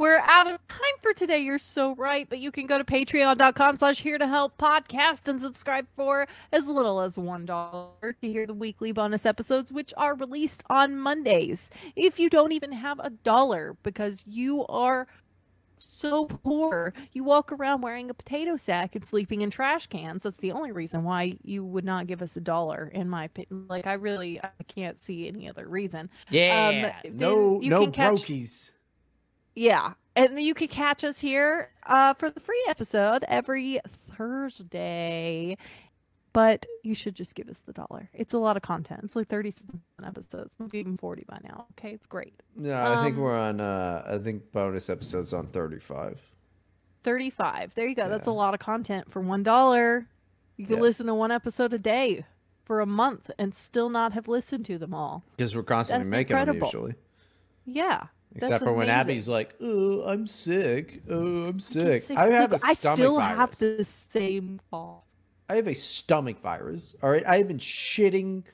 [0.00, 1.40] We're out of time for today.
[1.40, 2.26] You're so right.
[2.26, 6.66] But you can go to patreon.com slash here to help podcast and subscribe for as
[6.66, 7.46] little as $1
[8.00, 11.70] to hear the weekly bonus episodes, which are released on Mondays.
[11.96, 15.06] If you don't even have a dollar because you are
[15.76, 20.22] so poor, you walk around wearing a potato sack and sleeping in trash cans.
[20.22, 23.66] That's the only reason why you would not give us a dollar, in my opinion.
[23.68, 26.08] Like, I really I can't see any other reason.
[26.30, 26.68] Yeah.
[26.68, 28.70] Um, then no, you no can catch- brokies.
[29.54, 29.94] Yeah.
[30.16, 33.80] And you can catch us here uh, for the free episode every
[34.16, 35.56] Thursday.
[36.32, 38.08] But you should just give us the dollar.
[38.14, 39.00] It's a lot of content.
[39.02, 41.66] It's like 30 something episodes, maybe even 40 by now.
[41.72, 42.34] Okay, it's great.
[42.60, 46.20] Yeah, I think Um, we're on, uh, I think bonus episodes on 35.
[47.02, 47.74] 35.
[47.74, 48.08] There you go.
[48.08, 50.06] That's a lot of content for $1.
[50.56, 50.82] You can Yeah.
[50.82, 52.24] listen to one episode a day
[52.64, 55.24] for a month and still not have listened to them all.
[55.36, 56.60] Because we're constantly That's making incredible.
[56.60, 56.94] them usually.
[57.64, 58.06] Yeah.
[58.34, 59.00] Except That's for when amazing.
[59.00, 61.02] Abby's like, "Oh, I'm sick.
[61.10, 62.10] Oh, I'm I sick.
[62.16, 63.36] I have a Look, I still virus.
[63.38, 65.02] have the same cough.
[65.48, 66.94] I have a stomach virus.
[67.02, 68.44] All right, I have been shitting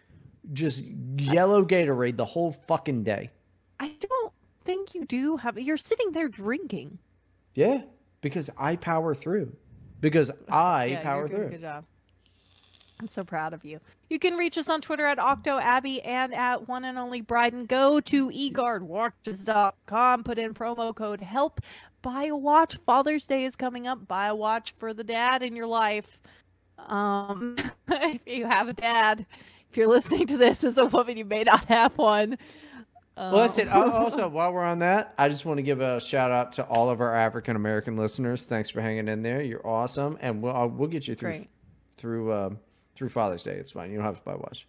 [0.55, 0.85] just
[1.19, 3.31] yellow Gatorade the whole fucking day.
[3.79, 4.33] I don't
[4.65, 5.59] think you do have.
[5.59, 6.99] You're sitting there drinking.
[7.55, 7.83] Yeah,
[8.23, 9.55] because I power through.
[10.01, 11.59] Because I Yeah, power you're doing a through.
[13.01, 13.81] I'm so proud of you.
[14.09, 17.67] You can reach us on Twitter at Octo OctoAbby and at one and only Bryden.
[17.67, 21.61] Go to EgardWatches.com, put in promo code HELP,
[22.03, 22.77] buy a watch.
[22.87, 24.07] Father's Day is coming up.
[24.09, 26.19] Buy a watch for the dad in your life.
[26.79, 27.57] Um,
[27.89, 29.27] if you have a dad,
[29.71, 32.39] if you're listening to this as a woman, you may not have one.
[33.17, 33.69] Uh, Well, listen.
[33.73, 36.65] uh, also, while we're on that, I just want to give a shout out to
[36.65, 38.45] all of our African American listeners.
[38.45, 39.43] Thanks for hanging in there.
[39.43, 41.49] You're awesome, and we'll I'll, we'll get you through Great.
[41.97, 42.59] through um,
[42.97, 43.53] through Father's Day.
[43.55, 43.91] It's fine.
[43.91, 44.67] You don't have to buy a watch.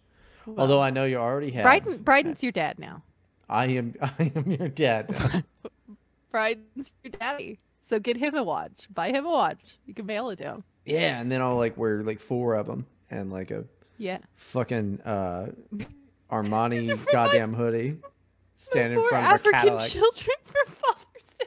[0.56, 1.64] Although I know you already have.
[1.64, 3.02] Bryden, Bryden's your dad now.
[3.48, 5.44] I am I am your dad.
[6.30, 7.58] Bryden's your daddy.
[7.80, 8.86] So get him a watch.
[8.94, 9.78] Buy him a watch.
[9.86, 10.64] You can mail it to him.
[10.84, 13.64] yeah, and then I'll like wear like four of them and like a
[13.96, 14.18] Yeah.
[14.36, 15.48] fucking uh,
[16.30, 17.96] Armani goddamn hoodie.
[18.56, 19.88] Stand in front of a African Cadillac.
[19.90, 21.46] children for Father's Day.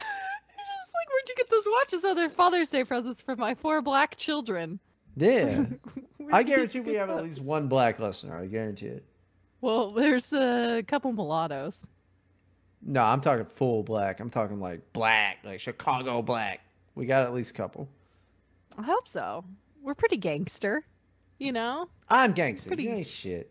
[0.00, 2.04] You're just like, where'd you get those watches?
[2.04, 4.78] Oh, they're Father's Day presents for my four black children.
[5.16, 5.64] Yeah.
[6.32, 8.36] I guarantee we have at least one black listener.
[8.36, 9.04] I guarantee it.
[9.60, 11.86] Well, there's a couple mulattoes.
[12.82, 14.20] No, I'm talking full black.
[14.20, 16.60] I'm talking like black, like Chicago black.
[16.94, 17.88] We got at least a couple.
[18.78, 19.44] I hope so.
[19.82, 20.84] We're pretty gangster,
[21.38, 21.88] you know.
[22.08, 22.68] I'm gangster.
[22.68, 23.50] Pretty- You ain't shit.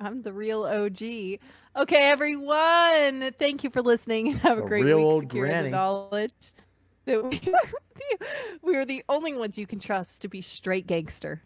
[0.00, 1.02] I'm the real OG.
[1.02, 3.32] Okay, everyone.
[3.38, 4.26] Thank you for listening.
[4.38, 5.04] Have a The great real week.
[5.06, 5.68] old granny.
[5.70, 6.32] knowledge
[7.06, 11.42] we are, the, only ones you can trust to be straight gangster.